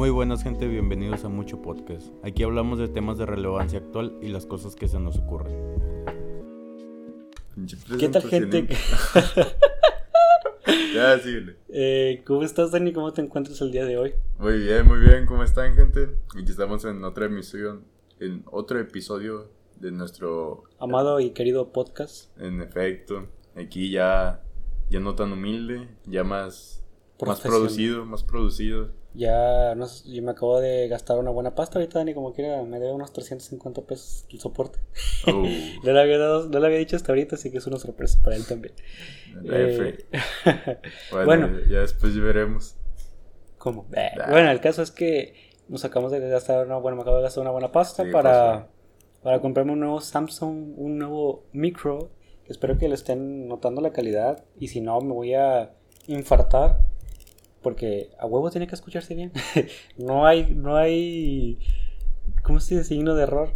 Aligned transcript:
Muy 0.00 0.08
buenas 0.08 0.42
gente, 0.42 0.66
bienvenidos 0.66 1.26
a 1.26 1.28
Mucho 1.28 1.60
Podcast. 1.60 2.06
Aquí 2.24 2.42
hablamos 2.42 2.78
de 2.78 2.88
temas 2.88 3.18
de 3.18 3.26
relevancia 3.26 3.80
actual 3.80 4.16
y 4.22 4.28
las 4.28 4.46
cosas 4.46 4.74
que 4.74 4.88
se 4.88 4.98
nos 4.98 5.18
ocurren. 5.18 5.54
¿Qué 7.98 8.08
tal 8.08 8.22
gente? 8.22 8.66
ya, 10.94 11.18
síguele. 11.18 11.56
Eh, 11.68 12.22
¿Cómo 12.26 12.44
estás 12.44 12.70
Dani? 12.70 12.94
¿Cómo 12.94 13.12
te 13.12 13.20
encuentras 13.20 13.60
el 13.60 13.72
día 13.72 13.84
de 13.84 13.98
hoy? 13.98 14.14
Muy 14.38 14.60
bien, 14.60 14.86
muy 14.86 15.00
bien. 15.00 15.26
¿Cómo 15.26 15.42
están 15.42 15.74
gente? 15.74 16.16
Aquí 16.34 16.50
estamos 16.50 16.82
en 16.86 17.04
otra 17.04 17.26
emisión, 17.26 17.84
en 18.20 18.42
otro 18.50 18.80
episodio 18.80 19.50
de 19.80 19.92
nuestro... 19.92 20.64
Amado 20.78 21.20
y 21.20 21.32
querido 21.32 21.72
podcast. 21.72 22.34
En 22.40 22.62
efecto, 22.62 23.28
aquí 23.54 23.90
ya, 23.90 24.42
ya 24.88 24.98
no 24.98 25.14
tan 25.14 25.30
humilde, 25.30 25.90
ya 26.06 26.24
más, 26.24 26.82
más 27.20 27.42
producido, 27.42 28.06
más 28.06 28.24
producido. 28.24 28.98
Ya 29.12 29.74
no, 29.74 29.86
yo 30.06 30.22
me 30.22 30.30
acabo 30.30 30.60
de 30.60 30.86
gastar 30.86 31.18
una 31.18 31.30
buena 31.30 31.54
pasta 31.54 31.78
ahorita, 31.78 31.98
Dani, 31.98 32.14
como 32.14 32.32
quiera, 32.32 32.62
me 32.62 32.78
debe 32.78 32.92
unos 32.92 33.12
350 33.12 33.82
pesos 33.82 34.24
el 34.30 34.38
soporte. 34.38 34.78
Oh. 35.26 35.32
no, 35.84 35.92
le 35.92 36.00
había 36.00 36.18
dado, 36.18 36.48
no 36.48 36.60
le 36.60 36.66
había 36.66 36.78
dicho 36.78 36.94
hasta 36.94 37.10
ahorita, 37.10 37.34
así 37.34 37.50
que 37.50 37.58
es 37.58 37.66
una 37.66 37.78
sorpresa 37.78 38.20
para 38.22 38.36
él 38.36 38.46
también. 38.46 38.74
Eh, 39.44 39.98
bueno, 41.10 41.26
bueno, 41.26 41.60
ya 41.68 41.80
después 41.80 42.18
veremos. 42.20 42.76
¿Cómo? 43.58 43.86
Eh, 43.92 44.10
bueno, 44.28 44.50
el 44.50 44.60
caso 44.60 44.80
es 44.82 44.92
que 44.92 45.34
nos 45.68 45.84
acabamos 45.84 46.12
de 46.12 46.20
gastar 46.28 46.64
una 46.66 46.76
buena, 46.76 46.96
me 46.96 47.02
acabo 47.02 47.16
de 47.16 47.24
gastar 47.24 47.42
una 47.42 47.50
buena 47.50 47.72
pasta 47.72 48.04
para, 48.12 48.68
para 49.22 49.40
comprarme 49.40 49.72
un 49.72 49.80
nuevo 49.80 50.00
Samsung, 50.00 50.78
un 50.78 50.98
nuevo 50.98 51.44
micro. 51.52 52.10
Espero 52.46 52.78
que 52.78 52.88
le 52.88 52.94
estén 52.94 53.48
notando 53.48 53.80
la 53.80 53.92
calidad 53.92 54.44
y 54.58 54.68
si 54.68 54.80
no 54.80 55.00
me 55.00 55.12
voy 55.12 55.34
a 55.34 55.72
infartar 56.06 56.89
porque 57.62 58.10
a 58.18 58.26
huevo 58.26 58.50
tiene 58.50 58.66
que 58.66 58.74
escucharse 58.74 59.14
bien. 59.14 59.32
no 59.96 60.26
hay, 60.26 60.54
no 60.54 60.76
hay, 60.76 61.58
¿cómo 62.42 62.60
se 62.60 62.76
dice? 62.76 62.88
Signo 62.88 63.14
de 63.14 63.24
error. 63.24 63.50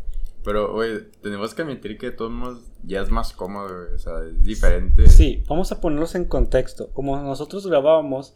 Pero, 0.44 0.74
oye, 0.74 1.00
tenemos 1.22 1.54
que 1.54 1.62
admitir 1.62 1.96
que 1.96 2.10
todos 2.10 2.60
ya 2.82 3.00
es 3.00 3.10
más 3.10 3.32
cómodo, 3.32 3.94
o 3.94 3.98
sea, 3.98 4.12
es 4.24 4.42
diferente. 4.44 5.08
Sí, 5.08 5.42
vamos 5.48 5.72
a 5.72 5.80
ponerlos 5.80 6.14
en 6.14 6.26
contexto. 6.26 6.90
Como 6.92 7.16
nosotros 7.16 7.66
grabábamos, 7.66 8.34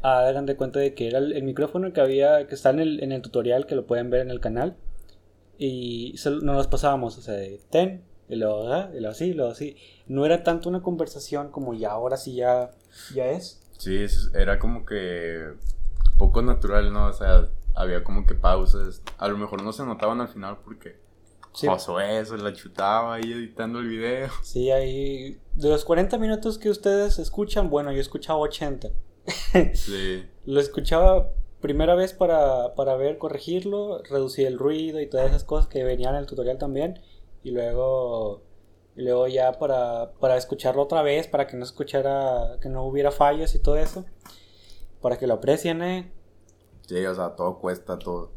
hagan 0.00 0.46
de 0.46 0.56
cuenta 0.56 0.80
de 0.80 0.94
que 0.94 1.08
era 1.08 1.18
el, 1.18 1.42
micrófono 1.42 1.92
que 1.92 2.00
había, 2.00 2.46
que 2.46 2.54
está 2.54 2.70
en 2.70 2.80
el, 2.80 3.02
en 3.02 3.12
el, 3.12 3.20
tutorial, 3.20 3.66
que 3.66 3.74
lo 3.74 3.86
pueden 3.86 4.08
ver 4.08 4.22
en 4.22 4.30
el 4.30 4.40
canal. 4.40 4.76
Y 5.58 6.14
no 6.42 6.54
nos 6.54 6.66
pasábamos, 6.68 7.18
o 7.18 7.20
sea, 7.20 7.34
de 7.34 7.60
ten, 7.68 8.04
y 8.30 8.36
luego, 8.36 8.72
ah, 8.72 8.88
y 8.94 9.00
luego 9.00 9.10
así, 9.10 9.26
y 9.26 9.34
luego 9.34 9.52
así. 9.52 9.76
No 10.06 10.24
era 10.24 10.42
tanto 10.42 10.70
una 10.70 10.80
conversación 10.80 11.50
como 11.50 11.74
ya 11.74 11.90
ahora 11.90 12.16
sí 12.16 12.36
ya, 12.36 12.70
ya 13.14 13.26
es. 13.30 13.59
Sí, 13.80 14.04
era 14.34 14.58
como 14.58 14.84
que 14.84 15.54
poco 16.18 16.42
natural, 16.42 16.92
¿no? 16.92 17.06
O 17.06 17.12
sea, 17.14 17.48
había 17.74 18.04
como 18.04 18.26
que 18.26 18.34
pausas. 18.34 19.00
A 19.16 19.26
lo 19.26 19.38
mejor 19.38 19.62
no 19.62 19.72
se 19.72 19.86
notaban 19.86 20.20
al 20.20 20.28
final 20.28 20.58
porque 20.62 20.98
pasó 21.64 21.98
eso, 21.98 22.36
la 22.36 22.52
chutaba 22.52 23.14
ahí 23.14 23.32
editando 23.32 23.78
el 23.78 23.88
video. 23.88 24.28
Sí, 24.42 24.70
ahí. 24.70 25.40
De 25.54 25.70
los 25.70 25.86
40 25.86 26.18
minutos 26.18 26.58
que 26.58 26.68
ustedes 26.68 27.18
escuchan, 27.18 27.70
bueno, 27.70 27.90
yo 27.90 28.02
escuchaba 28.02 28.38
80. 28.40 28.90
sí. 29.72 30.26
Lo 30.44 30.60
escuchaba 30.60 31.30
primera 31.62 31.94
vez 31.94 32.12
para, 32.12 32.74
para 32.74 32.96
ver, 32.96 33.16
corregirlo, 33.16 34.02
reducir 34.02 34.46
el 34.46 34.58
ruido 34.58 35.00
y 35.00 35.08
todas 35.08 35.30
esas 35.30 35.44
cosas 35.44 35.68
que 35.68 35.84
venían 35.84 36.14
en 36.16 36.20
el 36.20 36.26
tutorial 36.26 36.58
también. 36.58 37.00
Y 37.42 37.52
luego 37.52 38.42
y 39.00 39.02
luego 39.02 39.26
ya 39.28 39.52
para, 39.52 40.12
para 40.20 40.36
escucharlo 40.36 40.82
otra 40.82 41.00
vez, 41.00 41.26
para 41.26 41.46
que 41.46 41.56
no 41.56 41.64
escuchara, 41.64 42.58
que 42.60 42.68
no 42.68 42.84
hubiera 42.84 43.10
fallos 43.10 43.54
y 43.54 43.58
todo 43.58 43.76
eso. 43.76 44.04
Para 45.00 45.16
que 45.16 45.26
lo 45.26 45.34
aprecien, 45.34 45.80
eh. 45.80 46.12
Sí, 46.82 47.06
o 47.06 47.14
sea, 47.14 47.34
todo 47.34 47.58
cuesta, 47.58 47.98
todo, 47.98 48.30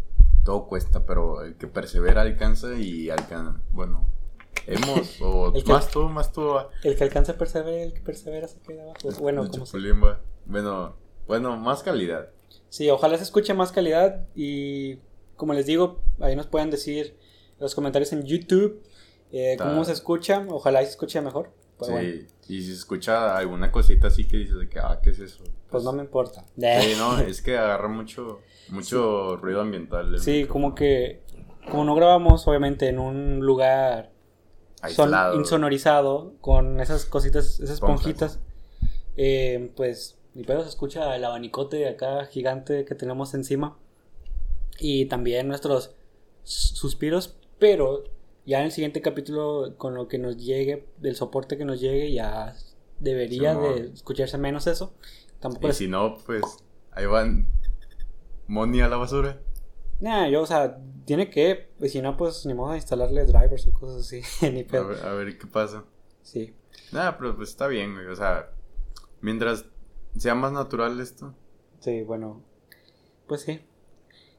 todo 0.45 0.67
cuesta, 0.67 1.05
pero 1.05 1.41
el 1.41 1.57
que 1.57 1.67
persevera 1.67 2.21
alcanza 2.21 2.75
y 2.75 3.09
alcanza, 3.09 3.59
bueno, 3.73 4.07
hemos, 4.65 5.21
o 5.21 5.51
más 5.67 5.89
tú, 5.89 6.07
más 6.07 6.31
tú. 6.31 6.53
El 6.81 6.95
que 6.95 7.03
alcanza 7.03 7.37
persevera, 7.37 7.83
el 7.83 7.93
que 7.93 7.99
persevera 7.99 8.47
se 8.47 8.61
queda 8.61 8.83
abajo. 8.83 9.09
Bueno, 9.19 9.45
como 9.49 9.65
Bueno, 10.45 10.95
bueno, 11.27 11.57
más 11.57 11.83
calidad. 11.83 12.29
Sí, 12.69 12.89
ojalá 12.89 13.17
se 13.17 13.23
escuche 13.23 13.53
más 13.53 13.73
calidad 13.73 14.27
y 14.33 14.99
como 15.35 15.53
les 15.53 15.65
digo, 15.65 15.99
ahí 16.21 16.37
nos 16.37 16.47
pueden 16.47 16.69
decir 16.69 17.17
los 17.59 17.75
comentarios 17.75 18.13
en 18.13 18.23
YouTube 18.23 18.81
eh, 19.35 19.57
¿Cómo 19.57 19.83
se 19.83 19.93
escucha? 19.93 20.45
Ojalá 20.47 20.83
se 20.83 20.89
escuche 20.89 21.19
mejor. 21.19 21.51
sí, 21.81 22.27
y 22.47 22.61
si 22.61 22.67
se 22.67 22.73
escucha 22.73 23.35
alguna 23.35 23.71
cosita 23.71 24.07
así 24.07 24.25
que 24.25 24.37
dices 24.37 24.59
de 24.59 24.69
que, 24.69 24.79
ah, 24.79 24.99
¿qué 25.01 25.09
es 25.09 25.19
eso? 25.19 25.39
Pues, 25.39 25.51
pues 25.71 25.83
no 25.83 25.91
me 25.91 26.03
importa. 26.03 26.45
Sí, 26.55 26.93
no, 26.99 27.17
es 27.19 27.41
que 27.41 27.57
agarra 27.57 27.87
mucho, 27.87 28.41
mucho 28.69 29.35
ruido 29.37 29.61
ambiental. 29.61 30.19
Sí, 30.19 30.45
como 30.45 30.75
que, 30.75 31.23
como 31.71 31.83
no 31.83 31.95
grabamos, 31.95 32.47
obviamente, 32.47 32.87
en 32.87 32.99
un 32.99 33.39
lugar 33.39 34.11
Aislado. 34.83 35.35
insonorizado, 35.35 36.35
con 36.39 36.79
esas 36.79 37.05
cositas, 37.05 37.59
esas 37.59 37.71
esponjitas, 37.71 38.39
eh, 39.17 39.71
pues, 39.75 40.19
ni 40.35 40.43
pedo 40.43 40.61
se 40.61 40.69
escucha 40.69 41.15
el 41.15 41.25
abanicote 41.25 41.89
acá 41.89 42.25
gigante 42.25 42.85
que 42.85 42.93
tenemos 42.93 43.33
encima. 43.33 43.79
Y 44.79 45.05
también 45.05 45.47
nuestros 45.47 45.95
suspiros, 46.43 47.35
pero 47.57 48.03
ya 48.45 48.59
en 48.59 48.65
el 48.65 48.71
siguiente 48.71 49.01
capítulo, 49.01 49.75
con 49.77 49.95
lo 49.95 50.07
que 50.07 50.17
nos 50.17 50.37
llegue, 50.37 50.87
del 50.97 51.15
soporte 51.15 51.57
que 51.57 51.65
nos 51.65 51.79
llegue, 51.79 52.11
ya 52.11 52.55
debería 52.99 53.55
de 53.55 53.91
escucharse 53.93 54.37
menos 54.37 54.67
eso. 54.67 54.93
Tampoco 55.39 55.69
y 55.69 55.73
si 55.73 55.87
no, 55.87 56.17
pues 56.25 56.41
ahí 56.91 57.05
van 57.05 57.47
money 58.47 58.81
a 58.81 58.89
la 58.89 58.97
basura. 58.97 59.39
Nah, 59.99 60.27
yo, 60.27 60.41
o 60.41 60.45
sea, 60.45 60.77
tiene 61.05 61.29
que, 61.29 61.69
pues 61.79 61.91
si 61.91 62.01
no, 62.01 62.17
pues 62.17 62.45
ni 62.45 62.53
modo 62.53 62.71
de 62.71 62.77
instalarle 62.77 63.25
drivers 63.25 63.67
o 63.67 63.73
cosas 63.73 64.01
así, 64.01 64.21
ni 64.51 64.63
pedo. 64.63 64.91
A 65.03 65.13
ver, 65.13 65.37
qué 65.37 65.47
pasa. 65.47 65.85
Sí. 66.21 66.53
Nada, 66.91 67.17
pero 67.17 67.35
pues 67.35 67.49
está 67.49 67.67
bien, 67.67 67.93
güey, 67.93 68.07
o 68.07 68.15
sea, 68.15 68.49
mientras 69.21 69.65
sea 70.17 70.35
más 70.35 70.51
natural 70.51 70.99
esto. 70.99 71.33
Sí, 71.79 72.03
bueno, 72.03 72.41
pues 73.27 73.41
sí. 73.41 73.61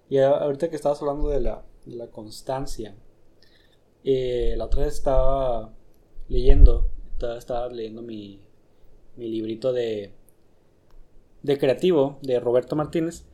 Y 0.09 0.19
ahorita 0.19 0.69
que 0.71 0.77
estabas 0.77 1.01
hablando 1.01 1.29
de 1.29 1.41
la, 1.41 1.65
de 1.87 1.97
la 1.97 2.09
constancia, 2.09 2.95
eh, 4.05 4.55
la 4.57 4.67
otra 4.67 4.85
vez 4.85 4.95
estaba 4.95 5.73
leyendo, 6.29 6.91
estaba, 7.39 7.69
leyendo 7.69 8.03
mi, 8.03 8.41
mi 9.17 9.29
librito 9.29 9.73
de, 9.73 10.13
de 11.43 11.59
creativo 11.59 12.19
de 12.23 12.39
Roberto 12.39 12.77
Martínez 12.77 13.25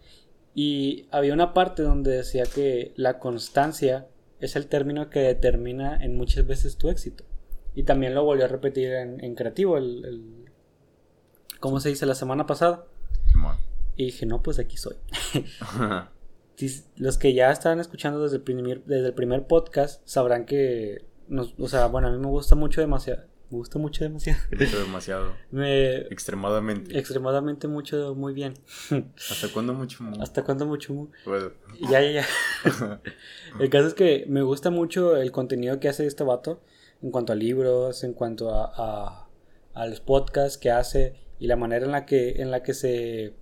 y 0.54 1.06
había 1.10 1.34
una 1.34 1.54
parte 1.54 1.82
donde 1.82 2.12
decía 2.12 2.44
que 2.44 2.92
la 2.96 3.18
constancia 3.18 4.08
es 4.40 4.56
el 4.56 4.66
término 4.66 5.10
que 5.10 5.20
determina 5.20 5.96
en 6.02 6.16
muchas 6.16 6.46
veces 6.46 6.76
tu 6.76 6.88
éxito. 6.88 7.24
Y 7.74 7.84
también 7.84 8.14
lo 8.14 8.24
volvió 8.24 8.44
a 8.44 8.48
repetir 8.48 8.92
en, 8.92 9.34
creativo, 9.34 9.76
el, 9.76 10.04
el, 10.04 10.44
¿cómo 11.60 11.78
se 11.78 11.90
dice? 11.90 12.06
La 12.06 12.14
semana 12.14 12.46
pasada. 12.46 12.86
Y 13.96 14.06
dije, 14.06 14.26
no, 14.26 14.42
pues 14.42 14.58
aquí 14.58 14.76
soy. 14.76 14.96
los 16.96 17.18
que 17.18 17.34
ya 17.34 17.50
estaban 17.50 17.80
escuchando 17.80 18.22
desde 18.22 18.36
el 18.36 18.42
primer, 18.42 18.84
desde 18.84 19.08
el 19.08 19.14
primer 19.14 19.46
podcast 19.46 20.02
sabrán 20.04 20.44
que, 20.46 21.04
nos, 21.28 21.54
o 21.58 21.68
sea, 21.68 21.86
bueno, 21.86 22.08
a 22.08 22.10
mí 22.10 22.18
me 22.18 22.26
gusta 22.26 22.54
mucho 22.54 22.80
demasiado. 22.80 23.24
Me 23.50 23.58
gusta 23.58 23.80
mucho 23.80 24.04
demasiado. 24.04 24.38
Demasiado. 24.50 25.32
me, 25.50 25.96
extremadamente. 25.96 26.96
Extremadamente 26.96 27.66
mucho, 27.66 28.14
muy 28.14 28.32
bien. 28.32 28.54
¿Hasta 29.30 29.48
cuándo 29.52 29.74
mucho? 29.74 30.04
¿Hasta 30.20 30.44
cuándo 30.44 30.66
mucho? 30.66 31.08
Bueno. 31.26 31.50
Ya, 31.90 32.00
ya, 32.00 32.10
ya. 32.10 32.26
el 33.60 33.68
caso 33.68 33.88
es 33.88 33.94
que 33.94 34.24
me 34.28 34.42
gusta 34.42 34.70
mucho 34.70 35.16
el 35.16 35.32
contenido 35.32 35.80
que 35.80 35.88
hace 35.88 36.06
este 36.06 36.22
vato 36.22 36.62
en 37.02 37.10
cuanto 37.10 37.32
a 37.32 37.36
libros, 37.36 38.04
en 38.04 38.12
cuanto 38.12 38.54
a, 38.54 38.72
a, 38.76 39.28
a 39.74 39.86
los 39.86 40.00
podcasts 40.00 40.56
que 40.56 40.70
hace 40.70 41.14
y 41.40 41.48
la 41.48 41.56
manera 41.56 41.86
en 41.86 41.92
la 41.92 42.06
que, 42.06 42.42
en 42.42 42.52
la 42.52 42.62
que 42.62 42.74
se 42.74 43.34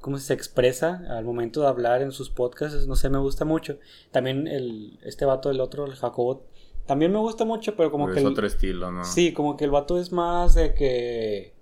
cómo 0.00 0.18
se 0.18 0.34
expresa 0.34 1.02
al 1.10 1.24
momento 1.24 1.60
de 1.60 1.68
hablar 1.68 2.02
en 2.02 2.12
sus 2.12 2.30
podcasts, 2.30 2.86
no 2.86 2.96
sé, 2.96 3.10
me 3.10 3.18
gusta 3.18 3.44
mucho. 3.44 3.78
También 4.10 4.48
el, 4.48 4.98
este 5.02 5.24
vato, 5.24 5.50
el 5.50 5.60
otro, 5.60 5.84
el 5.84 5.94
Jacobo, 5.94 6.46
también 6.86 7.12
me 7.12 7.18
gusta 7.18 7.44
mucho, 7.44 7.76
pero 7.76 7.90
como 7.90 8.08
que... 8.08 8.18
Es 8.18 8.24
otro 8.24 8.46
estilo, 8.46 8.90
¿no? 8.90 9.04
Sí, 9.04 9.32
como 9.32 9.56
que 9.56 9.64
el 9.64 9.70
vato 9.70 9.98
es 9.98 10.10
más 10.12 10.54
de 10.54 10.74
que... 10.74 11.54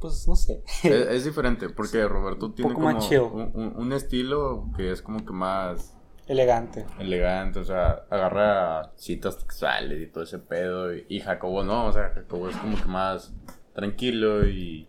Pues 0.00 0.28
no 0.28 0.36
sé. 0.36 0.62
Es, 0.84 1.24
diferente, 1.24 1.70
porque 1.70 2.06
Roberto 2.06 2.52
tiene 2.52 2.72
como 2.72 2.88
un, 2.88 3.74
un, 3.76 3.92
estilo 3.92 4.68
que 4.76 4.92
es 4.92 5.02
como 5.02 5.24
que 5.24 5.32
más... 5.32 5.96
Elegante. 6.26 6.86
Elegante, 6.98 7.58
o 7.60 7.64
sea, 7.64 8.04
agarra 8.10 8.92
citas 8.96 9.36
sexuales 9.36 10.00
y 10.02 10.06
todo 10.06 10.24
ese 10.24 10.38
pedo. 10.38 10.94
Y, 10.94 11.06
y 11.08 11.20
Jacobo 11.20 11.64
no, 11.64 11.86
o 11.86 11.92
sea, 11.92 12.10
Jacobo 12.14 12.48
es 12.48 12.56
como 12.56 12.76
que 12.76 12.84
más 12.84 13.32
tranquilo 13.74 14.46
y... 14.46 14.88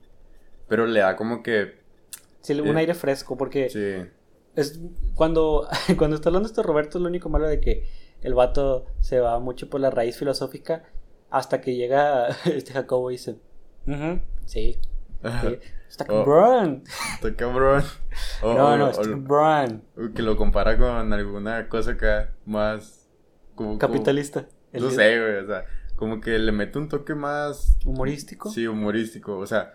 Pero 0.68 0.86
le 0.86 1.00
da 1.00 1.16
como 1.16 1.42
que 1.42 1.79
Sí, 2.42 2.54
un 2.54 2.78
eh, 2.78 2.80
aire 2.80 2.94
fresco, 2.94 3.38
porque 3.38 3.70
sí. 3.70 4.10
es 4.56 4.80
cuando, 5.16 5.68
cuando 5.98 6.16
está 6.16 6.30
hablando 6.30 6.48
esto 6.48 6.64
Roberto 6.64 6.98
es 6.98 7.02
lo 7.02 7.10
único 7.10 7.30
malo 7.30 7.48
de 7.48 7.60
que 7.60 7.86
el 8.22 8.34
vato 8.34 8.86
se 9.00 9.20
va 9.20 9.40
mucho 9.40 9.70
por 9.70 9.82
la 9.82 9.90
raíz 9.90 10.18
filosófica 10.18 10.84
hasta 11.30 11.62
que 11.62 11.76
llega 11.76 12.28
este 12.46 12.74
Jacobo 12.74 13.12
y 13.12 13.16
dice, 13.16 13.38
sí, 14.46 14.80
Está 15.90 16.06
cabrón. 16.06 16.84
está 17.16 17.36
cabrón. 17.36 17.84
no, 18.44 18.78
no, 18.78 18.90
está 18.90 19.02
cabrón. 19.02 19.84
Que 20.16 20.22
lo 20.22 20.38
compara 20.38 20.78
con 20.78 21.12
alguna 21.12 21.68
cosa 21.68 21.98
que 21.98 22.28
más... 22.46 23.08
Como, 23.56 23.78
Capitalista. 23.78 24.48
no 24.72 24.90
sé, 24.92 25.20
güey, 25.20 25.38
o 25.38 25.48
sea, 25.48 25.66
como 25.96 26.22
que 26.22 26.38
le 26.40 26.52
mete 26.52 26.78
un 26.78 26.88
toque 26.88 27.16
más... 27.16 27.78
¿Humorístico? 27.86 28.50
Sí, 28.50 28.68
humorístico, 28.68 29.38
o 29.38 29.48
sea, 29.48 29.74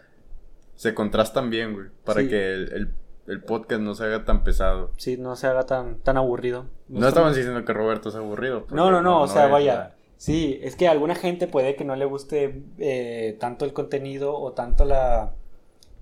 se 0.75 0.95
contrastan 0.95 1.51
bien, 1.51 1.75
güey, 1.75 1.87
para 2.05 2.27
que 2.27 2.53
el, 2.53 2.95
el, 3.27 3.43
podcast 3.43 3.81
no 3.81 3.95
se 3.95 4.05
haga 4.05 4.25
tan 4.25 4.45
pesado. 4.45 4.91
Sí, 4.97 5.17
no 5.17 5.37
se 5.37 5.47
haga 5.47 5.65
tan, 5.67 5.99
tan 5.99 6.17
aburrido. 6.17 6.67
No, 6.89 7.09
estamos 7.09 7.35
diciendo 7.35 7.65
que 7.65 7.73
Roberto 7.73 8.09
es 8.09 8.15
aburrido. 8.15 8.67
No, 8.71 8.91
no, 8.91 9.03
no, 9.03 9.23
o 9.23 9.29
sea, 9.29 9.47
vaya... 9.47 9.95
Sí, 10.17 10.59
es 10.63 10.77
que 10.77 10.89
a 10.89 10.93
alguna 10.93 11.15
gente 11.15 11.49
puede 11.49 11.77
que 11.77 11.85
no 11.85 11.97
le 11.97 12.05
guste 12.05 12.63
eh, 12.79 13.37
tanto 13.41 13.65
el 13.65 13.73
contenido 13.73 14.35
o 14.39 14.53
tanto 14.53 14.85
la, 14.85 15.35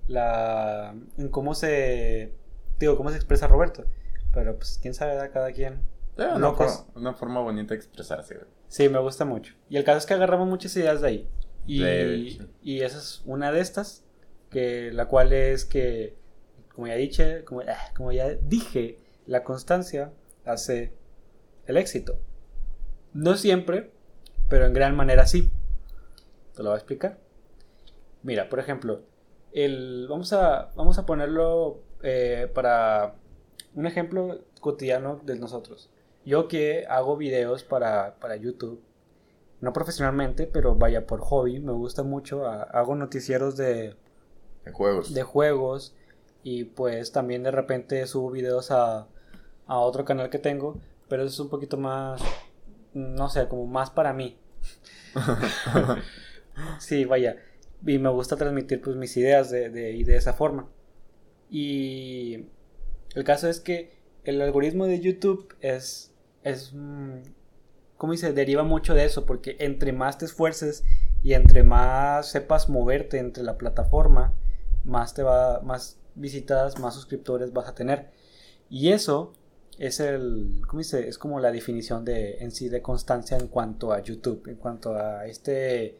la, 0.07 0.95
en 1.17 1.29
cómo 1.29 1.55
se, 1.55 2.31
digo, 2.79 2.95
cómo 2.95 3.09
se 3.09 3.17
expresa 3.17 3.47
Roberto. 3.47 3.85
Pero 4.33 4.55
pues 4.55 4.79
quién 4.81 4.93
sabe, 4.93 5.15
da 5.15 5.29
cada 5.31 5.51
quien. 5.51 5.81
una, 6.17 6.51
forma, 6.53 6.85
una, 6.95 7.13
forma, 7.13 7.41
bonita 7.41 7.73
de 7.73 7.75
expresarse. 7.75 8.39
Sí, 8.67 8.89
me 8.89 8.99
gusta 8.99 9.25
mucho. 9.25 9.55
Y 9.69 9.77
el 9.77 9.83
caso 9.83 9.99
es 9.99 10.05
que 10.05 10.13
agarramos 10.13 10.47
muchas 10.47 10.75
ideas 10.75 11.01
de 11.01 11.07
ahí. 11.07 11.29
Y, 11.65 12.39
y 12.61 12.81
esa 12.81 12.97
es 12.97 13.21
una 13.25 13.51
de 13.51 13.61
estas, 13.61 14.03
que 14.53 14.91
la 14.93 15.07
cual 15.07 15.33
es 15.33 15.65
que, 15.65 16.15
como 16.73 16.87
ya 16.87 16.93
dije, 16.93 17.43
como, 17.43 17.61
ah, 17.61 17.91
como 17.97 18.11
ya 18.13 18.29
dije, 18.29 18.99
la 19.25 19.43
constancia 19.43 20.13
hace 20.45 20.93
el 21.65 21.75
éxito. 21.75 22.17
No 23.13 23.35
siempre, 23.35 23.91
pero 24.47 24.65
en 24.65 24.73
gran 24.73 24.95
manera 24.95 25.25
sí. 25.25 25.51
Te 26.55 26.63
lo 26.63 26.69
voy 26.69 26.75
a 26.75 26.77
explicar. 26.77 27.17
Mira, 28.21 28.47
por 28.47 28.59
ejemplo, 28.59 29.01
el, 29.51 30.07
vamos, 30.07 30.31
a, 30.33 30.71
vamos 30.75 30.97
a 30.99 31.05
ponerlo 31.05 31.81
eh, 32.03 32.49
para 32.53 33.15
un 33.73 33.87
ejemplo 33.87 34.39
cotidiano 34.61 35.19
de 35.23 35.35
nosotros. 35.35 35.89
Yo 36.25 36.47
que 36.47 36.85
hago 36.87 37.17
videos 37.17 37.63
para, 37.63 38.15
para 38.19 38.35
YouTube, 38.35 38.81
no 39.61 39.73
profesionalmente, 39.73 40.45
pero 40.45 40.75
vaya 40.75 41.07
por 41.07 41.21
hobby, 41.21 41.59
me 41.59 41.73
gusta 41.73 42.03
mucho, 42.03 42.45
hago 42.45 42.95
noticieros 42.95 43.57
de, 43.57 43.95
de 44.65 44.71
juegos. 44.71 45.13
De 45.13 45.23
juegos 45.23 45.95
y 46.43 46.65
pues 46.65 47.11
también 47.11 47.43
de 47.43 47.51
repente 47.51 48.05
subo 48.07 48.31
videos 48.31 48.71
a, 48.71 49.07
a 49.67 49.77
otro 49.77 50.05
canal 50.05 50.29
que 50.29 50.39
tengo, 50.39 50.79
pero 51.07 51.23
eso 51.23 51.33
es 51.33 51.39
un 51.39 51.49
poquito 51.49 51.77
más, 51.77 52.21
no 52.93 53.29
sé, 53.29 53.47
como 53.47 53.65
más 53.65 53.89
para 53.89 54.13
mí. 54.13 54.37
sí, 56.79 57.05
vaya 57.05 57.37
y 57.85 57.99
me 57.99 58.09
gusta 58.09 58.35
transmitir 58.35 58.81
pues 58.81 58.95
mis 58.95 59.15
ideas 59.17 59.49
de, 59.49 59.69
de, 59.69 59.91
y 59.91 60.03
de 60.03 60.15
esa 60.15 60.33
forma. 60.33 60.69
Y 61.49 62.45
el 63.13 63.23
caso 63.23 63.49
es 63.49 63.59
que 63.59 63.93
el 64.23 64.41
algoritmo 64.41 64.85
de 64.85 64.99
YouTube 64.99 65.53
es, 65.59 66.13
es, 66.43 66.71
mm, 66.73 67.17
¿cómo 67.97 68.13
dice? 68.13 68.33
Deriva 68.33 68.63
mucho 68.63 68.93
de 68.93 69.05
eso, 69.05 69.25
porque 69.25 69.57
entre 69.59 69.91
más 69.91 70.17
te 70.17 70.25
esfuerces 70.25 70.83
y 71.23 71.33
entre 71.33 71.63
más 71.63 72.31
sepas 72.31 72.69
moverte 72.69 73.19
entre 73.19 73.43
la 73.43 73.57
plataforma, 73.57 74.33
más 74.83 75.13
te 75.13 75.23
va, 75.23 75.61
más 75.61 75.99
visitadas, 76.15 76.79
más 76.79 76.93
suscriptores 76.93 77.53
vas 77.53 77.67
a 77.67 77.75
tener. 77.75 78.11
Y 78.69 78.89
eso 78.89 79.33
es 79.77 79.99
el, 79.99 80.61
¿cómo 80.67 80.79
dice? 80.79 81.07
Es 81.07 81.17
como 81.17 81.39
la 81.39 81.51
definición 81.51 82.05
de, 82.05 82.37
en 82.39 82.51
sí 82.51 82.69
de 82.69 82.81
constancia 82.81 83.37
en 83.37 83.47
cuanto 83.47 83.91
a 83.91 84.01
YouTube, 84.01 84.47
en 84.47 84.55
cuanto 84.55 84.95
a 84.95 85.25
este 85.25 85.99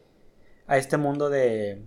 a 0.66 0.78
este 0.78 0.96
mundo 0.96 1.28
de, 1.28 1.82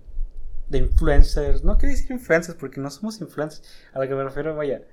de 0.69 0.77
influencers. 0.77 1.63
No 1.63 1.77
quiero 1.77 1.95
decir 1.95 2.11
influencers 2.11 2.57
porque 2.57 2.79
no 2.79 2.89
somos 2.89 3.19
influencers. 3.21 3.67
A 3.94 3.99
lo 3.99 4.07
que 4.07 4.15
me 4.15 4.23
refiero, 4.23 4.55
vaya. 4.55 4.83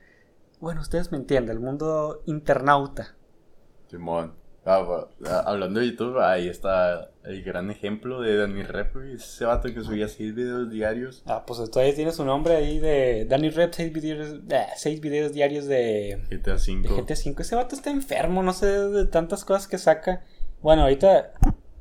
Bueno, 0.61 0.81
ustedes 0.81 1.13
me 1.13 1.19
entienden, 1.19 1.57
el 1.57 1.63
mundo 1.63 2.23
internauta. 2.27 3.15
Simón. 3.89 4.44
Ah, 4.67 5.07
ah, 5.27 5.43
hablando 5.47 5.81
de 5.81 5.91
YouTube, 5.91 6.19
ahí 6.21 6.49
está 6.49 7.11
el 7.25 7.43
gran 7.43 7.71
ejemplo 7.71 8.21
de 8.21 8.37
Danny 8.37 8.63
Rep, 8.63 8.97
ese 9.15 9.45
vato 9.45 9.73
que 9.73 9.83
subía 9.83 10.09
6 10.09 10.35
videos 10.35 10.71
diarios. 10.71 11.23
Ah, 11.27 11.45
pues 11.47 11.71
todavía 11.71 11.95
tiene 11.95 12.13
su 12.13 12.25
nombre 12.25 12.57
ahí 12.57 12.79
de 12.79 13.27
Danny 13.27 13.51
Rep, 13.51 13.73
6 13.75 13.93
videos, 13.93 14.41
seis 14.77 15.01
videos 15.01 15.33
diarios 15.33 15.67
de 15.67 16.19
GTA 16.31 16.55
V. 16.55 16.83
De 16.83 16.89
GTA 16.89 17.15
V. 17.15 17.35
Ese 17.43 17.57
vato 17.57 17.75
está 17.75 17.91
enfermo, 17.91 18.43
no 18.43 18.53
sé 18.53 18.67
de 18.67 19.07
tantas 19.07 19.45
cosas 19.45 19.69
que 19.69 19.79
saca. 19.79 20.25
Bueno, 20.63 20.83
ahorita 20.83 21.33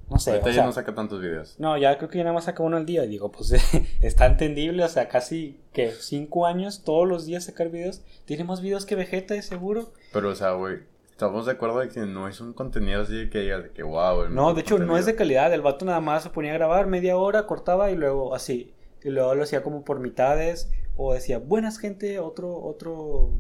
no 0.10 0.20
sé. 0.20 0.32
Ahorita 0.32 0.52
ya 0.52 0.66
no 0.66 0.72
saca 0.72 0.94
tantos 0.94 1.22
videos. 1.22 1.56
No, 1.60 1.78
ya 1.78 1.98
creo 1.98 2.10
que 2.10 2.18
ya 2.18 2.24
nada 2.24 2.34
más 2.34 2.44
saca 2.44 2.62
uno 2.64 2.78
al 2.78 2.86
día. 2.86 3.04
Digo, 3.04 3.32
pues 3.32 3.54
está 4.02 4.26
entendible. 4.26 4.84
O 4.84 4.90
sea, 4.90 5.08
casi 5.08 5.60
que 5.72 5.92
cinco 5.92 6.46
años 6.46 6.84
todos 6.84 7.08
los 7.08 7.26
días 7.26 7.46
sacar 7.46 7.70
videos. 7.70 8.04
Tiene 8.26 8.44
más 8.44 8.62
videos 8.62 8.86
que 8.86 8.96
Vegeta, 8.96 9.34
de 9.34 9.42
seguro. 9.42 9.92
Pero, 10.12 10.30
o 10.30 10.36
sea, 10.36 10.52
güey, 10.52 10.80
estamos 11.14 11.46
de 11.46 11.52
acuerdo 11.52 11.80
de 11.80 11.90
que 11.90 12.00
no 12.02 12.28
es 12.28 12.42
un 12.42 12.54
contenido 12.54 13.04
así 13.04 13.30
que 13.30 13.42
digas 13.42 13.64
de 13.64 13.70
que 13.70 13.84
wow. 13.84 14.30
No, 14.30 14.56
de 14.56 14.62
hecho, 14.62 14.80
no 14.80 14.98
es 14.98 15.06
de 15.06 15.16
calidad. 15.16 15.54
El 15.54 15.62
vato 15.62 15.86
nada 15.86 16.02
más 16.02 16.24
se 16.24 16.32
ponía 16.32 16.52
a 16.52 16.56
grabar 16.56 16.88
media 16.88 17.18
hora, 17.18 17.46
cortaba 17.46 17.92
y 17.92 17.96
luego 17.96 18.34
así. 18.34 18.74
Y 19.04 19.10
luego 19.10 19.36
lo 19.36 19.44
hacía 19.44 19.62
como 19.62 19.84
por 19.86 20.00
mitades. 20.00 20.72
O 20.98 21.14
decía, 21.14 21.38
buenas 21.38 21.78
gente, 21.78 22.20
otro, 22.20 22.56
otro 22.56 23.32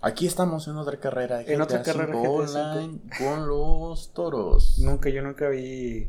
Aquí 0.00 0.26
estamos 0.26 0.66
en 0.66 0.76
otra 0.76 0.98
carrera. 0.98 1.42
en 1.42 1.60
otra 1.60 1.82
carrera 1.82 2.18
online 2.18 2.98
con 3.16 3.46
los 3.48 4.12
toros. 4.12 4.78
Nunca, 4.80 5.08
yo 5.08 5.22
nunca 5.22 5.48
vi. 5.48 6.08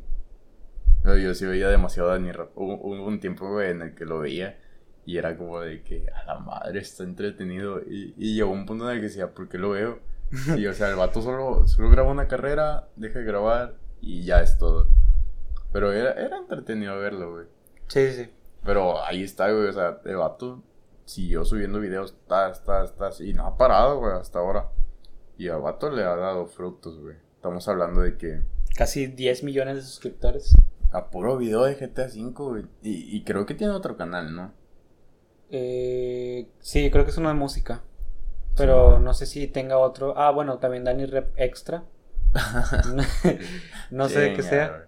yo 1.03 1.33
sí 1.35 1.45
veía 1.45 1.69
demasiado 1.69 2.09
Danny 2.09 2.31
Hubo, 2.55 3.05
un 3.05 3.19
tiempo 3.19 3.61
en 3.61 3.83
el 3.83 3.95
que 3.95 4.05
lo 4.05 4.19
veía 4.19 4.57
y 5.05 5.17
era 5.17 5.37
como 5.37 5.61
de 5.61 5.83
que 5.83 6.07
a 6.09 6.25
la 6.25 6.39
madre 6.39 6.79
está 6.79 7.03
entretenido. 7.03 7.79
Y, 7.79 8.15
y 8.17 8.35
llegó 8.35 8.51
un 8.51 8.65
punto 8.65 8.89
en 8.89 8.95
el 8.95 9.01
que 9.01 9.07
decía, 9.07 9.33
¿por 9.33 9.47
qué 9.47 9.59
lo 9.59 9.69
veo? 9.69 9.99
Y 10.57 10.67
o 10.67 10.73
sea, 10.73 10.89
el 10.89 10.95
vato 10.95 11.21
solo, 11.21 11.67
solo 11.67 11.89
graba 11.89 12.11
una 12.11 12.27
carrera, 12.27 12.87
deja 12.95 13.19
de 13.19 13.25
grabar 13.25 13.75
y 14.01 14.23
ya 14.23 14.41
es 14.41 14.57
todo. 14.57 14.87
Pero 15.71 15.91
era, 15.91 16.13
era 16.13 16.37
entretenido 16.37 16.97
verlo, 16.97 17.31
güey. 17.33 17.45
Sí, 17.87 18.11
sí. 18.11 18.29
Pero 18.63 19.03
ahí 19.03 19.23
está, 19.23 19.51
güey. 19.51 19.67
O 19.67 19.73
sea, 19.73 19.99
el 20.05 20.15
vato 20.15 20.63
siguió 21.05 21.45
subiendo 21.45 21.79
videos, 21.79 22.11
está, 22.11 22.49
está, 22.49 22.83
está, 22.83 23.11
y 23.23 23.33
no 23.33 23.45
ha 23.45 23.57
parado, 23.57 23.99
güey, 23.99 24.13
hasta 24.13 24.39
ahora. 24.39 24.69
Y 25.37 25.49
a 25.49 25.57
Vato 25.57 25.89
le 25.89 26.03
ha 26.03 26.15
dado 26.15 26.47
frutos, 26.47 26.99
güey. 26.99 27.15
Estamos 27.35 27.67
hablando 27.67 28.01
de 28.01 28.17
que... 28.17 28.41
Casi 28.75 29.07
10 29.07 29.43
millones 29.43 29.75
de 29.75 29.81
suscriptores. 29.81 30.55
A 30.91 31.09
puro 31.09 31.37
video 31.37 31.63
de 31.63 31.75
GTA 31.75 32.05
V, 32.05 32.31
güey. 32.31 32.65
Y, 32.81 33.23
creo 33.23 33.45
que 33.45 33.53
tiene 33.53 33.73
otro 33.73 33.97
canal, 33.97 34.33
¿no? 34.33 34.53
Eh, 35.51 36.47
sí, 36.59 36.89
creo 36.89 37.03
que 37.03 37.11
es 37.11 37.17
uno 37.17 37.29
de 37.29 37.35
música. 37.35 37.83
Pero 38.55 38.99
no 38.99 39.13
sé 39.13 39.25
si 39.25 39.47
tenga 39.47 39.77
otro. 39.77 40.17
Ah, 40.17 40.31
bueno, 40.31 40.59
también 40.59 40.83
Dani 40.83 41.05
Rep 41.05 41.33
Extra. 41.35 41.83
no 43.91 44.09
sé 44.09 44.19
de 44.19 44.33
qué 44.33 44.43
sea. 44.43 44.87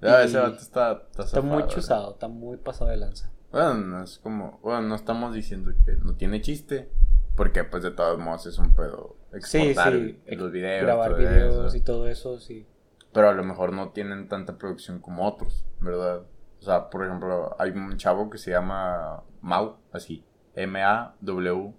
Ya, 0.00 0.22
ese 0.22 0.38
vato 0.38 0.60
está, 0.60 1.04
está, 1.10 1.22
está 1.22 1.40
muy 1.40 1.66
chusado, 1.66 2.12
está 2.12 2.28
muy 2.28 2.58
pasado 2.58 2.90
de 2.90 2.98
lanza. 2.98 3.30
Bueno, 3.50 3.74
no 3.74 4.02
es 4.02 4.18
como, 4.18 4.58
bueno, 4.62 4.82
no 4.82 4.94
estamos 4.94 5.34
diciendo 5.34 5.72
que 5.84 5.92
no 5.92 6.14
tiene 6.14 6.42
chiste, 6.42 6.90
porque 7.34 7.64
pues 7.64 7.82
de 7.82 7.90
todos 7.90 8.18
modos 8.18 8.46
es 8.46 8.58
un 8.58 8.74
pedo 8.74 9.16
exportar 9.32 9.92
sí, 9.92 10.20
sí. 10.26 10.36
los 10.36 10.52
videos, 10.52 10.82
grabar 10.82 11.16
videos 11.16 11.74
y 11.74 11.80
todo 11.80 12.08
eso, 12.08 12.38
sí. 12.38 12.66
Pero 13.12 13.30
a 13.30 13.32
lo 13.32 13.44
mejor 13.44 13.72
no 13.72 13.90
tienen 13.90 14.28
tanta 14.28 14.58
producción 14.58 15.00
como 15.00 15.26
otros, 15.26 15.64
¿verdad? 15.80 16.24
O 16.60 16.62
sea, 16.62 16.90
por 16.90 17.04
ejemplo, 17.04 17.56
hay 17.58 17.70
un 17.70 17.96
chavo 17.96 18.28
que 18.28 18.36
se 18.36 18.50
llama 18.50 19.22
Mau, 19.40 19.76
así, 19.92 20.24
M-A-W, 20.54 21.74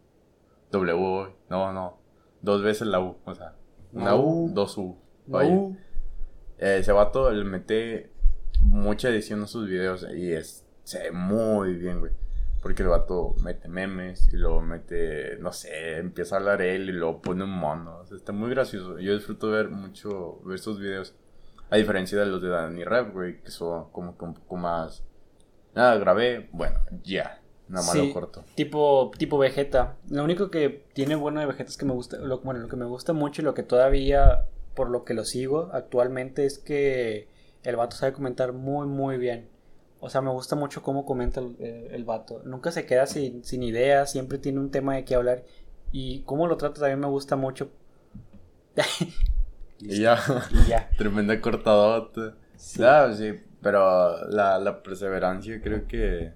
W, 0.72 1.36
no, 1.50 1.74
no, 1.74 1.98
dos 2.42 2.62
veces 2.62 2.88
la 2.88 3.00
U, 3.00 3.18
o 3.26 3.36
sea, 3.36 3.56
una 3.94 4.16
U, 4.16 4.52
dos 4.54 4.78
U, 4.78 4.98
vaya. 5.26 5.70
ese 6.58 6.92
vato 6.92 7.32
le 7.32 7.44
mete 7.44 8.12
mucha 8.62 9.10
edición 9.10 9.44
a 9.44 9.48
sus 9.48 9.68
videos 9.68 10.06
y 10.14 10.32
es 10.34 10.68
se 10.88 11.04
ve 11.04 11.12
muy 11.12 11.74
bien, 11.74 12.00
güey. 12.00 12.14
Porque 12.62 12.82
el 12.82 12.88
vato 12.88 13.36
mete 13.44 13.68
memes 13.68 14.30
y 14.32 14.38
luego 14.38 14.62
mete, 14.62 15.38
no 15.40 15.52
sé, 15.52 15.98
empieza 15.98 16.36
a 16.36 16.40
hablar 16.40 16.62
él 16.62 16.90
y 16.90 16.94
luego 16.94 17.22
pone 17.22 17.44
un 17.44 17.52
mono. 17.52 18.00
O 18.00 18.06
sea, 18.06 18.16
está 18.16 18.32
muy 18.32 18.50
gracioso. 18.50 18.98
Yo 18.98 19.14
disfruto 19.14 19.50
ver 19.50 19.70
mucho, 19.70 20.40
ver 20.46 20.56
estos 20.56 20.80
videos. 20.80 21.14
A 21.70 21.76
diferencia 21.76 22.18
de 22.18 22.26
los 22.26 22.42
de 22.42 22.48
Danny 22.48 22.86
Rap, 22.86 23.12
güey, 23.12 23.42
que 23.42 23.52
son 23.52 23.92
como 23.92 24.18
que 24.18 24.24
un 24.24 24.34
poco 24.34 24.56
más... 24.56 25.04
Nada, 25.76 25.98
grabé, 25.98 26.50
bueno, 26.54 26.80
ya. 27.04 27.42
Nada 27.70 27.86
más 27.86 27.96
lo 27.96 28.14
corto. 28.14 28.46
Tipo, 28.56 29.12
tipo 29.18 29.38
Vegeta. 29.38 29.98
Lo 30.10 30.24
único 30.24 30.50
que 30.50 30.86
tiene 30.94 31.16
bueno 31.16 31.40
de 31.40 31.46
Vegeta 31.46 31.70
es 31.70 31.78
que 31.78 31.86
me 31.86 31.94
gusta, 31.94 32.18
lo, 32.18 32.40
bueno, 32.40 32.62
lo 32.62 32.68
que 32.68 32.78
me 32.78 32.86
gusta 32.86 33.14
mucho 33.14 33.42
y 33.42 33.46
lo 33.46 33.54
que 33.54 33.64
todavía, 33.64 34.46
por 34.74 34.90
lo 34.90 35.04
que 35.04 35.14
lo 35.14 35.26
sigo 35.26 35.70
actualmente, 35.74 36.46
es 36.46 36.60
que 36.60 37.28
el 37.64 37.76
vato 37.76 37.98
sabe 37.98 38.14
comentar 38.14 38.54
muy, 38.54 38.88
muy 38.88 39.18
bien. 39.18 39.50
O 40.00 40.10
sea, 40.10 40.22
me 40.22 40.30
gusta 40.30 40.56
mucho 40.56 40.82
cómo 40.82 41.06
comenta 41.06 41.42
el, 41.42 41.56
el, 41.60 42.06
vato. 42.06 42.42
Nunca 42.46 42.72
se 42.72 42.86
queda 42.86 43.08
sin, 43.08 43.44
sin 43.44 43.64
ideas, 43.64 44.12
siempre 44.12 44.38
tiene 44.38 44.60
un 44.60 44.72
tema 44.72 44.96
de 44.96 45.04
qué 45.04 45.16
hablar. 45.16 45.44
Y 45.92 46.22
cómo 46.22 46.48
lo 46.48 46.56
trata 46.58 46.82
también 46.82 47.00
me 47.00 47.08
gusta 47.08 47.36
mucho. 47.36 47.70
y, 49.80 50.02
ya. 50.02 50.20
y 50.52 50.70
ya. 50.70 50.90
Tremenda 50.98 51.42
cortadota. 51.42 52.36
Sí. 52.56 52.84
sí, 53.16 53.34
pero 53.62 54.28
la, 54.30 54.60
la 54.60 54.84
perseverancia 54.84 55.62
creo 55.62 55.88
que 55.88 56.32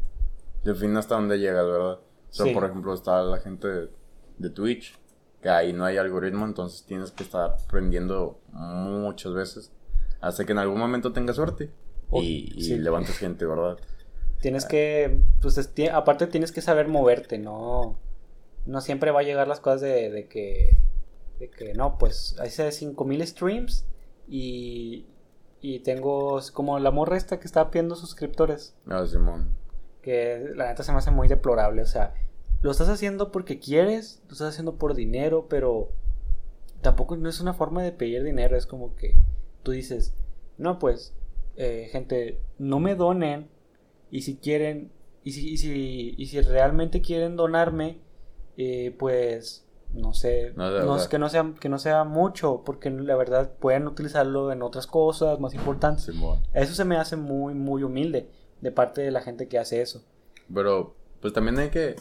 define 0.64 1.00
hasta 1.00 1.16
dónde 1.16 1.40
llegas, 1.40 1.66
¿verdad? 1.66 2.00
O 2.00 2.34
sea, 2.34 2.46
Sí. 2.46 2.54
por 2.54 2.64
ejemplo, 2.66 2.94
está 2.94 3.22
la 3.24 3.40
gente 3.40 3.68
de, 3.68 3.90
de 4.38 4.50
Twitch, 4.50 4.98
que 5.42 5.50
ahí 5.50 5.74
no 5.74 5.86
hay 5.86 5.98
algoritmo, 5.98 6.46
entonces 6.46 6.86
tienes 6.86 7.12
que 7.12 7.24
estar 7.24 7.56
aprendiendo 7.66 8.40
muchas 8.52 9.34
veces 9.34 9.72
hasta 10.22 10.46
que 10.46 10.52
en 10.52 10.60
algún 10.60 10.80
momento 10.80 11.12
tengas 11.14 11.36
suerte 11.36 11.72
O- 12.12 12.22
y, 12.22 12.52
y 12.56 12.62
sí. 12.64 12.78
levantes 12.78 13.18
gente, 13.18 13.46
¿verdad? 13.46 13.78
Tienes 14.40 14.66
que, 14.66 15.22
pues 15.42 15.58
aparte 15.92 16.28
tienes 16.28 16.52
que 16.52 16.62
saber 16.62 16.88
moverte, 16.88 17.38
no, 17.38 17.98
no 18.66 18.82
siempre 18.82 19.12
va 19.12 19.22
a 19.22 19.24
llegar 19.24 19.48
las 19.48 19.60
cosas 19.60 19.82
de, 19.82 20.10
de 20.12 20.28
que, 20.28 20.78
de 21.40 21.50
que 21.50 21.74
no, 21.74 21.98
pues 21.98 22.36
hice 22.46 22.72
5000 22.72 23.26
streams 23.28 23.86
y, 24.28 25.06
y 25.60 25.80
tengo 25.80 26.40
como 26.54 26.80
la 26.80 26.92
morra 26.92 27.18
esta 27.18 27.40
que 27.40 27.46
está 27.48 27.70
pidiendo 27.72 27.96
suscriptores, 27.96 28.76
Ah, 28.88 29.06
Simón. 29.08 29.50
Que 30.02 30.52
la 30.56 30.68
neta 30.68 30.84
se 30.84 30.92
me 30.92 30.98
hace 30.98 31.12
muy 31.12 31.28
deplorable, 31.28 31.82
o 31.82 31.86
sea, 31.86 32.14
lo 32.62 32.72
estás 32.72 32.90
haciendo 32.90 33.32
porque 33.32 33.60
quieres, 33.60 34.22
lo 34.28 34.34
estás 34.34 34.50
haciendo 34.50 34.76
por 34.76 34.96
dinero, 34.96 35.48
pero 35.50 35.90
tampoco 36.82 37.16
no 37.16 37.30
es 37.30 37.40
una 37.40 37.54
forma 37.54 37.84
de 37.84 37.92
pedir 37.92 38.24
dinero, 38.24 38.58
es 38.58 38.66
como 38.66 38.96
que 38.96 39.16
tú 39.64 39.72
dices, 39.72 40.14
no, 40.58 40.80
pues, 40.80 41.14
eh, 41.56 41.90
gente, 41.92 42.40
no 42.58 42.80
me 42.80 42.96
donen, 42.96 43.50
y 44.10 44.22
si 44.22 44.38
quieren, 44.38 44.92
y 45.24 45.32
si, 45.32 45.50
y 45.50 45.58
si, 45.58 46.16
y 46.18 46.26
si 46.28 46.42
realmente 46.42 47.02
quieren 47.02 47.36
donarme, 47.36 48.00
eh, 48.58 48.96
pues, 48.98 49.66
no 49.94 50.14
sé, 50.14 50.54
No, 50.56 50.72
no, 50.72 51.10
que, 51.10 51.20
no 51.20 51.30
sea, 51.30 51.54
que 51.60 51.70
no 51.70 51.78
sea 51.78 52.04
mucho, 52.06 52.64
porque 52.66 52.90
la 52.90 53.16
verdad 53.16 53.52
pueden 53.60 53.88
utilizarlo 53.88 54.52
en 54.52 54.62
otras 54.62 54.88
cosas 54.88 55.40
más 55.40 55.54
importantes. 55.54 56.10
Eso 56.54 56.74
se 56.74 56.86
me 56.86 56.96
hace 56.96 57.18
muy, 57.18 57.54
muy 57.54 57.84
humilde 57.84 58.30
de 58.62 58.72
parte 58.72 59.02
de 59.02 59.12
la 59.12 59.22
gente 59.22 59.48
que 59.48 59.60
hace 59.60 59.82
eso. 59.82 60.04
Pero, 60.54 60.96
pues 61.22 61.34
también 61.34 61.58
hay 61.60 61.70
que. 61.70 61.96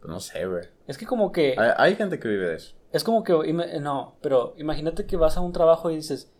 pues, 0.00 0.10
no 0.10 0.20
sé, 0.20 0.46
güey. 0.46 0.64
Es 0.86 0.98
que 0.98 1.06
como 1.06 1.32
que... 1.32 1.54
Hay, 1.58 1.70
hay 1.76 1.96
gente 1.96 2.18
que 2.18 2.28
vive 2.28 2.48
de 2.48 2.56
eso. 2.56 2.74
Es 2.92 3.04
como 3.04 3.22
que, 3.24 3.32
ima- 3.32 3.80
no, 3.80 4.16
pero 4.20 4.54
imagínate 4.58 5.06
que 5.06 5.16
vas 5.16 5.36
a 5.36 5.40
un 5.40 5.52
trabajo 5.52 5.90
y 5.90 5.96
dices, 5.96 6.30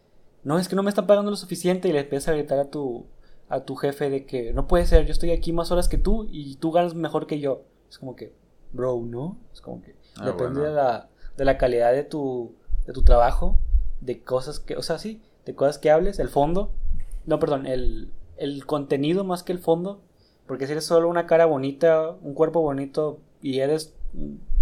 no, 0.45 0.59
es 0.59 0.69
que 0.69 0.77
no 0.77 0.83
me 0.83 0.91
están 0.91 1.07
pagando 1.07 1.31
lo 1.31 1.37
suficiente 1.37 1.89
y 1.89 1.93
le 1.93 2.01
empiezas 2.01 2.29
a 2.29 2.33
gritar 2.33 2.59
a 2.59 2.71
tu, 2.71 3.07
a 3.49 3.61
tu 3.65 3.75
jefe 3.77 4.11
de 4.11 4.27
que 4.27 4.53
no 4.53 4.67
puede 4.69 4.85
ser, 4.87 5.07
yo 5.07 5.12
estoy 5.12 5.31
aquí 5.31 5.53
más 5.53 5.71
horas 5.71 5.89
que 5.89 5.97
tú 5.99 6.27
y 6.31 6.57
tú 6.57 6.71
ganas 6.73 6.95
mejor 6.95 7.27
que 7.27 7.41
yo. 7.41 7.62
Es 7.89 7.99
como 7.99 8.17
que, 8.17 8.35
bro, 8.73 9.01
¿no? 9.03 9.39
Es 9.53 9.61
como 9.62 9.81
que 9.81 9.95
Ah, 10.19 10.27
depende 10.27 10.61
bueno. 10.61 10.65
de, 10.65 10.71
la, 10.73 11.09
de 11.39 11.45
la 11.47 11.57
calidad 11.57 11.93
de 11.93 12.05
tu, 12.05 12.55
de 12.87 12.93
tu 12.93 13.03
trabajo, 13.03 13.59
de 14.03 14.23
cosas 14.23 14.61
que, 14.61 14.77
o 14.77 14.83
sea, 14.83 14.99
sí, 14.99 15.23
de 15.47 15.55
cosas 15.55 15.79
que 15.79 15.91
hables, 15.91 16.19
el 16.19 16.29
fondo, 16.29 16.73
no, 17.25 17.39
perdón, 17.39 17.67
el, 17.67 18.12
el 18.43 18.67
contenido 18.67 19.25
más 19.25 19.43
que 19.43 19.53
el 19.53 19.59
fondo, 19.59 20.03
porque 20.47 20.67
si 20.67 20.73
eres 20.73 20.85
solo 20.85 21.09
una 21.09 21.27
cara 21.27 21.47
bonita, 21.47 22.11
un 22.23 22.35
cuerpo 22.35 22.61
bonito 22.61 23.21
y 23.41 23.61
eres 23.61 23.95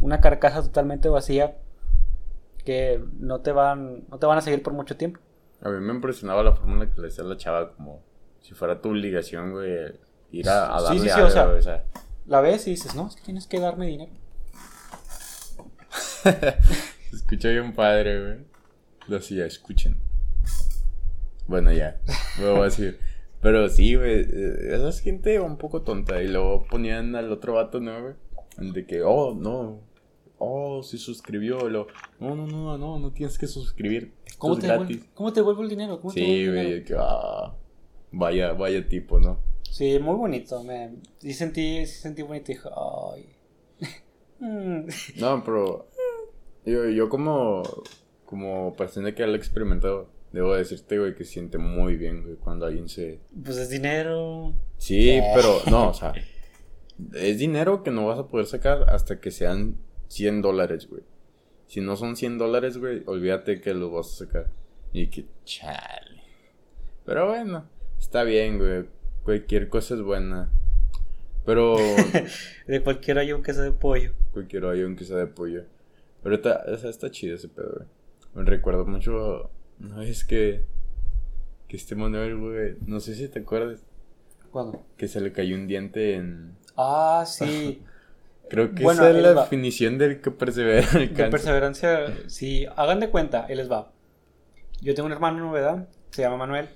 una 0.01 0.21
carcasa 0.21 0.63
totalmente 0.63 1.09
vacía, 1.09 1.57
que 2.65 3.03
no 3.19 3.41
te 3.41 3.53
van 3.53 4.05
no 4.09 4.19
te 4.19 4.27
van 4.27 4.39
a 4.39 4.43
seguir 4.43 4.63
por 4.63 4.73
mucho 4.73 4.97
tiempo. 4.97 5.19
A 5.63 5.69
mí 5.71 5.81
me 5.81 5.93
impresionaba 5.95 6.43
la 6.43 6.55
forma 6.55 6.75
en 6.75 6.79
la 6.81 6.91
que 6.95 7.01
le 7.01 7.09
decía 7.09 7.25
a 7.25 7.27
la 7.27 7.37
chava, 7.37 7.73
como 7.75 8.03
si 8.41 8.55
fuera 8.55 8.81
tu 8.81 8.91
obligación, 8.91 9.53
güey, 9.53 9.93
ir 10.31 10.49
a, 10.49 10.75
a 10.75 10.79
Sí, 10.79 10.85
darle 10.85 11.01
sí, 11.01 11.05
sí, 11.07 11.11
algo, 11.11 11.27
o 11.27 11.31
sea- 11.31 11.47
güey, 11.47 11.59
o 11.59 11.63
sea. 11.63 11.85
La 12.27 12.41
ves 12.41 12.67
y 12.67 12.71
dices, 12.71 12.95
no, 12.95 13.09
es 13.09 13.17
que 13.17 13.23
tienes 13.23 13.47
que 13.47 13.59
darme 13.61 13.87
dinero. 13.87 14.13
Se 16.23 17.17
escucha 17.17 17.49
bien 17.49 17.75
padre, 17.75 18.21
güey. 18.23 18.39
Lo 19.09 19.17
hacía, 19.17 19.47
escuchen. 19.47 19.97
Bueno, 21.47 21.73
ya. 21.73 22.01
Luego 22.39 22.63
así. 22.63 22.97
Pero 23.43 23.69
sí, 23.69 23.95
güey. 23.95 24.21
eh, 24.21 24.75
Esa 24.75 24.89
es 24.89 25.01
gente 25.01 25.41
un 25.41 25.57
poco 25.57 25.83
tonta. 25.83 26.23
Y 26.23 26.29
luego 26.29 26.65
ponían 26.67 27.15
al 27.17 27.33
otro 27.33 27.55
vato, 27.55 27.81
¿no, 27.81 28.01
güey? 28.03 28.15
De 28.73 28.87
que, 28.87 29.03
oh, 29.03 29.35
no. 29.35 29.81
Oh, 30.39 30.83
se 30.83 30.99
suscribió. 30.99 31.69
luego, 31.69 31.89
no, 32.19 32.35
no, 32.35 32.47
no, 32.47 32.79
no, 32.79 32.99
no 32.99 33.13
tienes 33.13 33.39
que 33.39 33.47
suscribir. 33.47 34.13
¿Cómo 34.39 34.59
te, 34.59 34.67
devuelvo, 34.69 35.05
¿Cómo 35.15 35.33
te 35.33 35.41
devuelvo 35.41 35.63
el 35.63 35.69
dinero? 35.69 35.99
¿Cómo 36.01 36.13
Sí, 36.13 36.47
güey. 36.49 36.85
que, 36.85 36.95
ah. 36.99 37.55
Vaya, 38.13 38.53
vaya 38.55 38.87
tipo, 38.89 39.21
¿no? 39.21 39.39
Sí, 39.71 39.99
muy 40.01 40.17
bonito. 40.17 40.63
Me, 40.65 40.95
sí, 41.19 41.33
sentí, 41.33 41.87
sí 41.87 42.01
sentí 42.01 42.23
bonito 42.23 42.53
y 42.53 42.55
dije, 42.55 42.69
ay. 42.77 43.27
Mm. 44.43 44.87
No, 45.19 45.45
pero 45.45 45.87
yo, 46.65 46.89
yo 46.89 47.11
como, 47.11 47.63
como 48.25 48.73
persona 48.75 49.15
que 49.15 49.27
lo 49.27 49.35
ha 49.35 49.37
experimentado, 49.37 50.09
debo 50.33 50.55
decirte, 50.55 50.99
güey, 50.99 51.15
que 51.15 51.25
siente 51.25 51.59
muy 51.59 51.97
bien, 51.97 52.23
güey, 52.23 52.37
cuando 52.37 52.67
alguien 52.67 52.89
se... 52.89 53.21
Pues 53.45 53.57
es 53.57 53.71
dinero. 53.71 54.55
Sí, 54.79 55.21
pero 55.35 55.61
no, 55.71 55.91
o 55.91 55.95
sea, 55.95 56.13
es 57.15 57.39
dinero 57.39 57.83
que 57.83 57.91
no 57.91 58.07
vas 58.07 58.19
a 58.19 58.29
poder 58.29 58.47
sacar 58.47 58.91
hasta 58.91 59.21
que 59.21 59.31
sean 59.31 59.77
100 60.09 60.43
dólares, 60.43 60.89
güey. 60.89 61.03
Si 61.67 61.81
no 61.81 61.97
son 61.97 62.17
100 62.17 62.39
dólares, 62.39 62.79
güey, 62.79 63.03
olvídate 63.07 63.61
que 63.61 63.75
los 63.75 63.93
vas 63.93 64.09
a 64.09 64.27
sacar. 64.27 64.51
Y 64.93 65.09
que, 65.09 65.27
chale. 65.45 66.23
Pero 67.05 67.29
bueno, 67.29 67.65
está 67.99 68.25
bien, 68.25 68.59
güey. 68.59 68.87
Cualquier 69.23 69.69
cosa 69.69 69.95
es 69.95 70.03
buena. 70.03 70.51
Pero... 71.45 71.77
De 72.67 72.83
cualquier 72.83 73.19
hay 73.19 73.33
un 73.33 73.43
queso 73.43 73.63
de 73.63 73.73
pollo. 73.73 74.13
Cualquier 74.33 74.65
hoyo, 74.65 74.87
aunque 74.87 75.05
sea 75.05 75.17
de 75.17 75.27
pollo. 75.27 75.65
Pero 76.23 76.35
está, 76.35 76.65
o 76.67 76.77
sea, 76.77 76.91
está 76.91 77.11
chido 77.11 77.37
ese 77.37 77.49
pedo, 77.49 77.73
güey. 77.77 77.89
Me 78.35 78.49
recuerdo 78.49 78.85
mucho 78.87 79.51
una 79.81 79.99
vez 79.99 80.25
que. 80.25 80.65
Que 81.69 81.77
este 81.77 81.95
Manuel, 81.95 82.37
güey. 82.37 82.77
No 82.87 83.01
sé 83.01 83.15
si 83.15 83.29
te 83.29 83.41
acuerdas. 83.41 83.81
¿Cuándo? 84.51 84.83
Que 84.97 85.07
se 85.09 85.21
le 85.21 85.33
cayó 85.33 85.55
un 85.55 85.67
diente 85.67 86.15
en. 86.15 86.57
Ah, 86.77 87.25
sí. 87.27 87.83
Creo 88.51 88.75
que 88.75 88.83
Bueno, 88.83 89.03
esa 89.07 89.17
es 89.17 89.23
la 89.23 89.33
va. 89.33 89.43
definición 89.43 89.97
del 89.97 90.21
que 90.21 90.33
persevera 90.33 90.89
De 90.99 91.29
perseverancia, 91.31 92.13
sí. 92.27 92.67
Hagan 92.77 92.99
de 92.99 93.09
cuenta, 93.09 93.47
él 93.49 93.59
les 93.59 93.71
va. 93.71 93.93
Yo 94.81 94.93
tengo 94.95 95.07
un 95.07 95.13
hermano, 95.13 95.53
¿verdad? 95.53 95.89
Se 96.11 96.23
llama 96.23 96.37
Manuel. 96.39 96.69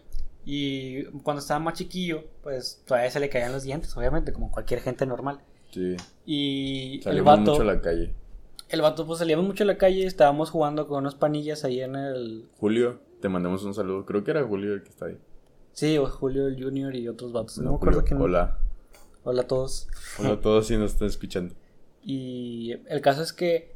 Y 0.45 1.05
cuando 1.23 1.41
estaba 1.41 1.59
más 1.59 1.75
chiquillo, 1.75 2.25
pues 2.43 2.83
todavía 2.87 3.11
se 3.11 3.19
le 3.19 3.29
caían 3.29 3.51
los 3.51 3.65
dientes, 3.65 3.97
obviamente, 3.97 4.33
como 4.33 4.53
cualquier 4.53 4.81
gente 4.83 5.05
normal. 5.05 5.41
Sí. 5.73 5.97
Y 6.27 6.97
el 6.99 7.03
Salimos 7.03 7.25
vato, 7.27 7.51
mucho 7.53 7.63
a 7.63 7.65
la 7.75 7.81
calle. 7.81 8.15
El 8.69 8.81
vato, 8.83 9.07
pues 9.07 9.19
salíamos 9.19 9.47
mucho 9.47 9.65
a 9.65 9.67
la 9.67 9.77
calle, 9.79 10.07
estábamos 10.07 10.51
jugando 10.51 10.87
con 10.89 10.99
unos 10.99 11.15
panillas 11.15 11.65
ahí 11.65 11.81
en 11.81 11.97
el... 11.97 12.49
Julio, 12.59 13.01
te 13.21 13.29
mandamos 13.29 13.65
un 13.65 13.75
saludo. 13.75 14.05
Creo 14.05 14.25
que 14.25 14.31
era 14.31 14.43
Julio 14.45 14.75
el 14.75 14.83
que 14.83 14.91
está 14.91 15.07
ahí. 15.07 15.19
Sí, 15.73 15.99
o 15.99 16.07
Julio 16.07 16.47
el 16.47 16.63
Junior 16.63 16.95
y 16.95 17.09
otros 17.09 17.33
vatos. 17.33 17.59
No, 17.59 17.65
No, 17.65 17.71
me 17.73 17.77
acuerdo 17.77 18.01
Julio. 18.01 18.09
quién. 18.09 18.21
Hola. 18.23 18.59
Hola 19.25 19.43
a 19.43 19.47
todos. 19.47 19.89
Hola 20.19 20.33
a 20.33 20.41
todos 20.41 20.67
si 20.67 20.77
nos 20.77 20.93
están 20.93 21.09
escuchando. 21.09 21.55
Y 22.07 22.73
el 22.87 23.01
caso 23.01 23.23
es 23.23 23.33
que 23.33 23.75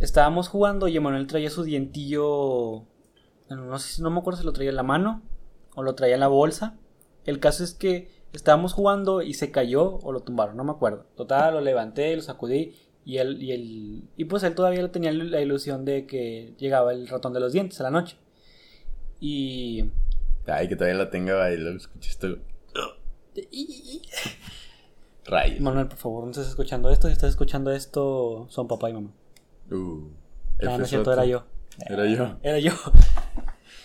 estábamos 0.00 0.48
jugando 0.48 0.88
y 0.88 0.96
Emanuel 0.96 1.26
traía 1.26 1.50
su 1.50 1.64
dientillo. 1.64 2.84
No 3.50 3.78
sé 3.78 3.96
si 3.96 4.02
no 4.02 4.08
me 4.10 4.20
acuerdo 4.20 4.40
si 4.40 4.46
lo 4.46 4.54
traía 4.54 4.70
en 4.70 4.76
la 4.76 4.82
mano 4.82 5.20
o 5.74 5.82
lo 5.82 5.94
traía 5.94 6.14
en 6.14 6.20
la 6.20 6.28
bolsa. 6.28 6.78
El 7.26 7.38
caso 7.38 7.62
es 7.62 7.74
que 7.74 8.08
estábamos 8.32 8.72
jugando 8.72 9.20
y 9.20 9.34
se 9.34 9.50
cayó 9.50 9.98
o 9.98 10.12
lo 10.12 10.20
tumbaron, 10.20 10.56
no 10.56 10.64
me 10.64 10.70
acuerdo. 10.72 11.04
Total, 11.14 11.52
lo 11.52 11.60
levanté, 11.60 12.16
lo 12.16 12.22
sacudí 12.22 12.74
y 13.06 13.18
él 13.18 13.42
y 13.42 13.52
él 13.52 14.02
y 14.16 14.24
pues 14.26 14.42
él 14.42 14.54
todavía 14.54 14.90
tenía 14.90 15.12
la 15.12 15.40
ilusión 15.40 15.84
de 15.86 16.06
que 16.06 16.52
llegaba 16.58 16.92
el 16.92 17.06
ratón 17.08 17.32
de 17.32 17.40
los 17.40 17.52
dientes 17.54 17.80
a 17.80 17.84
la 17.84 17.90
noche. 17.90 18.16
Y 19.20 19.84
Ay, 20.46 20.68
que 20.68 20.76
todavía 20.76 20.98
la 20.98 21.08
tenga 21.10 21.50
y 21.52 21.56
lo 21.56 21.70
escuchaste. 21.76 22.36
Rayos. 25.24 25.60
Manuel, 25.60 25.88
por 25.88 25.98
favor, 25.98 26.24
no 26.24 26.30
estés 26.30 26.48
escuchando 26.48 26.90
esto. 26.90 27.08
Si 27.08 27.12
estás 27.12 27.30
escuchando 27.30 27.72
esto, 27.72 28.46
son 28.50 28.68
papá 28.68 28.90
y 28.90 28.92
mamá. 28.92 29.10
Uh, 29.70 29.74
No, 29.74 30.10
no 30.60 30.74
F 30.74 30.82
es 30.82 30.88
cierto, 30.90 31.12
era 31.12 31.24
yo. 31.24 31.44
Era 31.88 32.06
yo. 32.06 32.36
Era 32.42 32.58
yo. 32.58 32.72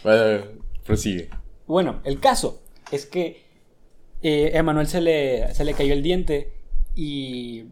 Bueno, 0.04 0.46
prosigue. 0.86 1.30
Bueno, 1.68 2.02
el 2.06 2.20
caso 2.20 2.62
es 2.92 3.06
que 3.06 3.44
eh, 4.24 4.52
a 4.56 4.60
Emanuel 4.60 4.88
se 4.88 5.02
le, 5.02 5.54
se 5.54 5.64
le 5.64 5.74
cayó 5.74 5.94
el 5.94 6.02
diente 6.04 6.54
y. 6.96 7.66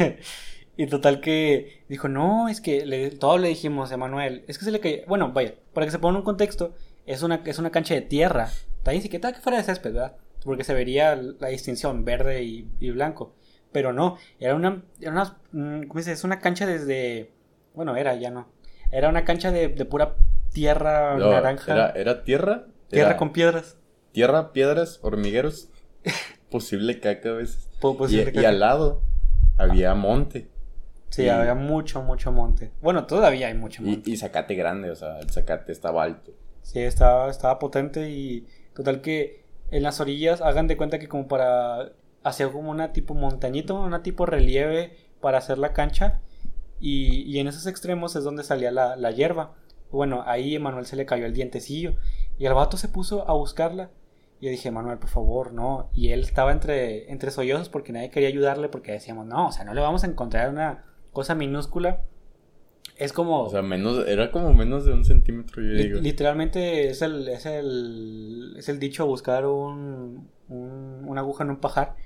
y 0.76 0.86
total 0.86 1.20
que 1.20 1.82
dijo: 1.88 2.08
No, 2.08 2.48
es 2.48 2.60
que 2.60 2.86
le, 2.86 3.10
todos 3.10 3.40
le 3.40 3.48
dijimos 3.48 3.90
a 3.90 3.94
Emanuel: 3.94 4.44
Es 4.48 4.58
que 4.58 4.64
se 4.64 4.70
le 4.70 4.80
cayó. 4.80 4.98
Bueno, 5.06 5.32
vaya, 5.32 5.54
para 5.72 5.86
que 5.86 5.92
se 5.92 5.98
ponga 5.98 6.18
un 6.18 6.24
contexto, 6.24 6.74
es 7.06 7.22
una, 7.22 7.42
es 7.44 7.58
una 7.58 7.70
cancha 7.70 7.94
de 7.94 8.02
tierra. 8.02 8.48
Está 8.78 8.92
ahí, 8.92 9.00
sí 9.00 9.08
que 9.08 9.18
fuera 9.18 9.58
de 9.58 9.64
césped, 9.64 9.92
¿verdad? 9.92 10.16
Porque 10.44 10.64
se 10.64 10.74
vería 10.74 11.14
la 11.16 11.48
distinción 11.48 12.04
verde 12.04 12.42
y, 12.42 12.68
y 12.80 12.90
blanco. 12.90 13.34
Pero 13.72 13.92
no, 13.92 14.18
era 14.38 14.54
una. 14.54 14.82
Era 15.00 15.12
una 15.12 15.36
mm, 15.52 15.82
¿Cómo 15.82 15.98
dice? 16.00 16.12
Es 16.12 16.24
una 16.24 16.40
cancha 16.40 16.66
desde. 16.66 17.30
Bueno, 17.74 17.96
era, 17.96 18.14
ya 18.14 18.30
no. 18.30 18.48
Era 18.90 19.08
una 19.08 19.24
cancha 19.24 19.52
de, 19.52 19.68
de 19.68 19.84
pura 19.84 20.16
tierra 20.52 21.16
No, 21.16 21.30
naranja. 21.30 21.72
Era, 21.72 21.90
era 21.90 22.24
tierra. 22.24 22.66
Tierra 22.88 23.10
era 23.10 23.16
con 23.16 23.32
piedras. 23.32 23.76
Tierra, 24.12 24.52
piedras, 24.52 24.98
hormigueros. 25.02 25.68
posible 26.50 27.00
caca 27.00 27.30
a 27.30 27.32
veces. 27.32 27.70
Y, 28.10 28.44
al 28.44 28.60
lado 28.60 29.02
había 29.60 29.94
monte. 29.94 30.48
Sí, 31.10 31.22
y- 31.24 31.28
había 31.28 31.54
mucho, 31.54 32.02
mucho 32.02 32.30
monte. 32.32 32.70
Bueno, 32.80 33.06
todavía 33.06 33.48
hay 33.48 33.54
mucho 33.54 33.82
Y, 33.82 33.86
monte. 33.86 34.10
y 34.10 34.16
zacate 34.16 34.54
grande, 34.54 34.90
o 34.90 34.94
sea, 34.96 35.18
el 35.20 35.30
zacate 35.30 35.72
estaba 35.72 36.04
alto. 36.04 36.32
Sí, 36.62 36.80
estaba, 36.80 37.30
estaba 37.30 37.58
potente 37.58 38.10
y 38.10 38.46
total 38.74 39.00
que 39.00 39.44
en 39.70 39.82
las 39.82 40.00
orillas 40.00 40.40
hagan 40.40 40.66
de 40.66 40.76
cuenta 40.76 40.98
que 40.98 41.08
como 41.08 41.26
para 41.26 41.92
hacía 42.22 42.48
como 42.52 42.70
una 42.70 42.92
tipo 42.92 43.14
montañita, 43.14 43.72
una 43.74 44.02
tipo 44.02 44.26
relieve 44.26 44.96
para 45.20 45.38
hacer 45.38 45.58
la 45.58 45.72
cancha. 45.72 46.20
Y, 46.80 47.22
y 47.22 47.38
en 47.40 47.48
esos 47.48 47.66
extremos 47.66 48.14
es 48.16 48.24
donde 48.24 48.42
salía 48.44 48.70
la, 48.70 48.96
la 48.96 49.10
hierba. 49.10 49.54
Bueno, 49.90 50.22
ahí 50.26 50.56
a 50.56 50.60
Manuel 50.60 50.86
se 50.86 50.96
le 50.96 51.06
cayó 51.06 51.26
el 51.26 51.34
dientecillo. 51.34 51.94
Y 52.38 52.46
el 52.46 52.54
vato 52.54 52.76
se 52.76 52.88
puso 52.88 53.28
a 53.28 53.32
buscarla. 53.34 53.90
Y 54.40 54.46
yo 54.46 54.50
dije, 54.50 54.70
Manuel, 54.70 54.98
por 54.98 55.10
favor, 55.10 55.52
no. 55.52 55.90
Y 55.94 56.12
él 56.12 56.20
estaba 56.20 56.52
entre, 56.52 57.10
entre 57.12 57.30
sollozos 57.30 57.68
porque 57.68 57.92
nadie 57.92 58.10
quería 58.10 58.28
ayudarle 58.28 58.68
porque 58.68 58.92
decíamos, 58.92 59.26
no, 59.26 59.48
o 59.48 59.52
sea, 59.52 59.64
no 59.64 59.74
le 59.74 59.80
vamos 59.82 60.02
a 60.02 60.06
encontrar 60.06 60.48
una 60.50 60.84
cosa 61.12 61.34
minúscula. 61.34 62.00
Es 62.96 63.12
como... 63.12 63.42
O 63.44 63.50
sea, 63.50 63.62
menos, 63.62 64.06
era 64.08 64.30
como 64.30 64.52
menos 64.54 64.84
de 64.86 64.92
un 64.92 65.04
centímetro, 65.04 65.62
yo 65.62 65.68
li- 65.70 65.82
digo. 65.84 66.00
literalmente 66.00 66.88
es 66.88 67.02
el, 67.02 67.28
es 67.28 67.44
el, 67.46 68.54
es 68.58 68.68
el 68.68 68.78
dicho 68.78 69.06
buscar 69.06 69.46
un, 69.46 70.28
un- 70.48 71.04
una 71.06 71.20
aguja 71.20 71.44
en 71.44 71.50
un 71.50 71.56
pajar. 71.58 71.96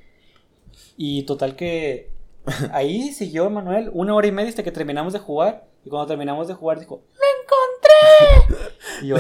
Y 0.97 1.23
total 1.25 1.55
que 1.57 2.11
ahí 2.73 3.13
siguió 3.13 3.49
Manuel 3.51 3.91
una 3.93 4.15
hora 4.15 4.27
y 4.27 4.33
media 4.33 4.49
hasta 4.51 4.63
que 4.65 4.73
terminamos 4.73 5.13
de 5.13 5.19
jugar. 5.21 5.69
Y 5.85 5.91
cuando 5.91 6.07
terminamos 6.09 6.49
de 6.49 6.55
jugar 6.55 6.79
dijo, 6.81 7.03
¡Lo 7.13 8.47
encontré! 8.49 8.65
Y 9.03 9.09
yo, 9.09 9.17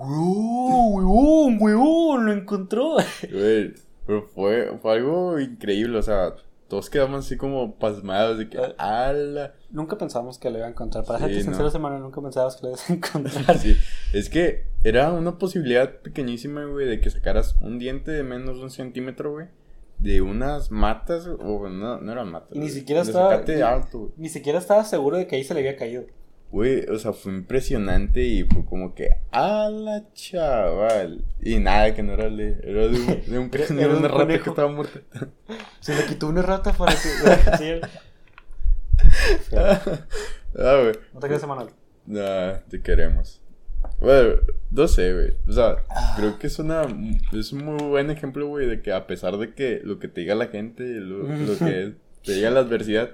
¡Weón, 0.00 1.04
weón, 1.04 1.58
weón! 1.60 2.26
¡Lo 2.26 2.32
encontró! 2.32 2.96
Güey, 3.32 3.74
pero 4.06 4.22
fue, 4.22 4.78
fue 4.80 4.92
algo 4.96 5.38
increíble, 5.38 5.98
o 5.98 6.02
sea, 6.02 6.34
todos 6.68 6.88
quedamos 6.88 7.26
así 7.26 7.36
como 7.36 7.74
pasmados 7.76 8.38
de 8.38 8.48
que, 8.48 8.58
Eh. 8.58 8.74
ala. 8.78 9.54
Nunca 9.70 9.98
pensamos 9.98 10.38
que 10.38 10.50
lo 10.50 10.58
iba 10.58 10.66
a 10.66 10.70
encontrar. 10.70 11.04
Para 11.04 11.18
Sí, 11.18 11.24
serte 11.34 11.50
no. 11.50 11.56
sincero, 11.56 11.82
Manuel, 11.82 12.02
nunca 12.02 12.20
pensabas 12.20 12.56
que 12.56 12.62
lo 12.62 12.68
ibas 12.70 12.88
a 12.90 12.92
encontrar. 12.94 13.58
Sí, 13.58 13.76
es 14.12 14.28
que 14.30 14.64
era 14.82 15.12
una 15.12 15.38
posibilidad 15.38 16.00
pequeñísima, 16.00 16.64
güey, 16.64 16.86
de 16.86 17.00
que 17.00 17.10
sacaras 17.10 17.56
un 17.60 17.78
diente 17.78 18.10
de 18.10 18.22
menos 18.22 18.56
de 18.58 18.64
un 18.64 18.70
centímetro, 18.70 19.32
güey, 19.32 19.46
de 19.98 20.22
unas 20.22 20.70
matas, 20.70 21.26
o 21.26 21.68
no, 21.68 22.00
no 22.00 22.12
eran 22.12 22.30
matas. 22.30 22.56
Y 22.56 22.58
ni 22.58 22.68
siquiera 22.70 23.02
estaba- 23.02 23.42
ni- 23.46 23.60
alto. 23.60 24.12
Ni 24.16 24.28
siquiera 24.28 24.58
estaba 24.58 24.84
seguro 24.84 25.18
de 25.18 25.26
que 25.26 25.36
ahí 25.36 25.44
se 25.44 25.54
le 25.54 25.60
había 25.60 25.76
caído. 25.76 26.04
Güey, 26.50 26.84
o 26.88 26.98
sea, 26.98 27.12
fue 27.12 27.32
impresionante 27.32 28.24
y 28.24 28.42
fue 28.42 28.64
como 28.64 28.92
que, 28.94 29.08
ala, 29.30 30.02
chaval. 30.14 31.24
Y 31.40 31.60
nada, 31.60 31.94
que 31.94 32.02
no 32.02 32.14
era 32.14 32.28
de, 32.28 32.58
era 32.64 32.88
de 32.88 32.98
un, 32.98 33.06
de 33.26 33.38
un, 33.38 33.50
de 33.78 33.86
una 33.86 34.08
rata 34.08 34.24
conejo. 34.24 34.44
que 34.44 34.50
estaba 34.50 34.68
muerta. 34.72 35.00
Se 35.80 35.94
le 35.94 36.04
quitó 36.06 36.26
una 36.28 36.42
rata 36.42 36.72
para 36.72 36.92
que. 36.92 37.08
Sí. 37.58 37.80
ah, 39.56 39.80
güey. 40.82 40.92
No 41.14 41.20
te 41.20 41.26
creas, 41.28 41.46
Manuel. 41.46 41.68
Nah, 42.06 42.54
te 42.68 42.80
queremos. 42.82 43.40
Bueno, 44.00 44.34
no 44.70 44.88
sé, 44.88 45.12
güey. 45.14 45.36
O 45.48 45.52
sea, 45.52 45.76
Ah. 45.88 46.14
creo 46.16 46.38
que 46.38 46.46
es 46.48 46.58
una 46.58 46.82
es 47.32 47.52
un 47.52 47.64
muy 47.64 47.82
buen 47.84 48.10
ejemplo, 48.10 48.46
güey, 48.48 48.66
de 48.66 48.82
que 48.82 48.92
a 48.92 49.06
pesar 49.06 49.36
de 49.38 49.54
que 49.54 49.80
lo 49.84 49.98
que 49.98 50.08
te 50.08 50.22
diga 50.22 50.34
la 50.34 50.48
gente, 50.48 50.82
lo, 50.84 51.22
lo 51.22 51.58
que 51.58 51.94
te 52.24 52.32
diga 52.32 52.50
la 52.50 52.60
adversidad, 52.60 53.10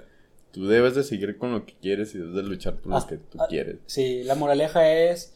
tú 0.51 0.67
debes 0.67 0.95
de 0.95 1.03
seguir 1.03 1.37
con 1.37 1.51
lo 1.51 1.65
que 1.65 1.75
quieres 1.81 2.13
y 2.15 2.19
debes 2.19 2.35
de 2.35 2.43
luchar 2.43 2.75
por 2.77 2.91
lo 2.91 2.97
Ah, 2.97 3.05
que 3.07 3.17
tú 3.17 3.37
ah. 3.41 3.47
quieres. 3.49 3.77
Sí, 3.85 4.23
la 4.23 4.35
moraleja 4.35 4.89
es: 4.91 5.33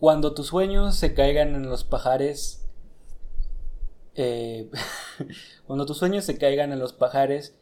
cuando 0.00 0.34
tus 0.34 0.46
sueños 0.46 0.96
se 0.96 1.14
caigan 1.14 1.54
en 1.54 1.68
los 1.68 1.84
pajares. 1.84 2.64
eh, 4.14 4.68
cuando 5.66 5.86
tus 5.86 5.98
sueños 5.98 6.24
se 6.24 6.38
caigan 6.38 6.72
en 6.72 6.78
los 6.78 6.92
pajares, 6.92 7.54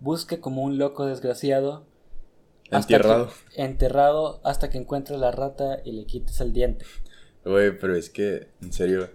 busca 0.00 0.40
como 0.40 0.62
un 0.62 0.78
loco 0.78 1.06
desgraciado. 1.06 1.86
que- 2.64 2.76
enterrado 3.56 4.40
hasta 4.44 4.70
que 4.70 4.78
encuentres 4.78 5.18
la 5.20 5.30
rata 5.30 5.80
y 5.84 5.92
le 5.92 6.04
quites 6.06 6.40
el 6.40 6.52
diente. 6.52 6.84
Güey, 7.44 7.78
pero 7.78 7.94
es 7.94 8.08
que, 8.10 8.48
en 8.62 8.72
serio, 8.72 9.08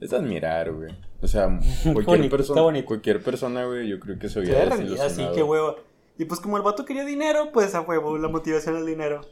es 0.00 0.12
admirar, 0.12 0.72
güey. 0.72 0.90
O 1.20 1.26
sea, 1.28 1.48
cualquier 1.92 2.30
persona, 2.30 2.84
cualquier 2.84 3.22
persona, 3.22 3.64
güey, 3.66 3.88
yo 3.88 4.00
creo 4.00 4.18
que 4.18 4.28
se 4.28 4.40
hubiera 4.40 4.64
desilusionado. 4.76 5.34
qué 5.34 5.42
huevo. 5.42 5.76
Y 6.18 6.26
pues 6.26 6.40
como 6.40 6.56
el 6.56 6.62
vato 6.62 6.84
quería 6.84 7.04
dinero, 7.04 7.50
pues 7.52 7.74
a 7.74 7.80
huevo, 7.80 8.16
la 8.18 8.28
motivación 8.28 8.76
es 8.76 8.86
dinero. 8.86 9.22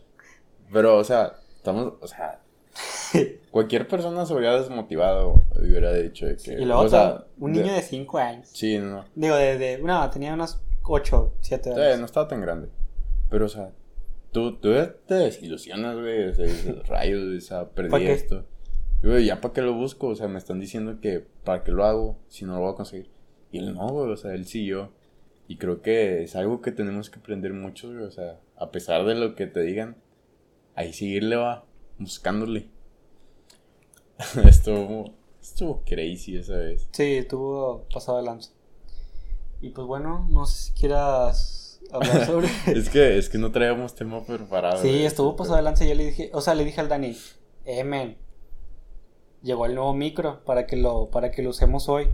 Pero, 0.72 0.96
o 0.96 1.04
sea, 1.04 1.34
estamos, 1.54 1.94
o 2.00 2.06
sea, 2.08 2.40
cualquier 3.50 3.86
persona 3.86 4.26
se 4.26 4.34
hubiera 4.34 4.58
desmotivado 4.58 5.34
y 5.62 5.68
hubiera 5.70 5.92
dicho 5.92 6.26
de 6.26 6.36
que... 6.36 6.52
Y 6.54 6.64
luego 6.64 6.82
o 6.82 6.88
sea, 6.88 7.24
un 7.38 7.52
niño 7.52 7.72
de 7.72 7.82
5 7.82 8.18
años. 8.18 8.48
Sí, 8.52 8.78
no, 8.78 9.04
Digo, 9.14 9.36
de, 9.36 9.58
de- 9.58 9.78
no, 9.78 10.08
tenía 10.10 10.34
unos 10.34 10.60
8, 10.82 11.34
7 11.40 11.70
no, 11.70 11.82
años. 11.82 11.98
no 12.00 12.06
estaba 12.06 12.26
tan 12.26 12.40
grande. 12.40 12.68
Pero, 13.30 13.46
o 13.46 13.48
sea, 13.48 13.70
tú, 14.32 14.56
tú 14.56 14.72
te 15.06 15.14
desilusionas, 15.14 15.96
güey, 15.96 16.28
o 16.30 16.34
sea, 16.34 16.46
dices, 16.46 16.88
rayos, 16.88 17.22
o 17.22 17.40
sea, 17.40 17.68
perdí 17.68 18.06
esto. 18.06 18.44
Y, 19.02 19.08
güey, 19.08 19.24
ya 19.26 19.40
para 19.40 19.54
qué 19.54 19.62
lo 19.62 19.74
busco, 19.74 20.08
o 20.08 20.14
sea, 20.14 20.28
me 20.28 20.38
están 20.38 20.58
diciendo 20.58 20.98
que 21.00 21.24
para 21.44 21.62
qué 21.62 21.70
lo 21.70 21.84
hago 21.84 22.18
si 22.28 22.44
no 22.44 22.54
lo 22.54 22.60
voy 22.60 22.72
a 22.72 22.76
conseguir. 22.76 23.10
Y 23.50 23.58
él 23.58 23.74
no, 23.74 23.86
güey, 23.88 24.10
o 24.10 24.16
sea, 24.16 24.32
él 24.34 24.46
siguió. 24.46 24.92
Y 25.52 25.56
creo 25.58 25.82
que 25.82 26.22
es 26.22 26.34
algo 26.34 26.62
que 26.62 26.72
tenemos 26.72 27.10
que 27.10 27.18
aprender 27.18 27.52
mucho, 27.52 27.88
güey, 27.88 28.04
o 28.04 28.10
sea, 28.10 28.40
a 28.56 28.70
pesar 28.70 29.04
de 29.04 29.14
lo 29.14 29.34
que 29.34 29.46
te 29.46 29.60
digan, 29.60 29.98
ahí 30.74 30.94
seguirle 30.94 31.36
va, 31.36 31.66
buscándole. 31.98 32.70
estuvo, 34.46 35.12
estuvo 35.42 35.82
crazy 35.84 36.38
esa 36.38 36.56
vez. 36.56 36.88
Sí, 36.92 37.16
estuvo 37.16 37.84
pasado 37.92 38.16
de 38.16 38.24
lanza. 38.24 38.52
Y 39.60 39.68
pues 39.68 39.86
bueno, 39.86 40.26
no 40.30 40.46
sé 40.46 40.68
si 40.68 40.72
quieras 40.72 41.82
hablar 41.92 42.24
sobre. 42.24 42.48
Es 42.74 42.88
que, 42.88 43.18
es 43.18 43.28
que 43.28 43.36
no 43.36 43.52
traíamos 43.52 43.94
tema 43.94 44.24
preparado. 44.24 44.80
sí, 44.80 44.88
güey, 44.88 45.04
estuvo 45.04 45.32
pero- 45.32 45.36
pasado 45.36 45.56
de 45.58 45.64
lanza 45.64 45.84
yo 45.84 45.94
le 45.94 46.06
dije, 46.06 46.30
o 46.32 46.40
sea, 46.40 46.54
le 46.54 46.64
dije 46.64 46.80
al 46.80 46.88
Dani, 46.88 47.14
eh, 47.66 47.84
men, 47.84 48.16
llegó 49.42 49.66
el 49.66 49.74
nuevo 49.74 49.92
micro 49.92 50.42
para 50.46 50.66
que 50.66 50.76
lo, 50.76 51.10
para 51.10 51.30
que 51.30 51.42
lo 51.42 51.50
usemos 51.50 51.90
hoy. 51.90 52.08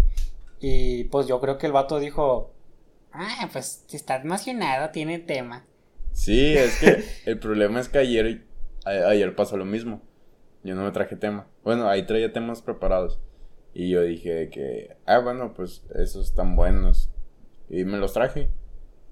Y 0.59 1.05
pues 1.05 1.29
yo 1.29 1.41
creo 1.41 1.57
que 1.57 1.67
el 1.67 1.73
vato 1.73 2.01
dijo, 2.01 2.58
ah, 3.19 3.49
pues 3.53 3.85
si 3.87 3.97
está 3.97 4.17
emocionado, 4.17 4.91
tiene 4.91 5.19
tema. 5.19 5.65
Sí, 6.13 6.57
es 6.57 6.79
que 6.79 7.05
el 7.31 7.39
problema 7.39 7.81
es 7.81 7.89
que 7.89 7.99
ayer, 7.99 8.45
a- 8.85 9.09
ayer 9.11 9.35
pasó 9.37 9.57
lo 9.57 9.65
mismo. 9.65 10.01
Yo 10.65 10.75
no 10.75 10.83
me 10.85 10.91
traje 10.91 11.17
tema. 11.17 11.47
Bueno, 11.65 11.89
ahí 11.89 12.05
traía 12.07 12.33
temas 12.33 12.63
preparados. 12.63 13.21
Y 13.75 13.91
yo 13.91 14.03
dije 14.03 14.49
que, 14.51 14.97
ah, 15.07 15.19
bueno, 15.19 15.53
pues 15.55 15.85
esos 15.95 16.27
están 16.27 16.57
buenos. 16.57 17.11
Y 17.71 17.85
me 17.85 17.99
los 17.99 18.13
traje. 18.13 18.51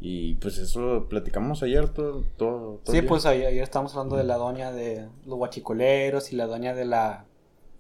Y 0.01 0.35
pues 0.35 0.59
eso 0.59 0.81
lo 0.81 1.09
platicamos 1.09 1.63
ayer 1.63 1.89
todo, 1.89 2.23
todo, 2.37 2.81
todo 2.85 2.93
Sí, 2.95 3.01
día. 3.01 3.09
pues 3.09 3.25
ayer, 3.27 3.47
ayer 3.47 3.63
estábamos 3.63 3.93
hablando 3.95 4.17
de 4.17 4.25
la 4.25 4.37
doña 4.37 4.71
de 4.73 5.09
los 5.25 5.39
guachicoleros 5.39 6.33
y 6.33 6.37
la 6.37 6.47
doña 6.47 6.75
de 6.75 6.85
la 6.85 7.25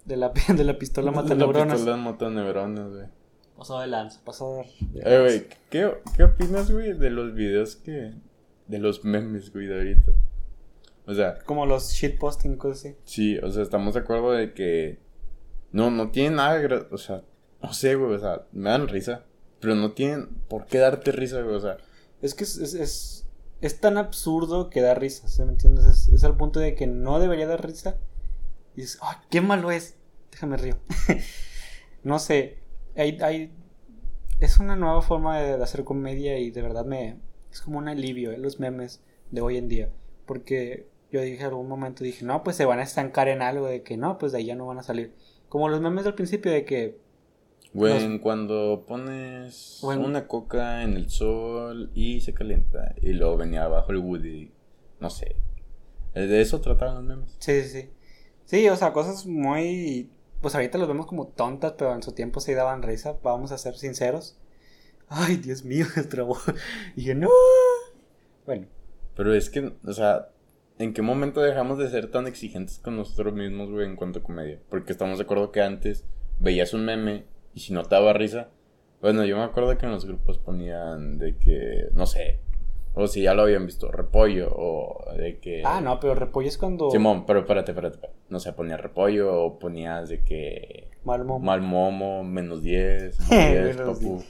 de 0.06 0.16
la, 0.16 0.28
de 0.56 0.64
la 0.64 0.78
pistola 0.78 1.10
La 1.10 1.18
pistola 1.18 1.96
mataneuronas, 1.96 2.88
güey. 2.92 3.06
Pasado 3.56 3.80
de 3.80 3.86
lanza, 3.86 4.20
pasado 4.24 4.56
de, 4.56 4.64
de 4.80 5.00
Eh, 5.00 5.02
lanza. 5.02 5.20
güey, 5.20 5.46
¿qué, 5.70 5.94
¿qué 6.16 6.24
opinas, 6.24 6.70
güey, 6.70 6.92
de 6.92 7.10
los 7.10 7.34
videos 7.34 7.76
que... 7.76 8.12
De 8.68 8.78
los 8.78 9.04
memes, 9.04 9.52
güey, 9.52 9.66
de 9.66 9.76
ahorita? 9.76 10.12
O 11.06 11.14
sea, 11.14 11.38
Como 11.44 11.66
los 11.66 11.92
shitposting, 11.92 12.56
cosas 12.56 12.78
así. 12.80 12.96
Sí, 13.04 13.38
o 13.38 13.50
sea, 13.50 13.62
estamos 13.62 13.94
de 13.94 14.00
acuerdo 14.00 14.32
de 14.32 14.52
que 14.54 14.98
no, 15.72 15.90
no 15.90 16.10
tienen 16.10 16.34
nada, 16.36 16.86
o 16.90 16.98
sea, 16.98 17.22
no 17.62 17.72
sé, 17.72 17.94
güey, 17.94 18.14
o 18.14 18.18
sea, 18.18 18.46
me 18.52 18.70
dan 18.70 18.88
risa, 18.88 19.24
pero 19.60 19.74
no 19.76 19.92
tienen 19.92 20.26
por 20.48 20.66
qué 20.66 20.78
darte 20.78 21.12
risa, 21.12 21.40
güey, 21.42 21.54
o 21.54 21.60
sea, 21.60 21.76
Es 22.22 22.34
que 22.34 22.42
es, 22.42 22.56
es, 22.58 22.74
es, 22.74 23.26
es 23.60 23.80
tan 23.80 23.98
absurdo 23.98 24.68
que 24.68 24.80
da 24.80 24.94
risa, 24.94 25.28
¿sí 25.28 25.42
me 25.44 25.50
entiendes? 25.52 25.84
Es, 25.86 26.08
es 26.08 26.24
al 26.24 26.36
punto 26.36 26.58
de 26.58 26.74
que 26.74 26.88
no 26.88 27.20
debería 27.20 27.46
dar 27.46 27.64
risa. 27.64 27.96
Y 28.74 28.80
dices, 28.82 28.98
¡ay, 29.00 29.16
qué 29.30 29.40
malo 29.40 29.70
es! 29.70 29.94
Déjame 30.32 30.56
río. 30.56 30.76
no 32.02 32.18
sé, 32.18 32.58
hay, 32.96 33.18
hay, 33.20 33.52
es 34.40 34.58
una 34.58 34.76
nueva 34.76 35.02
forma 35.02 35.38
de, 35.40 35.56
de 35.56 35.62
hacer 35.62 35.84
comedia 35.84 36.38
y 36.38 36.50
de 36.50 36.62
verdad 36.62 36.84
me, 36.84 37.16
es 37.50 37.60
como 37.60 37.78
un 37.78 37.88
alivio, 37.88 38.32
¿eh? 38.32 38.38
los 38.38 38.60
memes 38.60 39.02
de 39.30 39.40
hoy 39.40 39.56
en 39.56 39.68
día. 39.68 39.90
Porque 40.26 40.88
yo 41.10 41.20
dije 41.22 41.40
en 41.40 41.46
algún 41.46 41.68
momento, 41.68 42.04
dije, 42.04 42.24
no, 42.24 42.42
pues 42.42 42.56
se 42.56 42.64
van 42.64 42.78
a 42.80 42.82
estancar 42.82 43.28
en 43.28 43.42
algo 43.42 43.66
de 43.66 43.82
que 43.82 43.96
no, 43.96 44.18
pues 44.18 44.32
de 44.32 44.38
ahí 44.38 44.46
ya 44.46 44.54
no 44.56 44.66
van 44.66 44.78
a 44.78 44.82
salir. 44.82 45.14
Como 45.48 45.68
los 45.68 45.80
memes 45.80 46.04
del 46.04 46.14
principio 46.14 46.50
de 46.52 46.64
que 46.64 46.98
güey, 47.72 48.08
Los- 48.08 48.20
cuando 48.20 48.84
pones 48.86 49.78
Bueno. 49.82 50.04
una 50.06 50.26
coca 50.26 50.82
en 50.82 50.94
el 50.94 51.10
sol 51.10 51.90
y 51.94 52.20
se 52.20 52.32
calienta, 52.34 52.94
y 53.02 53.12
luego 53.12 53.36
venía 53.36 53.64
abajo 53.64 53.92
el 53.92 53.98
Woody, 53.98 54.50
no 55.00 55.10
sé, 55.10 55.36
Eh, 56.14 56.26
de 56.26 56.40
eso 56.40 56.60
trataban 56.62 56.94
los 56.94 57.04
memes. 57.04 57.36
Sí, 57.38 57.60
sí, 57.62 57.68
sí. 57.82 57.90
Sí, 58.46 58.68
o 58.70 58.76
sea, 58.76 58.92
cosas 58.94 59.26
muy... 59.26 60.08
Pues 60.46 60.54
ahorita 60.54 60.78
los 60.78 60.86
vemos 60.86 61.06
como 61.06 61.26
tontas, 61.26 61.72
pero 61.76 61.92
en 61.92 62.04
su 62.04 62.12
tiempo 62.12 62.38
sí 62.38 62.54
daban 62.54 62.84
risa, 62.84 63.18
vamos 63.24 63.50
a 63.50 63.58
ser 63.58 63.74
sinceros. 63.74 64.38
Ay, 65.08 65.38
Dios 65.38 65.64
mío, 65.64 65.86
se 65.92 66.04
trabó. 66.04 66.38
Y 66.94 67.02
yo, 67.02 67.16
no. 67.16 67.28
Bueno, 68.46 68.68
Pero 69.16 69.34
es 69.34 69.50
que, 69.50 69.72
o 69.84 69.92
sea, 69.92 70.28
¿en 70.78 70.94
qué 70.94 71.02
momento 71.02 71.40
dejamos 71.40 71.78
de 71.78 71.90
ser 71.90 72.12
tan 72.12 72.28
exigentes 72.28 72.78
con 72.78 72.96
nosotros 72.96 73.34
mismos, 73.34 73.72
güey, 73.72 73.88
en 73.88 73.96
cuanto 73.96 74.20
a 74.20 74.22
comedia? 74.22 74.60
Porque 74.70 74.92
estamos 74.92 75.18
de 75.18 75.24
acuerdo 75.24 75.50
que 75.50 75.62
antes 75.62 76.04
veías 76.38 76.74
un 76.74 76.84
meme 76.84 77.26
y 77.52 77.58
si 77.58 77.72
no 77.72 77.82
te 77.82 77.96
daba 77.96 78.12
risa, 78.12 78.50
bueno, 79.02 79.24
yo 79.24 79.36
me 79.36 79.42
acuerdo 79.42 79.76
que 79.76 79.86
en 79.86 79.90
los 79.90 80.04
grupos 80.06 80.38
ponían 80.38 81.18
de 81.18 81.38
que, 81.38 81.88
no 81.92 82.06
sé, 82.06 82.38
o 82.98 83.06
si 83.06 83.20
ya 83.20 83.34
lo 83.34 83.42
habían 83.42 83.66
visto, 83.66 83.92
repollo, 83.92 84.48
o 84.50 85.04
de 85.18 85.38
que... 85.38 85.62
ah, 85.66 85.82
no, 85.82 86.00
pero 86.00 86.14
repollo 86.14 86.48
es 86.48 86.56
cuando... 86.56 86.90
Simón, 86.90 87.26
pero 87.26 87.40
espérate, 87.40 87.72
espérate, 87.72 87.96
espérate. 87.96 88.18
No 88.30 88.40
sé, 88.40 88.54
ponía 88.54 88.78
repollo 88.78 89.38
o 89.38 89.58
ponías 89.58 90.08
de 90.08 90.24
que... 90.24 90.88
Mal 91.04 91.22
momo. 91.26 91.44
Mal 91.44 91.60
momo, 91.60 92.24
menos 92.24 92.62
10, 92.62 93.20
más 93.20 93.28
10, 93.28 93.76
Menos 93.76 93.98
papu. 93.98 94.24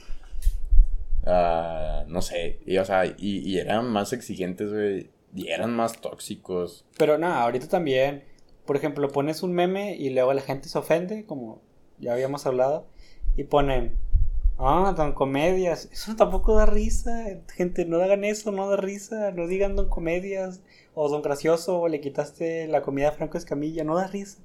Ah, 1.25 2.03
no 2.07 2.21
sé, 2.21 2.59
y 2.65 2.77
o 2.77 2.83
sea, 2.83 3.05
y, 3.05 3.15
y 3.17 3.57
eran 3.57 3.89
más 3.89 4.11
exigentes, 4.11 4.71
güey, 4.71 5.11
y 5.33 5.47
eran 5.47 5.73
más 5.73 6.01
tóxicos. 6.01 6.85
Pero 6.97 7.17
nada, 7.17 7.43
ahorita 7.43 7.69
también, 7.69 8.25
por 8.65 8.75
ejemplo, 8.75 9.07
pones 9.09 9.43
un 9.43 9.53
meme 9.53 9.95
y 9.95 10.09
luego 10.09 10.33
la 10.33 10.41
gente 10.41 10.67
se 10.67 10.77
ofende, 10.77 11.25
como 11.25 11.61
ya 11.99 12.11
habíamos 12.11 12.45
hablado, 12.45 12.85
y 13.37 13.45
ponen, 13.45 13.97
ah, 14.57 14.93
don 14.95 15.13
comedias, 15.13 15.89
eso 15.91 16.15
tampoco 16.15 16.55
da 16.55 16.65
risa, 16.65 17.25
gente, 17.55 17.85
no 17.85 18.01
hagan 18.01 18.23
eso, 18.23 18.51
no 18.51 18.69
da 18.69 18.77
risa, 18.77 19.31
no 19.31 19.47
digan 19.47 19.75
don 19.75 19.89
comedias, 19.89 20.61
o 20.93 21.09
don 21.09 21.21
gracioso, 21.21 21.79
o 21.81 21.87
le 21.87 22.01
quitaste 22.01 22.67
la 22.67 22.81
comida 22.81 23.09
a 23.09 23.11
Franco 23.11 23.37
Escamilla, 23.37 23.83
no 23.83 23.95
da 23.95 24.07
risa. 24.07 24.39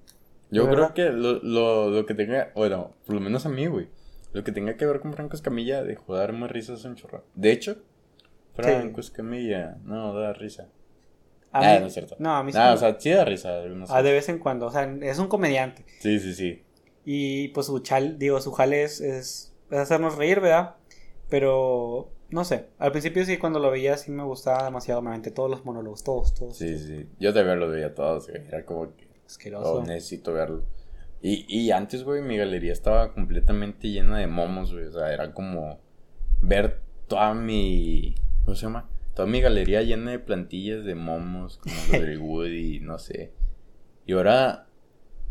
Yo 0.50 0.66
¿De 0.66 0.72
creo 0.74 0.92
que 0.94 1.04
lo, 1.10 1.34
lo, 1.42 1.90
lo 1.90 2.06
que 2.06 2.14
tenga, 2.14 2.52
bueno, 2.54 2.92
por 3.06 3.14
lo 3.14 3.20
menos 3.20 3.46
a 3.46 3.48
mí, 3.48 3.66
güey, 3.66 3.88
lo 4.32 4.44
que 4.44 4.52
tenga 4.52 4.76
que 4.76 4.84
ver 4.86 5.00
con 5.00 5.12
Franco 5.14 5.34
Escamilla 5.36 5.82
dejó 5.82 6.14
de 6.14 6.20
darme 6.20 6.46
risa 6.48 6.74
es 6.74 6.84
un 6.84 6.94
chorro. 6.94 7.24
De 7.34 7.52
hecho, 7.52 7.78
Franco 8.54 9.00
Escamilla, 9.00 9.78
no, 9.84 10.12
da 10.14 10.32
risa. 10.34 10.68
A 11.52 11.60
Ah, 11.60 11.74
mí- 11.74 11.80
no 11.80 11.86
es 11.86 11.92
cierto. 11.94 12.16
No, 12.18 12.34
a 12.36 12.42
mí 12.42 12.52
sí 12.52 12.58
Ah, 12.60 12.72
o 12.72 12.76
sea, 12.76 12.98
sí 12.98 13.10
da 13.10 13.24
risa. 13.24 13.62
algunos 13.62 13.90
ah, 13.90 14.02
de 14.02 14.12
vez 14.12 14.28
en 14.28 14.38
cuando, 14.38 14.66
o 14.66 14.70
sea, 14.70 14.84
es 15.02 15.18
un 15.18 15.28
comediante. 15.28 15.84
Sí, 16.00 16.18
sí, 16.18 16.34
sí. 16.34 16.62
Y 17.04 17.48
pues 17.48 17.66
su 17.66 17.78
chal, 17.80 18.18
digo, 18.18 18.40
su 18.40 18.52
jale 18.52 18.84
es, 18.84 19.00
es, 19.00 19.51
es 19.72 19.78
hacernos 19.78 20.16
reír, 20.16 20.40
¿verdad? 20.40 20.76
Pero, 21.28 22.10
no 22.30 22.44
sé, 22.44 22.66
al 22.78 22.92
principio 22.92 23.24
sí, 23.24 23.38
cuando 23.38 23.58
lo 23.58 23.70
veía 23.70 23.96
sí 23.96 24.10
me 24.10 24.22
gustaba 24.22 24.64
demasiado, 24.64 25.00
me 25.00 25.08
aventé 25.10 25.30
todos 25.30 25.50
los 25.50 25.64
monólogos, 25.64 26.04
todos, 26.04 26.34
todos. 26.34 26.56
Sí, 26.56 26.78
sí. 26.78 27.08
Yo 27.18 27.32
también 27.32 27.58
lo 27.58 27.68
veía 27.68 27.94
todos, 27.94 28.28
güey. 28.28 28.46
Era 28.46 28.64
como 28.64 28.94
que, 28.94 29.08
Asqueroso. 29.26 29.74
oh, 29.74 29.82
necesito 29.82 30.32
verlo. 30.32 30.62
Y, 31.22 31.46
y 31.48 31.70
antes, 31.70 32.04
güey, 32.04 32.20
mi 32.20 32.36
galería 32.36 32.72
estaba 32.72 33.14
completamente 33.14 33.88
llena 33.88 34.18
de 34.18 34.26
momos, 34.26 34.72
güey. 34.72 34.86
O 34.86 34.92
sea, 34.92 35.12
era 35.12 35.32
como 35.32 35.78
ver 36.40 36.80
toda 37.06 37.32
mi. 37.32 38.14
¿Cómo 38.44 38.54
se 38.54 38.66
llama? 38.66 38.90
Toda 39.14 39.28
mi 39.28 39.40
galería 39.40 39.82
llena 39.82 40.10
de 40.10 40.18
plantillas 40.18 40.84
de 40.84 40.94
momos, 40.94 41.58
como 41.58 41.74
los 41.92 42.00
del 42.02 42.18
Woody, 42.18 42.80
no 42.80 42.98
sé. 42.98 43.32
Y 44.04 44.12
ahora 44.12 44.66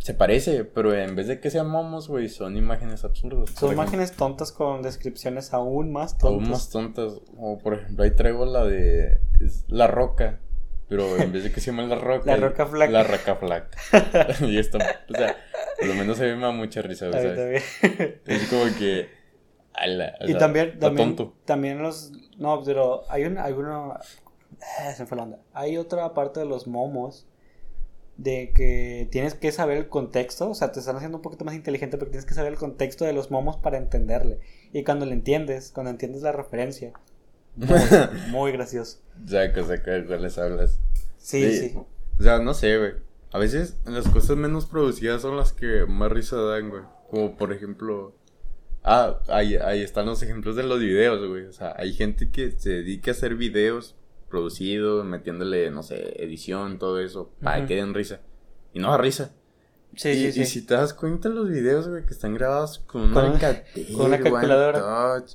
se 0.02 0.16
parece, 0.16 0.66
pero 0.66 0.96
en 0.96 1.16
vez 1.16 1.28
de 1.28 1.40
que 1.40 1.52
sean 1.52 1.70
momos, 1.70 2.08
güey, 2.08 2.28
son 2.28 2.58
imágenes 2.58 3.04
absurdas. 3.04 3.52
Son 3.52 3.72
imágenes 3.72 4.14
tontas 4.14 4.52
con 4.52 4.82
descripciones 4.82 5.54
aún 5.54 5.92
más 5.92 6.18
tontas. 6.18 6.32
Aún 6.32 6.50
más 6.50 6.70
tontas. 6.72 7.22
O 7.38 7.60
por 7.60 7.76
ejemplo, 7.76 8.04
ahí 8.04 8.12
traigo 8.12 8.46
la 8.46 8.66
de. 8.66 9.22
Es 9.40 9.64
la 9.68 9.86
roca. 9.86 10.40
Pero 10.90 11.18
en 11.18 11.32
vez 11.32 11.44
de 11.44 11.52
que 11.52 11.62
se 11.62 11.68
llame 11.72 11.88
la 11.88 11.96
roca. 11.96 12.26
La 12.36 12.36
roca 12.36 12.66
flaca. 12.66 12.92
La 12.92 13.04
roca 13.04 13.36
flaca. 13.36 13.78
y 14.42 14.58
esto, 14.58 14.80
o 14.80 15.14
sea, 15.14 15.38
por 15.78 15.88
lo 15.88 15.94
menos 15.94 16.20
a 16.20 16.24
mí 16.24 16.36
me 16.36 16.42
da 16.42 16.52
mucha 16.52 16.82
risa, 16.82 17.06
mí 17.06 17.14
¿sabes? 17.14 17.64
Es 18.26 18.50
como 18.50 18.66
que. 18.78 19.08
ala, 19.74 20.18
o 20.20 20.26
y 20.26 20.30
sea, 20.30 20.40
también, 20.40 20.80
también, 20.80 21.16
tonto. 21.16 21.36
también 21.46 21.82
los, 21.82 22.12
no, 22.38 22.62
pero 22.64 23.04
hay 23.08 23.24
un, 23.24 23.38
hay 23.38 23.54
uno, 23.54 23.98
eh, 24.52 24.94
se 24.94 25.06
fue 25.06 25.16
la 25.16 25.24
onda. 25.24 25.40
Hay 25.54 25.78
otra 25.78 26.14
parte 26.14 26.40
de 26.40 26.46
los 26.48 26.68
momos 26.68 27.26
de 28.22 28.52
que 28.56 29.08
tienes 29.12 29.34
que 29.34 29.52
saber 29.52 29.78
el 29.78 29.88
contexto, 29.88 30.50
o 30.52 30.56
sea, 30.56 30.72
te 30.72 30.80
están 30.80 30.96
haciendo 30.96 31.18
un 31.18 31.22
poquito 31.24 31.44
más 31.44 31.56
inteligente 31.56 31.98
porque 31.98 32.12
tienes 32.12 32.26
que 32.28 32.36
saber 32.36 32.52
el 32.54 32.60
contexto 32.60 33.04
de 33.06 33.14
los 33.14 33.32
momos 33.32 33.58
para 33.58 33.78
entenderle. 33.78 34.40
Y 34.74 34.84
cuando 34.84 35.06
lo 35.08 35.12
entiendes, 35.14 35.72
cuando 35.74 35.90
entiendes 35.90 36.22
la 36.22 36.32
referencia, 36.32 36.94
muy, 37.56 37.80
muy 38.30 38.52
gracioso. 38.52 39.00
Saca, 39.28 39.64
saca 39.64 39.92
de 39.92 40.06
cuáles 40.06 40.38
hablas. 40.38 40.80
Sí, 41.18 41.52
Sí. 41.52 41.70
sí. 41.70 41.78
O 42.20 42.24
sea, 42.24 42.40
no 42.40 42.54
sé, 42.54 42.78
güey. 42.78 42.94
A 43.32 43.40
veces 43.40 43.78
las 43.86 44.08
cosas 44.08 44.38
menos 44.38 44.66
producidas 44.68 45.22
son 45.24 45.38
las 45.38 45.52
que 45.54 45.86
más 45.88 46.12
risa 46.12 46.36
dan, 46.38 46.70
güey. 46.70 46.84
Como 47.10 47.36
por 47.38 47.52
ejemplo. 47.54 48.14
Ah, 48.84 49.20
ahí, 49.30 49.56
ahí 49.56 49.82
están 49.82 50.06
los 50.06 50.22
ejemplos 50.22 50.56
de 50.56 50.64
los 50.64 50.80
videos, 50.80 51.28
güey. 51.28 51.46
O 51.46 51.54
sea, 51.54 51.74
hay 51.78 51.94
gente 51.94 52.30
que 52.30 52.52
se 52.52 52.70
dedica 52.70 53.12
a 53.12 53.14
hacer 53.14 53.36
videos 53.36 53.96
producidos, 54.32 55.06
metiéndole, 55.06 55.70
no 55.70 55.84
sé, 55.84 56.24
edición, 56.24 56.80
todo 56.80 57.00
eso, 57.00 57.32
para 57.44 57.68
que 57.68 57.76
den 57.76 57.94
risa. 57.94 58.22
Y 58.74 58.80
no 58.80 58.90
da 58.90 58.98
risa. 58.98 59.36
Sí, 59.96 60.10
y, 60.10 60.32
sí, 60.32 60.42
y 60.42 60.46
sí. 60.46 60.46
si 60.46 60.66
te 60.66 60.74
das 60.74 60.94
cuenta, 60.94 61.30
los 61.30 61.50
videos, 61.50 61.88
güey, 61.90 62.06
que 62.06 62.14
están 62.14 62.34
grabados 62.34 62.80
con 62.80 63.02
una 63.02 63.14
Con- 63.14 63.26
Alcatel, 63.34 63.88
con 63.94 64.06
una 64.06 64.16
One 64.16 64.24
calculadora. 64.24 64.80
Touch, 65.20 65.34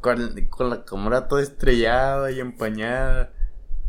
con, 0.00 0.46
con 0.48 0.70
la 0.70 0.84
cámara 0.84 1.26
toda 1.28 1.42
estrellada 1.42 2.30
y 2.30 2.38
empañada. 2.40 3.32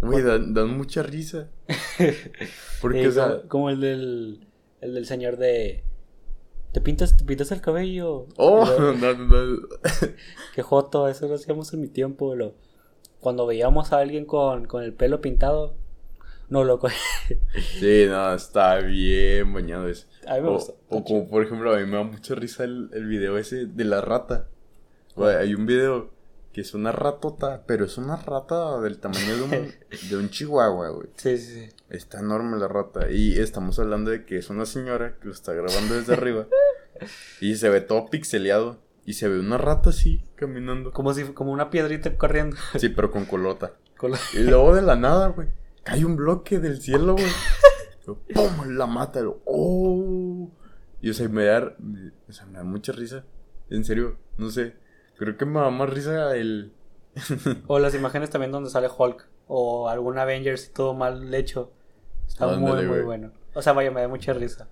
Güey, 0.01 0.23
dan, 0.23 0.53
dan 0.53 0.75
mucha 0.75 1.03
risa. 1.03 1.49
Porque, 2.81 3.07
o 3.07 3.11
sea, 3.11 3.27
como, 3.27 3.47
como 3.47 3.69
el 3.69 3.79
del, 3.79 4.47
el 4.81 4.93
del 4.95 5.05
señor 5.05 5.37
de... 5.37 5.83
¿Te 6.73 6.81
pintas, 6.81 7.15
te 7.15 7.23
pintas 7.23 7.51
el 7.51 7.61
cabello? 7.61 8.27
Oh, 8.35 8.65
luego, 8.65 8.93
no, 8.99 9.13
no, 9.13 9.45
no. 9.45 9.67
Qué 10.55 10.61
joto, 10.61 11.07
eso 11.07 11.27
lo 11.27 11.35
hacíamos 11.35 11.71
en 11.73 11.81
mi 11.81 11.87
tiempo, 11.87 12.35
lo... 12.35 12.55
Cuando 13.25 13.47
veíamos 13.47 13.91
a 13.91 13.97
alguien 13.97 14.25
con, 14.25 14.67
con 14.67 14.83
el 14.83 14.93
pelo 14.93 15.19
pintado, 15.19 15.73
no, 16.47 16.63
loco, 16.63 16.89
Sí, 17.79 18.05
no, 18.07 18.35
está 18.35 18.77
bien 18.81 19.51
bañado 19.51 19.87
eso. 19.87 20.05
a 20.27 20.35
mí 20.35 20.41
me 20.41 20.49
O, 20.49 20.53
gusta. 20.53 20.73
o 20.89 21.03
como 21.03 21.27
por 21.27 21.41
ejemplo, 21.43 21.73
a 21.73 21.79
mí 21.79 21.87
me 21.87 21.97
da 21.97 22.03
mucha 22.03 22.35
risa 22.35 22.65
el, 22.65 22.91
el 22.93 23.07
video 23.07 23.39
ese 23.39 23.65
de 23.65 23.83
la 23.83 24.01
rata. 24.01 24.47
Hay 25.17 25.55
un 25.55 25.65
video 25.65 26.11
que 26.53 26.61
es 26.61 26.75
una 26.75 26.91
ratota, 26.91 27.63
pero 27.65 27.85
es 27.85 27.97
una 27.97 28.15
rata 28.15 28.79
del 28.81 28.99
tamaño 28.99 29.37
de 29.37 29.41
un, 29.41 29.73
de 30.11 30.17
un 30.17 30.29
chihuahua, 30.29 30.89
güey. 30.89 31.07
Sí, 31.15 31.39
sí, 31.39 31.51
sí. 31.51 31.69
Está 31.89 32.19
enorme 32.19 32.57
la 32.59 32.67
rata. 32.67 33.09
Y 33.09 33.39
estamos 33.39 33.79
hablando 33.79 34.11
de 34.11 34.23
que 34.25 34.37
es 34.37 34.51
una 34.51 34.67
señora 34.67 35.15
que 35.19 35.25
lo 35.29 35.33
está 35.33 35.51
grabando 35.53 35.95
desde 35.95 36.13
arriba. 36.13 36.45
Y 37.41 37.55
se 37.55 37.69
ve 37.69 37.81
todo 37.81 38.05
pixeleado. 38.05 38.77
Y 39.05 39.13
se 39.13 39.27
ve 39.29 39.39
una 39.39 39.57
rata 39.57 39.91
así, 39.91 40.23
caminando. 40.35 40.91
Como 40.91 41.13
si 41.13 41.23
como 41.25 41.51
una 41.51 41.69
piedrita 41.69 42.15
corriendo. 42.17 42.55
Sí, 42.79 42.89
pero 42.89 43.11
con 43.11 43.25
colota. 43.25 43.73
Y 44.33 44.39
luego 44.43 44.75
de 44.75 44.81
la 44.81 44.95
nada, 44.95 45.27
güey, 45.29 45.47
cae 45.83 46.03
un 46.05 46.15
bloque 46.15 46.59
del 46.59 46.81
cielo, 46.81 47.13
güey. 47.13 47.25
¡Pum! 48.33 48.75
La 48.75 48.85
mata. 48.85 49.21
¡Oh! 49.45 50.51
Y 51.01 51.09
o 51.09 51.13
sea, 51.13 51.27
me 51.29 51.45
da, 51.45 51.75
o 52.27 52.31
sea, 52.31 52.45
me 52.45 52.57
da 52.57 52.63
mucha 52.63 52.91
risa. 52.91 53.23
En 53.69 53.83
serio, 53.83 54.17
no 54.37 54.49
sé. 54.49 54.75
Creo 55.17 55.37
que 55.37 55.45
me 55.45 55.59
da 55.59 55.69
más 55.69 55.89
risa 55.89 56.35
el. 56.35 56.73
O 57.67 57.79
las 57.79 57.95
imágenes 57.95 58.29
también 58.29 58.51
donde 58.51 58.69
sale 58.69 58.87
Hulk. 58.95 59.27
O 59.47 59.87
algún 59.89 60.17
Avengers 60.17 60.67
y 60.67 60.73
todo 60.73 60.93
mal 60.93 61.33
hecho. 61.33 61.71
Está 62.27 62.45
Ándale, 62.53 62.87
muy, 62.87 62.97
muy 62.97 63.05
bueno. 63.05 63.31
O 63.53 63.61
sea, 63.61 63.73
vaya, 63.73 63.91
me 63.91 64.01
da 64.01 64.07
mucha 64.07 64.33
risa. 64.33 64.67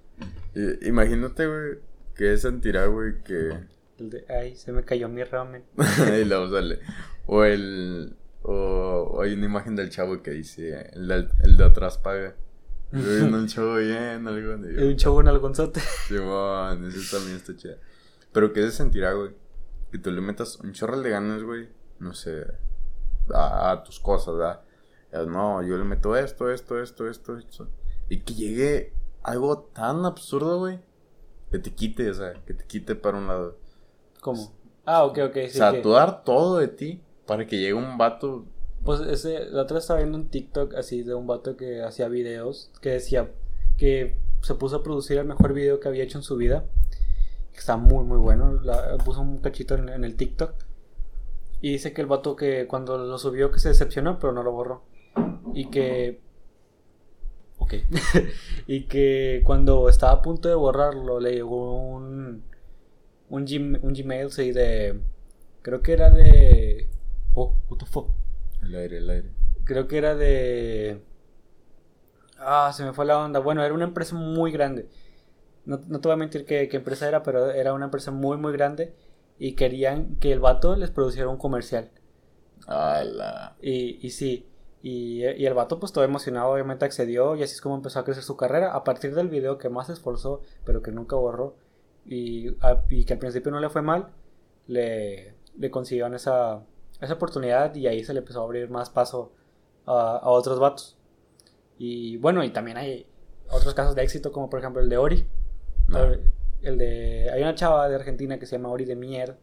I- 0.56 0.88
Imagínate, 0.88 1.48
güey, 1.48 1.80
que 2.15 2.36
sentirá, 2.38 2.86
güey, 2.88 3.22
que. 3.24 3.52
El 3.99 4.10
de, 4.10 4.25
ay, 4.29 4.56
se 4.56 4.71
me 4.71 4.84
cayó 4.84 5.08
mi 5.10 5.23
ramen. 5.23 5.63
y 6.21 6.25
luego 6.25 6.49
sale. 6.49 6.79
O 7.27 7.43
el. 7.43 8.15
O, 8.41 9.21
hay 9.21 9.34
una 9.34 9.45
imagen 9.45 9.75
del 9.75 9.89
chavo 9.89 10.21
que 10.21 10.32
dice: 10.32 10.89
el 10.93 11.08
de, 11.08 11.27
el 11.43 11.58
de 11.58 11.63
atrás 11.63 11.97
paga. 11.97 12.36
Viendo 12.91 13.38
el 13.38 13.47
chavo 13.47 13.75
bien, 13.75 14.27
algo. 14.27 14.67
y 14.67 14.84
un 14.84 14.95
show 14.95 15.19
en 15.19 15.27
algonzote. 15.27 15.79
Simón, 16.08 16.88
eso 16.88 17.17
también 17.17 17.38
está 17.38 17.56
chido. 17.56 17.75
Pero 18.32 18.53
¿qué 18.53 18.62
se 18.63 18.71
sentirá, 18.71 19.13
güey? 19.13 19.32
Que 19.91 19.97
tú 19.99 20.12
le 20.12 20.21
metas 20.21 20.60
un 20.60 20.73
chorro 20.73 20.99
de 20.99 21.10
ganas, 21.10 21.43
güey. 21.43 21.69
No 21.99 22.13
sé. 22.13 22.45
A, 23.34 23.71
a 23.71 23.84
tus 23.84 23.99
cosas, 23.99 24.36
¿verdad? 24.36 24.62
No, 25.27 25.62
yo 25.62 25.77
le 25.77 25.84
meto 25.84 26.15
esto, 26.15 26.51
esto, 26.51 26.82
esto, 26.82 27.08
esto, 27.08 27.38
esto. 27.38 27.69
Y 28.10 28.21
que 28.21 28.34
llegue 28.34 28.93
algo 29.21 29.60
tan 29.73 30.06
absurdo, 30.06 30.60
güey. 30.60 30.79
Que 31.51 31.60
te 31.60 31.73
quite, 31.73 32.10
o 32.10 32.13
sea, 32.13 32.34
que 32.45 32.53
te 32.53 32.65
quite 32.65 32.95
para 32.95 33.17
un 33.17 33.27
lado. 33.27 33.58
¿Cómo? 34.23 34.53
Ah, 34.86 35.03
ok, 35.03 35.19
ok. 35.29 35.36
o 35.38 35.47
Sí, 35.47 35.57
sea, 35.57 35.71
que- 35.71 35.81
tú 35.81 35.91
dar 35.91 36.23
todo 36.23 36.57
de 36.57 36.67
ti 36.69 37.01
para 37.27 37.45
que 37.45 37.57
llegue 37.57 37.73
un 37.73 37.97
vato. 37.97 38.45
Pues 38.83 38.99
ese, 39.01 39.45
la 39.51 39.62
otra 39.63 39.75
vez 39.75 39.83
estaba 39.83 39.99
viendo 39.99 40.17
un 40.17 40.29
TikTok 40.29 40.73
así 40.75 41.03
de 41.03 41.13
un 41.13 41.27
vato 41.27 41.55
que 41.55 41.81
hacía 41.83 42.07
videos, 42.09 42.71
que 42.81 42.89
decía 42.89 43.31
que 43.77 44.17
se 44.41 44.55
puso 44.55 44.77
a 44.77 44.83
producir 44.83 45.17
el 45.17 45.25
mejor 45.25 45.53
video 45.53 45.79
que 45.79 45.88
había 45.88 46.03
hecho 46.03 46.17
en 46.17 46.23
su 46.23 46.36
vida. 46.38 46.65
Que 47.51 47.59
está 47.59 47.77
muy, 47.77 48.03
muy 48.03 48.17
bueno. 48.17 48.59
La- 48.63 48.97
puso 49.05 49.21
un 49.21 49.38
cachito 49.38 49.75
en, 49.75 49.89
en 49.89 50.03
el 50.03 50.15
TikTok. 50.15 50.53
Y 51.62 51.71
dice 51.73 51.93
que 51.93 52.01
el 52.01 52.07
vato 52.07 52.36
que 52.36 52.67
cuando 52.67 52.97
lo 52.97 53.17
subió 53.17 53.51
que 53.51 53.59
se 53.59 53.69
decepcionó, 53.69 54.19
pero 54.19 54.33
no 54.33 54.41
lo 54.43 54.51
borró. 54.51 54.83
Y 55.53 55.69
que... 55.69 56.19
Ok. 57.57 57.75
y 58.67 58.83
que 58.86 59.41
cuando 59.45 59.88
estaba 59.88 60.13
a 60.13 60.21
punto 60.21 60.49
de 60.49 60.55
borrarlo, 60.55 61.19
le 61.21 61.31
llegó 61.33 61.77
un... 61.77 62.43
Un, 63.29 63.45
un 63.81 63.93
Gmail, 63.93 64.31
sí, 64.31 64.51
de... 64.51 64.99
Creo 65.62 65.81
que 65.81 65.93
era 65.93 66.09
de... 66.09 66.89
Oh, 67.36 67.55
what 67.69 67.77
the 67.77 67.86
fuck. 67.86 68.09
El 68.62 68.75
aire, 68.75 68.97
el 68.97 69.09
aire. 69.09 69.29
Creo 69.65 69.88
que 69.88 69.97
era 69.97 70.15
de. 70.15 71.01
Ah, 72.38 72.71
se 72.73 72.83
me 72.83 72.93
fue 72.93 73.05
la 73.05 73.17
onda. 73.17 73.39
Bueno, 73.39 73.63
era 73.63 73.73
una 73.73 73.86
empresa 73.86 74.15
muy 74.15 74.51
grande. 74.51 74.89
No, 75.65 75.79
no 75.88 75.99
te 75.99 76.07
voy 76.07 76.13
a 76.13 76.17
mentir 76.17 76.45
qué, 76.45 76.67
qué 76.67 76.77
empresa 76.77 77.07
era, 77.07 77.23
pero 77.23 77.49
era 77.51 77.73
una 77.73 77.86
empresa 77.86 78.12
muy, 78.12 78.38
muy 78.38 78.53
grande. 78.53 78.93
Y 79.39 79.53
querían 79.53 80.15
que 80.17 80.31
el 80.31 80.39
vato 80.39 80.75
les 80.75 80.91
produciera 80.91 81.29
un 81.29 81.38
comercial. 81.38 81.91
Ala. 82.67 83.55
Y, 83.62 84.05
y 84.05 84.12
sí. 84.12 84.47
Y, 84.81 85.23
y 85.25 85.45
el 85.45 85.53
vato, 85.53 85.79
pues 85.79 85.93
todo 85.93 86.03
emocionado, 86.03 86.51
obviamente 86.51 86.86
accedió. 86.86 87.36
Y 87.36 87.43
así 87.43 87.55
es 87.55 87.62
como 87.62 87.75
empezó 87.75 87.99
a 87.99 88.05
crecer 88.05 88.23
su 88.23 88.38
carrera. 88.38 88.75
A 88.75 88.83
partir 88.83 89.15
del 89.15 89.29
video 89.29 89.57
que 89.57 89.69
más 89.69 89.88
se 89.88 89.93
esforzó, 89.93 90.41
pero 90.65 90.81
que 90.81 90.91
nunca 90.91 91.15
borró. 91.15 91.55
Y, 92.06 92.50
a- 92.62 92.84
y 92.89 93.06
que 93.06 93.13
al 93.13 93.20
principio 93.20 93.52
no 93.52 93.60
le 93.60 93.70
fue 93.70 93.82
mal. 93.82 94.10
Le, 94.68 95.34
le 95.58 95.72
consiguieron 95.72 96.13
esa, 96.16 96.63
esa 97.02 97.13
oportunidad 97.13 97.74
y 97.76 97.88
ahí 97.88 98.04
se 98.04 98.13
le 98.13 98.20
empezó 98.20 98.42
a 98.42 98.44
abrir 98.46 98.70
más 98.70 98.89
paso 98.89 99.32
a, 99.86 100.18
a 100.18 100.30
otros 100.30 100.60
vatos. 100.60 100.98
Y 101.78 102.18
bueno, 102.18 102.44
y 102.44 102.50
también 102.52 102.78
hay 102.78 103.06
otros 103.50 103.74
casos 103.74 103.96
de 103.96 104.04
éxito, 104.04 104.32
como 104.32 104.50
por 104.50 104.60
ejemplo 104.60 104.82
el 104.82 104.89
de 104.89 104.98
Ori. 104.98 105.26
No. 105.88 106.00
El 106.62 106.78
de. 106.78 107.30
Hay 107.32 107.42
una 107.42 107.56
chava 107.56 107.89
de 107.89 107.96
Argentina 107.96 108.39
que 108.39 108.46
se 108.46 108.56
llama 108.58 108.70
Ori 108.70 108.86
de 108.86 108.96
Mier. 108.96 109.38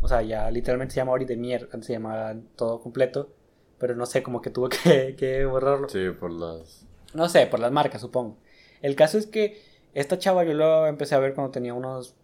O 0.00 0.08
sea, 0.08 0.22
ya 0.22 0.50
literalmente 0.50 0.94
se 0.94 1.00
llama 1.00 1.12
Ori 1.12 1.24
de 1.26 1.36
Mier. 1.36 1.68
Antes 1.72 1.86
se 1.86 1.92
llamaba 1.94 2.34
todo 2.56 2.80
completo. 2.80 3.30
Pero 3.78 3.94
no 3.94 4.06
sé, 4.06 4.22
como 4.22 4.40
que 4.40 4.50
tuvo 4.50 4.68
que, 4.84 5.14
que 5.16 5.44
borrarlo. 5.44 5.88
Sí, 5.88 6.08
por 6.18 6.30
las... 6.32 6.86
No 7.14 7.28
sé, 7.28 7.46
por 7.46 7.60
las 7.60 7.70
marcas, 7.72 8.00
supongo. 8.00 8.36
El 8.80 8.96
caso 8.96 9.18
es 9.18 9.26
que 9.26 9.60
esta 9.94 10.18
chava 10.18 10.44
yo 10.44 10.54
lo 10.54 10.86
empecé 10.86 11.14
a 11.14 11.18
ver 11.18 11.34
cuando 11.34 11.50
tenía 11.50 11.74
unos 11.74 12.14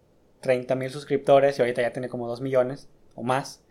30 0.41 0.75
mil 0.75 0.89
suscriptores 0.91 1.57
y 1.57 1.61
ahorita 1.61 1.81
ya 1.81 1.91
tiene 1.93 2.09
como 2.09 2.27
2 2.27 2.41
millones 2.41 2.87
o 3.15 3.23
más. 3.23 3.61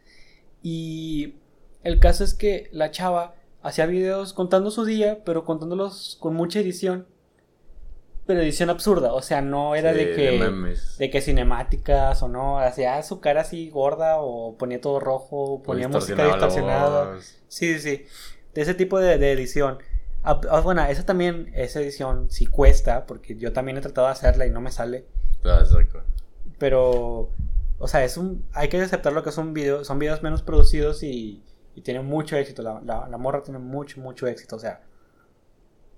Y 0.62 1.34
el 1.82 2.00
caso 2.00 2.24
es 2.24 2.34
que 2.34 2.68
la 2.72 2.90
chava 2.90 3.34
hacía 3.62 3.86
videos 3.86 4.32
contando 4.32 4.70
su 4.70 4.84
día, 4.84 5.20
pero 5.24 5.44
contándolos 5.44 6.16
con 6.20 6.34
mucha 6.34 6.60
edición. 6.60 7.06
Pero 8.26 8.40
edición 8.40 8.70
absurda, 8.70 9.12
o 9.12 9.20
sea, 9.20 9.42
no 9.42 9.74
era 9.74 9.92
Sí, 9.92 9.98
de 9.98 10.14
que 10.16 10.38
memes. 10.38 10.96
de 10.96 11.10
que 11.10 11.20
cinemáticas 11.20 12.22
o 12.22 12.28
no, 12.28 12.58
hacía 12.58 13.02
su 13.02 13.20
cara 13.20 13.42
así 13.42 13.68
gorda 13.68 14.16
o 14.18 14.56
ponía 14.56 14.80
todo 14.80 14.98
rojo, 14.98 15.62
ponía 15.62 15.88
música 15.88 16.16
la 16.24 16.28
distorsionada. 16.28 17.18
sí, 17.48 17.78
sí. 17.78 18.06
De 18.54 18.62
ese 18.62 18.72
tipo 18.74 18.98
de, 18.98 19.18
de 19.18 19.32
edición. 19.32 19.78
Ah, 20.24 20.40
ah, 20.50 20.60
bueno, 20.60 20.82
esa 20.86 21.04
también, 21.04 21.52
esa 21.54 21.80
edición 21.80 22.30
sí 22.30 22.46
cuesta, 22.46 23.06
porque 23.06 23.36
yo 23.36 23.52
también 23.52 23.76
he 23.76 23.80
tratado 23.82 24.06
de 24.06 24.14
hacerla 24.14 24.46
y 24.46 24.50
no 24.50 24.60
me 24.62 24.72
sale. 24.72 25.06
Ah, 25.44 25.58
exacto. 25.60 26.02
Pero, 26.58 27.30
o 27.78 27.88
sea, 27.88 28.04
es 28.04 28.16
un, 28.16 28.46
hay 28.54 28.68
que 28.68 28.80
aceptar 28.80 29.12
lo 29.12 29.22
que 29.22 29.28
es 29.28 29.38
un 29.38 29.52
video, 29.52 29.84
son 29.84 29.98
videos 29.98 30.22
menos 30.22 30.42
producidos 30.42 31.02
y, 31.02 31.44
y 31.74 31.82
tienen 31.82 32.06
mucho 32.06 32.36
éxito. 32.36 32.62
La, 32.62 32.80
la, 32.80 33.06
la 33.06 33.18
morra 33.18 33.42
tiene 33.42 33.58
mucho, 33.58 34.00
mucho 34.00 34.26
éxito, 34.26 34.56
o 34.56 34.58
sea, 34.58 34.82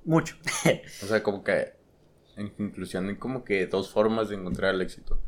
mucho. 0.05 0.37
O 1.05 1.07
sea, 1.07 1.23
como 1.23 1.45
que 1.45 1.75
en 2.37 2.51
conclusión 2.51 3.09
hay 3.09 3.17
como 3.17 3.45
que 3.45 3.67
dos 3.67 3.91
formas 3.91 4.29
de 4.29 4.37
encontrar 4.37 4.75
el 4.75 4.81
éxito. 4.81 5.21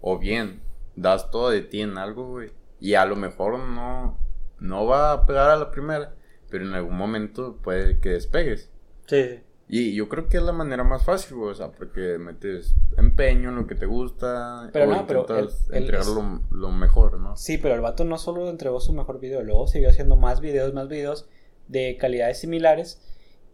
O 0.00 0.18
bien, 0.18 0.62
das 0.96 1.30
todo 1.30 1.50
de 1.50 1.62
ti 1.62 1.80
en 1.80 1.98
algo, 1.98 2.28
güey. 2.28 2.52
Y 2.80 2.94
a 2.94 3.04
lo 3.04 3.16
mejor 3.16 3.58
no, 3.58 4.18
no 4.60 4.86
va 4.86 5.12
a 5.12 5.26
pegar 5.26 5.50
a 5.50 5.56
la 5.56 5.70
primera, 5.70 6.14
pero 6.54 6.68
en 6.68 6.74
algún 6.74 6.96
momento 6.96 7.56
puede 7.64 7.98
que 7.98 8.10
despegues. 8.10 8.70
sí. 9.08 9.40
Y 9.66 9.94
yo 9.94 10.10
creo 10.10 10.28
que 10.28 10.36
es 10.36 10.42
la 10.42 10.52
manera 10.52 10.84
más 10.84 11.04
fácil. 11.06 11.38
O 11.40 11.54
sea, 11.54 11.72
porque 11.72 12.18
metes 12.18 12.74
empeño 12.98 13.48
en 13.48 13.56
lo 13.56 13.66
que 13.66 13.74
te 13.74 13.86
gusta. 13.86 14.68
Pero 14.74 14.84
o 14.90 14.94
no, 14.94 15.06
pero 15.06 15.20
intentas 15.22 15.66
él- 15.70 15.74
él 15.76 15.82
entregar 15.84 16.02
es- 16.02 16.08
lo, 16.14 16.40
lo 16.50 16.70
mejor, 16.70 17.18
¿no? 17.18 17.34
Sí, 17.34 17.56
pero 17.56 17.74
el 17.74 17.80
vato 17.80 18.04
no 18.04 18.18
solo 18.18 18.50
entregó 18.50 18.78
su 18.80 18.92
mejor 18.92 19.18
video, 19.20 19.42
luego 19.42 19.66
siguió 19.66 19.88
haciendo 19.88 20.16
más 20.16 20.40
videos, 20.40 20.74
más 20.74 20.88
videos 20.88 21.26
de 21.68 21.96
calidades 21.98 22.38
similares. 22.40 23.00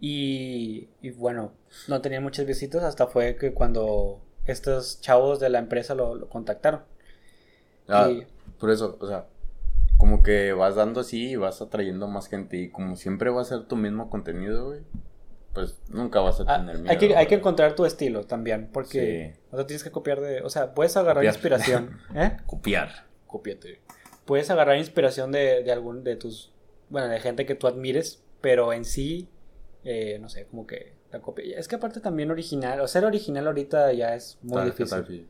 Y, 0.00 0.88
y 1.00 1.10
bueno, 1.10 1.52
no 1.86 2.00
tenía 2.00 2.20
muchas 2.20 2.44
visitas 2.44 2.82
hasta 2.82 3.06
fue 3.06 3.36
que 3.36 3.54
cuando 3.54 4.20
estos 4.46 5.00
chavos 5.00 5.38
de 5.38 5.48
la 5.48 5.60
empresa 5.60 5.94
lo, 5.94 6.16
lo 6.16 6.28
contactaron. 6.28 6.80
Ah, 7.88 8.10
Y- 8.10 8.26
Por 8.58 8.70
eso, 8.70 8.96
o 9.00 9.06
sea, 9.06 9.26
como 10.00 10.22
que 10.22 10.54
vas 10.54 10.74
dando 10.76 11.00
así 11.00 11.32
y 11.32 11.36
vas 11.36 11.60
atrayendo 11.60 12.08
más 12.08 12.26
gente. 12.28 12.56
Y 12.56 12.70
como 12.70 12.96
siempre 12.96 13.28
va 13.30 13.42
a 13.42 13.44
ser 13.44 13.64
tu 13.66 13.76
mismo 13.76 14.08
contenido, 14.08 14.68
güey, 14.68 14.80
pues 15.52 15.78
nunca 15.90 16.20
vas 16.20 16.40
a 16.40 16.44
Ah, 16.46 16.56
tener 16.58 16.78
miedo. 16.78 16.90
hay, 16.90 16.96
que, 16.96 17.14
hay 17.14 17.26
que 17.26 17.34
encontrar 17.34 17.74
tu 17.74 17.84
estilo 17.84 18.24
también, 18.24 18.70
porque 18.72 19.34
Sí. 19.36 19.40
o 19.52 19.56
sea, 19.58 19.66
tienes 19.66 19.84
que 19.84 19.90
copiar 19.90 20.20
de... 20.20 20.40
O 20.42 20.48
sea, 20.48 20.74
puedes 20.74 20.96
agarrar 20.96 21.16
Copiar. 21.22 21.34
inspiración. 21.34 21.98
¿Eh? 22.14 22.36
copiar. 22.46 22.88
Cópiate. 23.26 23.80
Puedes 24.24 24.48
agarrar 24.50 24.78
inspiración 24.78 25.32
de, 25.32 25.62
de 25.62 25.70
algún 25.72 26.02
de 26.02 26.16
tus... 26.16 26.52
Bueno, 26.88 27.08
de 27.08 27.20
gente 27.20 27.44
que 27.46 27.54
tú 27.54 27.66
admires, 27.66 28.22
pero 28.40 28.72
en 28.72 28.84
sí, 28.86 29.28
eh, 29.84 30.18
no 30.20 30.28
sé, 30.30 30.46
como 30.46 30.66
que 30.66 30.94
la 31.12 31.20
copia. 31.20 31.58
Es 31.58 31.68
que 31.68 31.76
aparte 31.76 32.00
también 32.00 32.30
original, 32.30 32.80
o 32.80 32.88
ser 32.88 33.04
original 33.04 33.46
ahorita 33.46 33.92
ya 33.92 34.14
es 34.14 34.38
muy 34.42 34.64
difícil. 34.64 35.28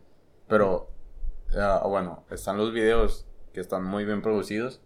Pero, 0.49 0.89
ah, 1.59 1.83
bueno, 1.89 2.25
están 2.31 2.57
los 2.57 2.73
videos 2.73 3.27
que 3.53 3.61
están 3.61 3.85
muy 3.85 4.05
bien 4.05 4.23
producidos. 4.23 4.81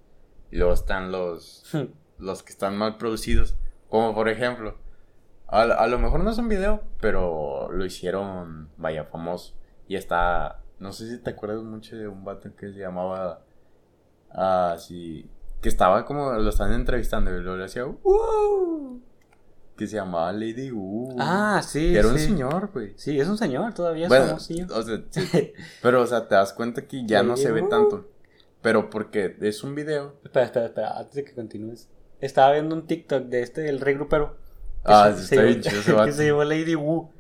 Y 0.50 0.56
luego 0.58 0.72
están 0.74 1.10
los, 1.12 1.64
los 2.18 2.42
que 2.42 2.52
están 2.52 2.76
mal 2.76 2.96
producidos. 2.96 3.56
Como 3.88 4.14
por 4.14 4.28
ejemplo, 4.28 4.76
a, 5.46 5.62
a 5.62 5.86
lo 5.86 5.98
mejor 5.98 6.20
no 6.24 6.30
es 6.30 6.38
un 6.38 6.48
video, 6.48 6.82
pero 7.00 7.70
lo 7.70 7.84
hicieron, 7.84 8.68
vaya, 8.76 9.04
famoso. 9.04 9.54
Y 9.88 9.96
está, 9.96 10.60
no 10.78 10.92
sé 10.92 11.08
si 11.08 11.18
te 11.22 11.30
acuerdas 11.30 11.62
mucho 11.62 11.96
de 11.96 12.08
un 12.08 12.24
vato 12.24 12.54
que 12.56 12.72
se 12.72 12.78
llamaba, 12.78 13.42
ah, 14.30 14.76
sí, 14.78 15.28
que 15.60 15.68
estaba 15.68 16.04
como, 16.04 16.32
lo 16.32 16.48
están 16.50 16.72
entrevistando 16.72 17.30
y 17.36 17.40
luego 17.40 17.58
le 17.58 17.64
hacía, 17.64 17.84
que 19.76 19.86
se 19.88 19.96
llamaba 19.96 20.32
Lady 20.32 20.70
Wu. 20.70 21.16
ah, 21.18 21.60
sí. 21.66 21.96
Era 21.96 22.08
un 22.08 22.18
señor, 22.18 22.70
güey. 22.72 22.92
Sí, 22.96 23.18
es 23.18 23.26
un 23.28 23.36
señor, 23.36 23.74
todavía 23.74 24.04
es 24.04 24.08
Bueno, 24.08 24.26
famosillo. 24.26 24.66
o 24.70 24.82
sea, 24.82 25.02
sí, 25.10 25.52
pero, 25.82 26.02
o 26.02 26.06
sea, 26.06 26.28
te 26.28 26.34
das 26.36 26.52
cuenta 26.52 26.86
que 26.86 27.04
ya 27.06 27.22
no 27.22 27.36
se 27.36 27.50
ve 27.50 27.62
Wu. 27.62 27.68
tanto. 27.68 28.08
Pero 28.64 28.88
porque 28.90 29.36
es 29.42 29.62
un 29.62 29.74
video. 29.74 30.16
Espera, 30.24 30.46
espera, 30.46 30.66
espera, 30.66 30.98
antes 30.98 31.14
de 31.14 31.24
que 31.24 31.34
continúes. 31.34 31.88
Estaba 32.20 32.52
viendo 32.52 32.74
un 32.74 32.86
TikTok 32.86 33.24
de 33.26 33.42
este, 33.42 33.68
el 33.68 33.78
rey 33.80 33.94
grupero. 33.94 34.36
Ah, 34.84 35.12
se- 35.14 35.22
está 35.22 35.42
bien 35.42 35.60
chido 35.60 35.80
ese 35.80 35.94
Que 36.06 36.12
se 36.12 36.24
llevó 36.24 36.42
Lady 36.44 36.74
Wu. 36.74 37.10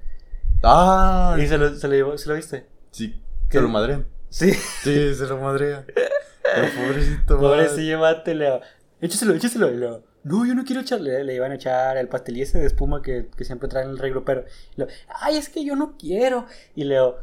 ¡Ah! 0.62 1.36
Y 1.38 1.46
se 1.46 1.58
lo, 1.58 1.74
se 1.76 1.86
lo 1.86 1.94
llevó, 1.94 2.16
¿se 2.18 2.28
lo 2.30 2.34
viste? 2.34 2.66
Sí, 2.90 3.20
se 3.50 3.60
lo 3.60 3.68
madrean. 3.68 4.06
Sí. 4.30 4.52
Sí, 4.52 5.14
se 5.14 5.26
lo 5.26 5.38
madrea. 5.38 5.84
El 6.56 6.70
pobrecito. 6.70 7.38
Pobrecillo 7.38 7.98
mate, 7.98 8.34
Leo. 8.34 8.60
Échaselo, 9.00 9.34
échaselo. 9.34 9.70
Y 9.70 9.76
Leo, 9.76 10.02
no, 10.22 10.46
yo 10.46 10.54
no 10.54 10.64
quiero 10.64 10.80
echarle. 10.80 11.22
Le 11.24 11.34
iban 11.34 11.52
a 11.52 11.56
echar 11.56 11.96
el 11.98 12.08
pastel 12.08 12.38
y 12.38 12.42
ese 12.42 12.58
de 12.58 12.66
espuma 12.66 13.02
que, 13.02 13.28
que 13.36 13.44
siempre 13.44 13.68
traen 13.68 13.90
el 13.90 13.98
rey 13.98 14.10
grupero. 14.10 14.44
Y 14.76 14.80
Leo, 14.80 14.88
ay, 15.08 15.36
es 15.36 15.50
que 15.50 15.62
yo 15.64 15.76
no 15.76 15.96
quiero. 15.98 16.46
Y 16.74 16.84
Leo, 16.84 17.18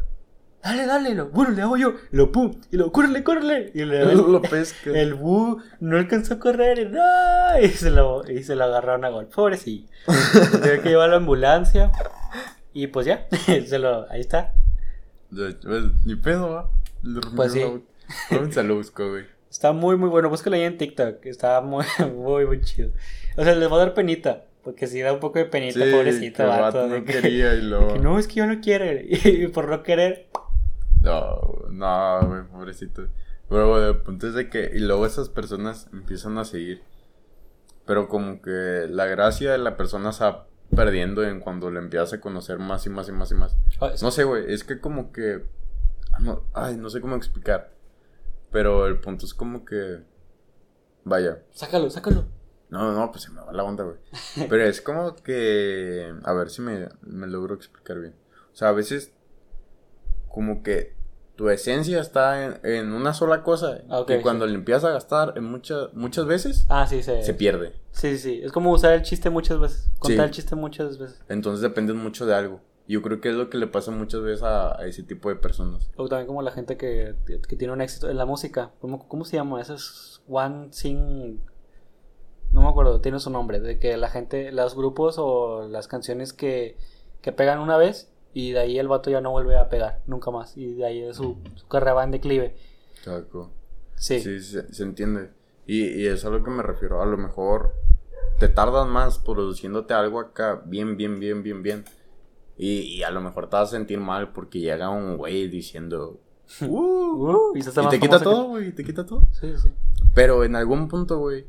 dale, 0.63 0.85
dale. 0.85 1.15
Lo, 1.15 1.29
bueno, 1.29 1.51
le 1.51 1.61
hago 1.61 1.77
yo. 1.77 1.93
Lo 2.11 2.31
pum. 2.31 2.53
Y 2.71 2.77
lo, 2.77 2.91
córrele, 2.91 3.23
córrele. 3.23 3.71
Y 3.73 3.85
Leo, 3.85 4.13
Lo 4.27 4.41
pesca. 4.41 4.91
El 4.93 5.13
Bu 5.15 5.61
no 5.79 5.97
alcanzó 5.97 6.35
a 6.35 6.39
correr 6.39 6.79
y, 6.79 6.85
¡no! 6.85 7.01
y, 7.61 7.67
se 7.69 7.89
lo, 7.91 8.29
y 8.29 8.43
se 8.43 8.55
lo 8.55 8.63
agarraron 8.65 9.05
a 9.05 9.09
gol. 9.09 9.27
Pobrecillo. 9.27 9.87
Tuve 10.51 10.81
que 10.81 10.89
llevar 10.89 11.09
a 11.09 11.11
la 11.11 11.17
ambulancia. 11.17 11.91
Y 12.73 12.87
pues 12.87 13.05
ya, 13.05 13.27
se 13.67 13.79
lo, 13.79 14.09
ahí 14.09 14.21
está. 14.21 14.53
Pues, 15.29 15.55
Ni 16.05 16.15
pedo, 16.15 16.49
¿va? 16.51 16.69
Le 17.03 17.19
Pues 17.35 17.53
sí. 17.53 17.59
la 17.59 17.65
boca. 17.67 17.83
¿Cómo 18.29 18.51
se 18.51 18.63
lo 18.63 18.75
busco, 18.75 19.09
güey? 19.09 19.25
Está 19.49 19.71
muy, 19.73 19.97
muy 19.97 20.09
bueno. 20.09 20.29
Búscalo 20.29 20.55
ahí 20.55 20.63
en 20.63 20.77
TikTok. 20.77 21.25
Está 21.25 21.59
muy, 21.61 21.85
muy, 22.15 22.45
muy 22.45 22.61
chido. 22.61 22.91
O 23.37 23.43
sea, 23.43 23.55
les 23.55 23.69
va 23.71 23.75
a 23.75 23.79
dar 23.79 23.93
penita. 23.93 24.45
Porque 24.63 24.85
si 24.87 24.99
da 25.01 25.11
un 25.11 25.19
poco 25.19 25.39
de 25.39 25.45
penita, 25.45 25.83
Sí, 25.83 25.91
pobrecito, 25.91 26.45
vato, 26.45 26.85
no 26.87 27.03
que- 27.03 27.13
quería 27.13 27.55
y 27.55 27.61
luego... 27.63 27.93
que 27.93 27.99
no, 27.99 28.19
es 28.19 28.27
que 28.27 28.35
yo 28.35 28.45
no 28.45 28.61
quiero. 28.61 28.85
Y 29.01 29.47
por 29.47 29.67
no 29.69 29.81
querer, 29.81 30.27
No, 31.01 31.39
no, 31.69 32.27
güey, 32.27 32.43
pobrecito. 32.47 33.07
Pero 33.49 33.69
bueno, 33.69 33.87
el 33.87 33.97
punto 33.97 34.27
es 34.27 34.33
de 34.33 34.49
que... 34.49 34.71
Y 34.73 34.79
luego 34.79 35.05
esas 35.05 35.29
personas 35.29 35.87
empiezan 35.91 36.37
a 36.37 36.45
seguir. 36.45 36.83
Pero 37.85 38.07
como 38.07 38.41
que 38.41 38.87
la 38.89 39.05
gracia 39.07 39.51
de 39.51 39.57
la 39.57 39.75
persona 39.77 40.13
se 40.13 40.23
va 40.23 40.47
perdiendo 40.75 41.23
en 41.23 41.39
cuando 41.41 41.69
le 41.69 41.79
empiezas 41.79 42.13
a 42.13 42.21
conocer 42.21 42.59
más 42.59 42.85
y 42.85 42.89
más 42.89 43.09
y 43.09 43.11
más 43.11 43.31
y 43.31 43.35
más. 43.35 43.57
No 44.01 44.11
sé, 44.11 44.23
güey, 44.23 44.53
es 44.53 44.63
que 44.63 44.79
como 44.79 45.11
que... 45.11 45.43
ah, 46.13 46.19
no- 46.21 46.43
ay, 46.53 46.77
no 46.77 46.89
sé 46.89 47.01
cómo 47.01 47.15
explicar. 47.15 47.71
Pero 48.51 48.85
el 48.87 48.99
punto 48.99 49.25
es 49.25 49.33
como 49.33 49.65
que... 49.65 49.99
Vaya. 51.03 51.39
sácalo, 51.51 51.89
sácalo. 51.89 52.25
No, 52.69 52.93
no, 52.93 53.11
pues 53.11 53.23
se 53.23 53.31
me 53.31 53.41
va 53.41 53.51
la 53.51 53.63
onda, 53.63 53.83
güey. 53.83 53.97
Pero 54.47 54.63
es 54.63 54.79
como 54.81 55.15
que... 55.15 56.13
A 56.23 56.31
ver 56.33 56.49
si 56.49 56.61
me, 56.61 56.87
me 57.01 57.27
logro 57.27 57.55
explicar 57.55 57.99
bien. 57.99 58.15
O 58.53 58.55
sea, 58.55 58.69
a 58.69 58.73
veces... 58.73 59.13
Como 60.31 60.63
que 60.63 60.93
tu 61.35 61.49
esencia 61.49 61.99
está 61.99 62.45
en, 62.45 62.59
en 62.63 62.93
una 62.93 63.13
sola 63.13 63.43
cosa. 63.43 63.81
Ah, 63.89 64.01
ok, 64.01 64.09
y 64.11 64.13
sí. 64.17 64.21
cuando 64.21 64.45
le 64.45 64.53
empiezas 64.55 64.85
a 64.85 64.91
gastar 64.91 65.33
en 65.37 65.43
muchas 65.45 65.93
muchas 65.93 66.25
veces, 66.25 66.65
Ah, 66.69 66.85
sí, 66.87 67.01
se, 67.03 67.23
se 67.23 67.33
pierde. 67.33 67.73
Sí, 67.91 68.17
sí. 68.17 68.41
Es 68.43 68.51
como 68.51 68.71
usar 68.71 68.93
el 68.93 69.01
chiste 69.01 69.29
muchas 69.29 69.59
veces. 69.59 69.89
Contar 69.99 70.25
el 70.25 70.31
chiste 70.31 70.55
muchas 70.55 70.97
veces. 70.97 71.19
Entonces 71.29 71.61
dependes 71.61 71.95
mucho 71.95 72.25
de 72.25 72.35
algo. 72.35 72.61
Y 72.87 72.93
yo 72.93 73.01
creo 73.01 73.21
que 73.21 73.29
es 73.29 73.35
lo 73.35 73.49
que 73.49 73.57
le 73.57 73.67
pasa 73.67 73.91
muchas 73.91 74.21
veces 74.21 74.43
a, 74.43 74.79
a 74.79 74.85
ese 74.85 75.03
tipo 75.03 75.29
de 75.29 75.35
personas. 75.35 75.89
O 75.95 76.07
también 76.07 76.27
como 76.27 76.41
la 76.41 76.51
gente 76.51 76.77
que, 76.77 77.15
que 77.47 77.55
tiene 77.55 77.73
un 77.73 77.81
éxito 77.81 78.09
en 78.09 78.17
la 78.17 78.25
música. 78.25 78.71
¿Cómo, 78.79 79.07
cómo 79.07 79.23
se 79.25 79.37
llama? 79.37 79.61
Eso 79.61 79.75
es 79.75 80.21
One 80.27 80.67
Sing. 80.71 81.39
No 82.51 82.61
me 82.61 82.67
acuerdo, 82.67 82.99
tiene 82.99 83.19
su 83.19 83.29
nombre. 83.29 83.59
De 83.59 83.79
que 83.79 83.95
la 83.97 84.09
gente, 84.09 84.51
los 84.51 84.75
grupos 84.75 85.15
o 85.17 85.67
las 85.69 85.87
canciones 85.87 86.33
que, 86.33 86.77
que 87.21 87.31
pegan 87.31 87.59
una 87.59 87.77
vez 87.77 88.10
y 88.33 88.51
de 88.51 88.59
ahí 88.59 88.79
el 88.79 88.87
vato 88.87 89.09
ya 89.09 89.21
no 89.21 89.31
vuelve 89.31 89.57
a 89.57 89.69
pegar 89.69 90.01
nunca 90.07 90.31
más. 90.31 90.57
Y 90.57 90.73
de 90.73 90.85
ahí 90.85 91.13
su, 91.13 91.37
su 91.55 91.67
carrera 91.67 91.93
va 91.93 92.03
en 92.03 92.11
declive. 92.11 92.55
Chaco. 93.03 93.51
Sí. 93.95 94.19
Sí, 94.19 94.39
se, 94.39 94.73
se 94.73 94.83
entiende. 94.83 95.29
Y, 95.65 95.85
y 96.01 96.07
es 96.07 96.25
a 96.25 96.29
lo 96.29 96.43
que 96.43 96.49
me 96.49 96.63
refiero. 96.63 97.01
A 97.01 97.05
lo 97.05 97.17
mejor 97.17 97.73
te 98.39 98.47
tardas 98.47 98.87
más 98.87 99.19
produciéndote 99.19 99.93
algo 99.93 100.19
acá 100.19 100.61
bien, 100.65 100.97
bien, 100.97 101.19
bien, 101.19 101.43
bien, 101.43 101.61
bien. 101.61 101.85
Y, 102.57 102.81
y 102.81 103.03
a 103.03 103.11
lo 103.11 103.21
mejor 103.21 103.49
te 103.49 103.55
vas 103.55 103.69
a 103.69 103.71
sentir 103.71 103.99
mal 103.99 104.31
porque 104.31 104.59
llega 104.59 104.89
un 104.89 105.17
güey 105.17 105.47
diciendo 105.47 106.19
Uh, 106.61 107.01
Uh, 107.13 107.57
y 107.57 107.61
te 107.89 107.99
quita 107.99 108.19
todo, 108.19 108.47
güey, 108.49 108.71
te 108.71 108.83
quita 108.83 109.05
todo. 109.05 109.21
Sí, 109.31 109.53
sí. 109.61 109.69
Pero 110.13 110.43
en 110.43 110.55
algún 110.55 110.87
punto, 110.87 111.19
güey, 111.19 111.45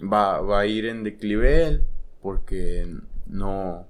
va, 0.00 0.40
va 0.40 0.60
a 0.60 0.66
ir 0.66 0.86
en 0.86 1.04
declive 1.04 1.66
él 1.66 1.84
porque 2.20 2.92
no... 3.26 3.86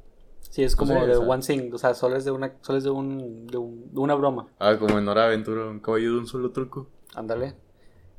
Sí, 0.50 0.62
es 0.64 0.76
como 0.76 0.94
de 1.06 1.16
o 1.16 1.20
sea- 1.20 1.28
one 1.28 1.42
thing, 1.42 1.72
o 1.72 1.78
sea, 1.78 1.94
solo 1.94 2.16
es 2.16 2.24
de 2.24 2.32
una, 2.32 2.52
solo 2.60 2.76
es 2.78 2.84
de, 2.84 2.90
un, 2.90 3.46
de, 3.46 3.56
un- 3.56 3.94
de 3.94 4.00
una 4.00 4.14
broma. 4.14 4.48
Ah, 4.58 4.76
como 4.78 4.98
en 4.98 5.08
Hora 5.08 5.24
Aventura, 5.26 5.66
un 5.66 5.80
caballo 5.80 6.12
de 6.14 6.18
un 6.18 6.26
solo 6.26 6.50
truco. 6.52 6.88
Ándale. 7.14 7.54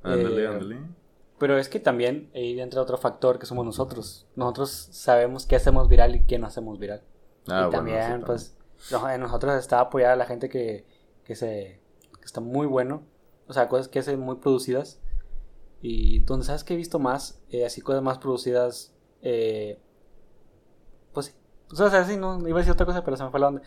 Ándale, 0.02 0.44
Eh, 0.44 0.48
ándale. 0.48 0.80
Pero 1.38 1.58
es 1.58 1.70
que 1.70 1.80
también 1.80 2.30
ahí 2.34 2.60
entra 2.60 2.82
otro 2.82 2.98
factor 2.98 3.38
que 3.38 3.46
somos 3.46 3.66
nosotros. 3.66 4.28
Nosotros 4.36 4.70
sabemos 4.92 5.46
qué 5.46 5.56
hacemos 5.58 5.88
viral 5.90 6.16
y 6.16 6.24
qué 6.26 6.40
no 6.40 6.48
hacemos 6.48 6.80
viral. 6.80 7.04
Ah, 7.48 7.64
y 7.64 7.66
bueno, 7.66 7.70
también, 7.72 8.20
sí, 8.20 8.24
pues, 8.26 8.56
en 9.14 9.22
nosotros 9.22 9.56
está 9.56 9.80
apoyar 9.80 10.12
a 10.12 10.16
la 10.16 10.26
gente 10.26 10.50
que, 10.50 10.86
que 11.26 11.36
se 11.36 11.80
que 12.20 12.26
está 12.26 12.40
muy 12.42 12.68
bueno. 12.68 13.04
O 13.48 13.54
sea, 13.54 13.68
cosas 13.68 13.88
que 13.88 14.00
hacen 14.00 14.20
muy 14.20 14.36
producidas. 14.38 15.02
Y 15.82 16.20
donde 16.20 16.46
sabes 16.46 16.64
que 16.64 16.76
he 16.76 16.78
visto 16.78 17.00
más, 17.00 17.42
eh, 17.50 17.66
así 17.66 17.82
cosas 17.82 18.04
más 18.04 18.20
producidas, 18.20 18.94
eh, 19.24 19.80
pues 21.14 21.36
sí. 21.74 21.84
O 21.84 21.90
sea, 21.90 22.02
así 22.02 22.18
no, 22.18 22.40
iba 22.48 22.58
a 22.58 22.62
decir 22.62 22.74
otra 22.74 22.86
cosa, 22.86 23.04
pero 23.04 23.18
se 23.18 23.24
me 23.24 23.30
fue 23.30 23.40
la 23.40 23.48
onda. 23.48 23.62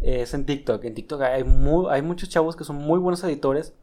Eh, 0.00 0.22
es 0.22 0.34
en 0.34 0.44
TikTok. 0.46 0.84
En 0.84 0.94
TikTok 0.94 1.20
hay, 1.22 1.44
muy, 1.44 1.86
hay 1.90 2.02
muchos 2.02 2.28
chavos 2.28 2.56
que 2.56 2.64
son 2.64 2.76
muy 2.76 2.98
buenos 2.98 3.22
editores 3.24 3.74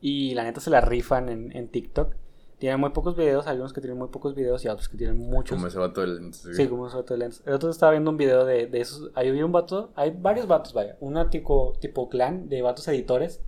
y 0.00 0.34
la 0.34 0.44
neta 0.44 0.60
se 0.60 0.70
la 0.70 0.80
rifan 0.80 1.28
en, 1.28 1.56
en 1.56 1.68
TikTok. 1.68 2.14
Tienen 2.58 2.78
muy 2.78 2.90
pocos 2.90 3.16
videos, 3.16 3.46
hay 3.46 3.56
unos 3.56 3.72
que 3.72 3.80
tienen 3.80 3.98
muy 3.98 4.08
pocos 4.08 4.34
videos 4.34 4.62
y 4.66 4.68
otros 4.68 4.90
que 4.90 4.98
tienen 4.98 5.16
muchos. 5.16 5.56
Como 5.56 5.68
ese 5.68 5.78
vato 5.78 6.02
del... 6.02 6.34
Sí, 6.34 6.68
como 6.68 6.82
un 6.82 6.92
vato 6.92 7.14
de 7.14 7.18
lentes. 7.18 7.42
El 7.46 7.54
otro 7.54 7.70
estaba 7.70 7.92
viendo 7.92 8.10
un 8.10 8.18
video 8.18 8.44
de, 8.44 8.66
de 8.66 8.80
esos. 8.82 9.10
Ahí 9.14 9.28
había 9.28 9.46
un 9.46 9.52
vato, 9.52 9.92
hay 9.94 10.10
varios 10.10 10.46
vatos, 10.46 10.74
vaya. 10.74 10.98
Una 11.00 11.30
tipo, 11.30 11.72
tipo 11.80 12.10
clan 12.10 12.50
de 12.50 12.60
vatos 12.60 12.86
editores. 12.88 13.40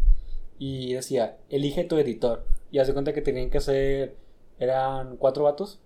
Y 0.59 0.95
decía, 0.95 1.37
elige 1.51 1.85
tu 1.85 1.99
editor. 1.99 2.47
Y 2.71 2.79
hace 2.79 2.95
cuenta 2.95 3.13
que 3.13 3.21
tenían 3.21 3.51
que 3.51 3.59
hacer. 3.59 4.17
Eran 4.59 5.19
cuatro 5.19 5.45
vatos. 5.45 5.79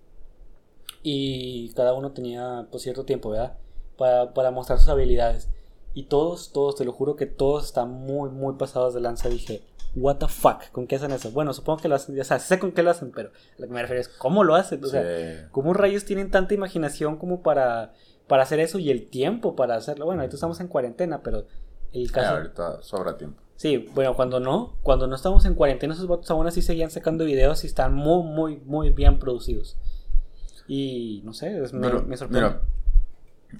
Y 1.02 1.72
cada 1.74 1.94
uno 1.94 2.12
tenía 2.12 2.68
pues 2.70 2.84
cierto 2.84 3.04
tiempo, 3.04 3.30
¿verdad? 3.30 3.58
Para, 3.96 4.32
para 4.34 4.50
mostrar 4.50 4.78
sus 4.78 4.88
habilidades. 4.88 5.48
Y 5.94 6.04
todos, 6.04 6.52
todos, 6.52 6.76
te 6.76 6.84
lo 6.84 6.92
juro 6.92 7.16
que 7.16 7.26
todos 7.26 7.64
están 7.64 7.90
muy, 7.90 8.28
muy 8.30 8.54
pasados 8.56 8.92
de 8.94 9.00
lanza. 9.00 9.28
Dije, 9.30 9.62
what 9.94 10.16
the 10.16 10.28
fuck, 10.28 10.70
¿con 10.72 10.86
qué 10.86 10.96
hacen 10.96 11.10
eso? 11.12 11.30
Bueno, 11.30 11.54
supongo 11.54 11.80
que 11.80 11.88
lo 11.88 11.94
hacen, 11.94 12.20
o 12.20 12.24
sea, 12.24 12.38
sé 12.38 12.58
con 12.58 12.72
qué 12.72 12.82
lo 12.82 12.90
hacen, 12.90 13.12
pero 13.14 13.30
lo 13.56 13.66
que 13.66 13.72
me 13.72 13.80
refiero 13.80 14.00
es 14.02 14.08
cómo 14.08 14.44
lo 14.44 14.54
hacen. 14.54 14.84
O 14.84 14.88
sea, 14.88 15.02
Sí. 15.02 15.46
¿Cómo 15.52 15.72
rayos 15.72 16.04
tienen 16.04 16.30
tanta 16.30 16.52
imaginación 16.52 17.16
como 17.16 17.42
para, 17.42 17.94
para 18.26 18.42
hacer 18.42 18.60
eso 18.60 18.78
y 18.78 18.90
el 18.90 19.08
tiempo 19.08 19.56
para 19.56 19.74
hacerlo? 19.76 20.04
Bueno, 20.04 20.20
ahorita 20.20 20.36
estamos 20.36 20.60
en 20.60 20.68
cuarentena, 20.68 21.22
pero 21.22 21.46
el 21.94 22.08
Ah, 22.08 22.12
caso... 22.12 22.34
ahorita 22.36 22.82
sobra 22.82 23.16
tiempo. 23.16 23.40
Sí, 23.56 23.88
bueno, 23.94 24.14
cuando 24.14 24.38
no, 24.38 24.74
cuando 24.82 25.06
no 25.06 25.16
estamos 25.16 25.46
en 25.46 25.54
cuarentena, 25.54 25.94
esos 25.94 26.06
vatos 26.06 26.30
aún 26.30 26.46
así 26.46 26.60
seguían 26.60 26.90
sacando 26.90 27.24
videos 27.24 27.64
y 27.64 27.68
están 27.68 27.94
muy, 27.94 28.22
muy, 28.22 28.56
muy 28.66 28.90
bien 28.90 29.18
producidos. 29.18 29.78
Y 30.68 31.22
no 31.24 31.32
sé, 31.32 31.58
es- 31.62 31.72
me, 31.72 31.80
Pero, 31.88 32.02
me 32.02 32.16
sorprende. 32.18 32.48
Mira, 32.50 32.62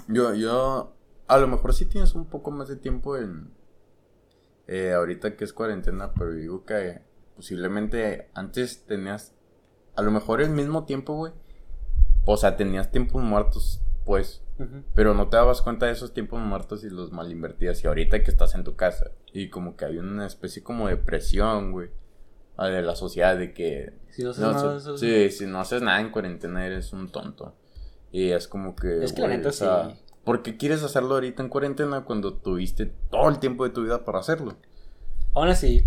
yo, 0.09 0.35
yo, 0.35 0.94
a 1.27 1.38
lo 1.38 1.49
mejor 1.49 1.75
sí 1.75 1.87
tienes 1.87 2.14
un 2.14 2.27
poco 2.27 2.51
más 2.51 2.68
de 2.68 2.77
tiempo 2.77 3.16
en, 3.16 3.51
eh, 4.66 4.92
ahorita 4.92 5.37
que 5.37 5.44
es 5.44 5.53
cuarentena, 5.53 6.12
pero 6.12 6.33
digo 6.33 6.64
que 6.64 7.03
posiblemente 7.37 8.29
antes 8.35 8.85
tenías, 8.87 9.35
a 9.94 10.03
lo 10.03 10.11
mejor 10.11 10.40
el 10.40 10.51
mismo 10.51 10.85
tiempo, 10.85 11.14
güey. 11.14 11.33
O 12.25 12.37
sea, 12.37 12.57
tenías 12.57 12.90
tiempos 12.90 13.22
muertos, 13.22 13.81
pues, 14.05 14.42
pero 14.94 15.14
no 15.14 15.29
te 15.29 15.37
dabas 15.37 15.62
cuenta 15.62 15.87
de 15.87 15.92
esos 15.92 16.12
tiempos 16.12 16.40
muertos 16.40 16.83
y 16.83 16.90
los 16.90 17.12
mal 17.12 17.31
invertías. 17.31 17.85
Y 17.85 17.87
ahorita 17.87 18.22
que 18.22 18.31
estás 18.31 18.55
en 18.55 18.64
tu 18.64 18.75
casa 18.75 19.12
y 19.33 19.49
como 19.49 19.77
que 19.77 19.85
hay 19.85 19.99
una 19.99 20.27
especie 20.27 20.62
como 20.62 20.88
de 20.88 20.96
presión, 20.96 21.70
güey, 21.70 21.90
de 22.64 22.83
la 22.83 22.96
sociedad 22.96 23.37
de 23.37 23.53
que 23.53 23.92
Si 24.11 24.22
no 24.22 24.31
haces 24.31 24.42
no, 24.42 24.53
nada 24.53 24.81
sí, 24.96 25.31
si 25.31 25.46
no 25.46 25.61
haces 25.61 25.83
nada 25.83 26.01
en 26.01 26.11
cuarentena 26.11 26.66
eres 26.66 26.92
un 26.92 27.11
tonto. 27.11 27.55
Y 28.16 28.31
es 28.33 28.48
como 28.48 28.74
que. 28.74 29.05
Es 29.05 29.12
que 29.12 29.20
la 29.22 29.29
neta 29.29 29.50
o 29.50 29.52
sea, 29.52 29.90
sí. 29.90 30.00
¿Por 30.24 30.42
qué 30.42 30.57
quieres 30.57 30.83
hacerlo 30.83 31.14
ahorita 31.14 31.42
en 31.42 31.48
cuarentena 31.50 32.05
cuando 32.05 32.33
tuviste 32.35 32.87
todo 33.11 33.29
el 33.29 33.38
tiempo 33.38 33.64
de 33.64 33.70
tu 33.70 33.83
vida 33.83 34.05
para 34.05 34.18
hacerlo? 34.20 34.55
Aún 35.35 35.48
así, 35.48 35.85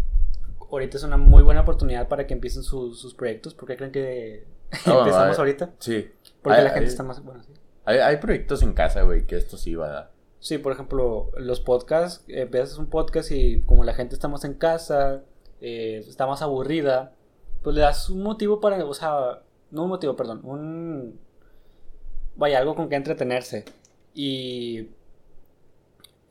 ahorita 0.72 0.98
es 0.98 1.04
una 1.04 1.18
muy 1.18 1.42
buena 1.42 1.62
oportunidad 1.62 2.08
para 2.08 2.28
que 2.28 2.34
empiecen 2.36 2.62
sus, 2.64 3.00
sus 3.00 3.16
proyectos. 3.16 3.54
¿Por 3.56 3.68
qué 3.68 3.76
creen 3.78 3.92
que 3.92 4.46
Ah, 4.72 4.76
empezamos 5.00 5.30
hay- 5.30 5.36
ahorita? 5.40 5.72
Sí. 5.80 6.12
Porque 6.44 6.60
Hay- 6.60 6.64
la 6.66 6.70
gente 6.70 6.86
hay- 6.86 6.92
está 6.92 7.04
más... 7.04 7.24
Bueno, 7.24 7.42
sí. 7.44 7.52
Hay, 7.86 8.18
proyectos 8.18 8.62
en 8.62 8.74
casa, 8.74 9.02
güey, 9.02 9.26
que 9.26 9.36
esto 9.36 9.58
sí 9.58 9.74
va 9.74 9.88
a 9.88 9.90
dar. 9.92 10.12
Sí, 10.40 10.60
por 10.60 10.72
ejemplo, 10.72 11.32
los 11.38 11.60
podcasts, 11.60 12.24
empiezas 12.28 12.78
un 12.78 12.86
podcast 12.86 13.32
y 13.32 13.62
como 13.62 13.84
la 13.84 13.96
gente 13.96 14.14
está 14.14 14.28
más 14.28 14.44
en 14.46 14.54
casa, 14.54 15.24
eh, 15.60 16.04
está 16.08 16.28
más 16.28 16.44
aburrida, 16.44 17.14
pues 17.64 17.76
le 17.76 17.82
das 17.82 18.12
un 18.12 18.22
motivo 18.22 18.60
para, 18.62 18.86
o 18.86 18.94
sea, 18.94 19.42
no 19.72 19.84
un 19.86 19.90
motivo, 19.90 20.16
perdón, 20.16 20.42
un, 20.44 21.20
vaya, 22.40 22.58
algo 22.60 22.76
con 22.76 22.90
que 22.90 22.96
entretenerse. 22.96 23.66
Y, 24.16 24.90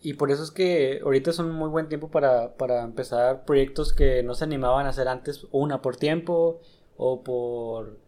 y 0.02 0.14
por 0.14 0.30
eso 0.32 0.42
es 0.42 0.50
que 0.50 1.00
ahorita 1.04 1.30
es 1.30 1.38
un 1.38 1.52
muy 1.52 1.68
buen 1.68 1.88
tiempo 1.88 2.10
para, 2.10 2.56
para 2.56 2.82
empezar 2.82 3.44
proyectos 3.44 3.92
que 3.92 4.22
no 4.22 4.34
se 4.34 4.44
animaban 4.44 4.86
a 4.86 4.90
hacer 4.90 5.08
antes, 5.08 5.46
una 5.52 5.82
por 5.82 5.96
tiempo 5.96 6.60
o 6.96 7.22
por 7.22 7.98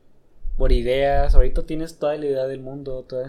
por 0.60 0.72
ideas. 0.72 1.34
Ahorita 1.34 1.62
tienes 1.64 1.98
toda 1.98 2.18
la 2.18 2.26
idea 2.26 2.46
del 2.46 2.60
mundo, 2.60 3.06
todo, 3.08 3.22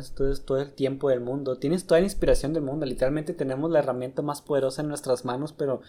todo 0.46 0.60
el 0.60 0.74
tiempo 0.74 1.08
del 1.08 1.22
mundo, 1.22 1.58
tienes 1.58 1.88
toda 1.88 2.02
la 2.02 2.06
inspiración 2.06 2.52
del 2.52 2.64
mundo. 2.64 2.86
Literalmente 2.86 3.34
tenemos 3.34 3.72
la 3.72 3.80
herramienta 3.80 4.22
más 4.22 4.42
poderosa 4.42 4.82
en 4.82 4.90
nuestras 4.90 5.24
manos, 5.24 5.54
pero 5.54 5.80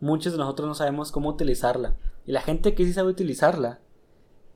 muchos 0.00 0.32
de 0.32 0.38
nosotros 0.38 0.66
no 0.66 0.74
sabemos 0.74 1.12
cómo 1.12 1.28
utilizarla. 1.28 1.94
Y 2.24 2.32
la 2.32 2.40
gente 2.40 2.74
que 2.74 2.86
sí 2.86 2.94
sabe 2.94 3.10
utilizarla 3.10 3.80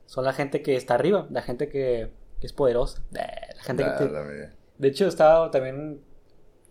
son 0.07 0.25
la 0.25 0.33
gente 0.33 0.63
que 0.63 0.75
está 0.75 0.95
arriba, 0.95 1.27
la 1.29 1.43
gente 1.43 1.69
que, 1.69 2.11
que 2.43 2.47
es 2.47 2.51
poderosa. 2.51 3.01
Eh, 3.15 3.21
La 3.55 3.63
gente 3.63 3.83
que 3.85 3.89
te- 3.99 4.03
de 4.77 4.87
hecho, 4.89 5.07
estaba 5.07 5.49
también. 5.49 6.01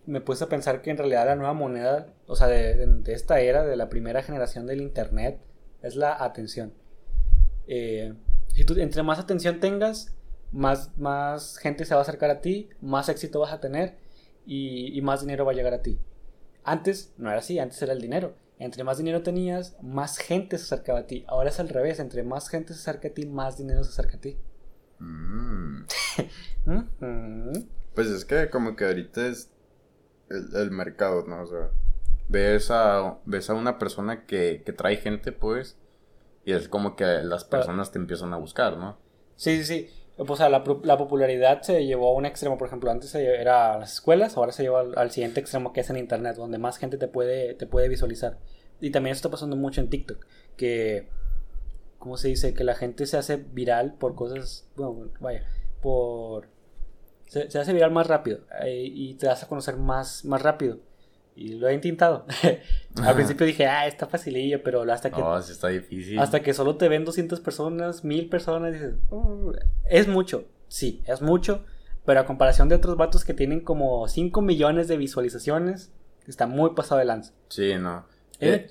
Me 0.04 0.20
puse 0.20 0.44
a 0.44 0.48
pensar 0.50 0.82
que 0.82 0.90
en 0.90 0.98
realidad 0.98 1.24
la 1.24 1.34
nueva 1.34 1.54
moneda, 1.54 2.08
o 2.26 2.36
sea, 2.36 2.46
de, 2.46 2.74
de- 2.76 2.86
de 2.86 3.14
esta 3.14 3.40
era, 3.40 3.64
de 3.64 3.74
la 3.74 3.88
primera 3.88 4.22
generación 4.22 4.66
del 4.66 4.82
Internet, 4.82 5.38
es 5.80 5.96
la 5.96 6.22
atención. 6.22 6.74
Eh, 7.66 8.12
si 8.48 8.64
tú, 8.66 8.74
entre 8.78 9.02
más 9.02 9.18
atención 9.18 9.60
tengas, 9.60 10.14
más, 10.50 10.90
más 10.98 11.56
gente 11.56 11.86
se 11.86 11.94
va 11.94 12.00
a 12.00 12.02
acercar 12.02 12.28
a 12.28 12.42
ti, 12.42 12.68
más 12.82 13.08
éxito 13.08 13.40
vas 13.40 13.54
a 13.54 13.60
tener 13.60 13.94
y, 14.44 14.94
y 14.94 15.00
más 15.00 15.22
dinero 15.22 15.46
va 15.46 15.52
a 15.52 15.54
llegar 15.54 15.72
a 15.72 15.80
ti. 15.80 15.98
Antes 16.64 17.14
no 17.16 17.30
era 17.30 17.38
así, 17.38 17.58
antes 17.58 17.80
era 17.80 17.94
el 17.94 18.02
dinero. 18.02 18.34
Entre 18.58 18.84
más 18.84 18.98
dinero 18.98 19.22
tenías, 19.22 19.76
más 19.80 20.18
gente 20.18 20.58
se 20.58 20.64
acercaba 20.64 20.98
a 20.98 21.06
ti. 21.06 21.24
Ahora 21.28 21.48
es 21.48 21.58
al 21.60 21.70
revés, 21.70 21.98
entre 21.98 22.24
más 22.24 22.50
gente 22.50 22.74
se 22.74 22.80
acerca 22.80 23.08
a 23.08 23.12
ti, 23.12 23.24
más 23.24 23.56
dinero 23.56 23.82
se 23.84 23.90
acerca 23.90 24.18
a 24.18 24.20
ti. 24.20 24.36
Mm. 25.02 25.84
Pues 27.94 28.06
es 28.08 28.24
que 28.24 28.48
como 28.48 28.74
que 28.74 28.86
ahorita 28.86 29.26
es 29.26 29.50
el, 30.30 30.56
el 30.56 30.70
mercado, 30.70 31.26
¿no? 31.26 31.42
O 31.42 31.46
sea, 31.46 31.68
ves 32.28 32.70
a, 32.70 33.18
ves 33.26 33.50
a 33.50 33.54
una 33.54 33.78
persona 33.78 34.24
que, 34.24 34.62
que 34.64 34.72
trae 34.72 34.96
gente, 34.96 35.30
pues, 35.32 35.76
y 36.46 36.52
es 36.52 36.68
como 36.68 36.96
que 36.96 37.04
las 37.04 37.44
personas 37.44 37.92
te 37.92 37.98
empiezan 37.98 38.32
a 38.32 38.38
buscar, 38.38 38.78
¿no? 38.78 38.96
Sí, 39.36 39.58
sí, 39.58 39.64
sí. 39.64 39.90
O 40.16 40.36
sea, 40.36 40.48
la, 40.48 40.64
la 40.84 40.96
popularidad 40.96 41.62
se 41.62 41.84
llevó 41.84 42.10
a 42.10 42.16
un 42.16 42.24
extremo, 42.24 42.56
por 42.56 42.68
ejemplo, 42.68 42.90
antes 42.90 43.14
era 43.14 43.78
las 43.78 43.94
escuelas, 43.94 44.36
ahora 44.36 44.52
se 44.52 44.62
lleva 44.62 44.80
al, 44.80 44.96
al 44.96 45.10
siguiente 45.10 45.40
extremo 45.40 45.72
que 45.72 45.80
es 45.80 45.90
en 45.90 45.96
internet, 45.96 46.36
donde 46.36 46.58
más 46.58 46.78
gente 46.78 46.96
te 46.96 47.08
puede, 47.08 47.54
te 47.54 47.66
puede 47.66 47.88
visualizar. 47.88 48.38
Y 48.80 48.90
también 48.90 49.12
eso 49.12 49.18
está 49.18 49.30
pasando 49.30 49.56
mucho 49.56 49.80
en 49.80 49.90
TikTok, 49.90 50.24
que, 50.56 51.08
¿cómo 52.02 52.16
se 52.16 52.26
dice? 52.28 52.52
Que 52.52 52.64
la 52.64 52.74
gente 52.74 53.06
se 53.06 53.16
hace 53.16 53.36
viral 53.36 53.94
por 53.94 54.16
cosas, 54.16 54.68
bueno, 54.74 55.08
vaya, 55.20 55.44
por... 55.80 56.48
Se, 57.28 57.48
se 57.48 57.58
hace 57.60 57.72
viral 57.72 57.92
más 57.92 58.08
rápido 58.08 58.40
eh, 58.64 58.82
y 58.84 59.14
te 59.14 59.26
das 59.26 59.44
a 59.44 59.48
conocer 59.48 59.76
más, 59.76 60.24
más 60.24 60.42
rápido. 60.42 60.80
Y 61.36 61.54
lo 61.54 61.68
he 61.68 61.74
intentado. 61.74 62.26
Al 63.02 63.14
principio 63.14 63.46
dije, 63.46 63.66
ah, 63.66 63.86
está 63.86 64.06
facilillo, 64.06 64.62
pero 64.64 64.82
hasta 64.92 65.10
que 65.10 65.20
No, 65.20 65.40
sí 65.40 65.52
está 65.52 65.68
difícil. 65.68 66.18
hasta 66.18 66.42
que 66.42 66.52
solo 66.54 66.76
te 66.76 66.88
ven 66.88 67.04
200 67.04 67.38
personas, 67.40 68.02
1000 68.04 68.28
personas, 68.28 68.72
dices, 68.72 68.94
"Oh, 69.10 69.52
es 69.88 70.08
mucho. 70.08 70.44
Sí, 70.68 71.02
es 71.06 71.22
mucho. 71.22 71.64
Pero 72.04 72.18
a 72.18 72.26
comparación 72.26 72.68
de 72.68 72.74
otros 72.74 72.96
vatos 72.96 73.24
que 73.24 73.32
tienen 73.32 73.60
como 73.60 74.08
5 74.08 74.42
millones 74.42 74.88
de 74.88 74.96
visualizaciones, 74.96 75.92
está 76.26 76.46
muy 76.48 76.70
pasado 76.74 76.98
de 76.98 77.04
lanza. 77.06 77.32
Sí, 77.48 77.74
no. 77.78 78.04
Eh, 78.40 78.54
Eh, 78.54 78.70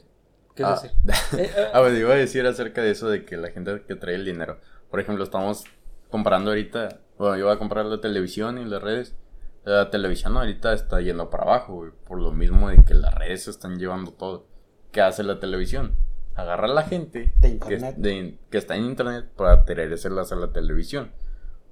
¿Qué 0.61 0.67
ah, 0.67 0.81
es? 0.83 0.91
Eh, 1.39 1.51
eh, 1.55 1.67
Ah, 1.73 1.79
pues 1.81 1.97
iba 1.97 2.13
a 2.13 2.17
decir 2.17 2.45
acerca 2.45 2.81
de 2.81 2.91
eso 2.91 3.09
de 3.09 3.25
que 3.25 3.37
la 3.37 3.49
gente 3.51 3.83
que 3.87 3.95
trae 3.95 4.15
el 4.15 4.25
dinero. 4.25 4.59
Por 4.89 4.99
ejemplo, 4.99 5.23
estamos 5.23 5.63
comprando 6.09 6.51
ahorita. 6.51 6.99
Bueno, 7.17 7.37
yo 7.37 7.45
voy 7.45 7.55
a 7.55 7.59
comprar 7.59 7.85
la 7.85 8.01
televisión 8.01 8.57
y 8.57 8.65
las 8.65 8.81
redes. 8.81 9.15
La 9.63 9.89
televisión 9.91 10.35
ahorita 10.37 10.73
está 10.73 10.99
yendo 11.01 11.29
para 11.29 11.43
abajo, 11.43 11.75
güey. 11.75 11.91
Por 12.07 12.19
lo 12.19 12.31
mismo 12.31 12.69
de 12.69 12.83
que 12.83 12.93
las 12.93 13.13
redes 13.13 13.43
se 13.43 13.51
están 13.51 13.77
llevando 13.77 14.11
todo. 14.11 14.47
¿Qué 14.91 15.01
hace 15.01 15.23
la 15.23 15.39
televisión? 15.39 15.95
Agarra 16.35 16.65
a 16.65 16.73
la 16.73 16.83
gente 16.83 17.33
De 17.37 17.41
que, 17.41 17.47
internet. 17.49 17.95
de- 17.97 18.37
que 18.49 18.57
está 18.57 18.75
en 18.75 18.85
internet 18.85 19.25
para 19.35 19.63
traérselas 19.65 20.31
a 20.31 20.35
la 20.35 20.51
televisión. 20.51 21.11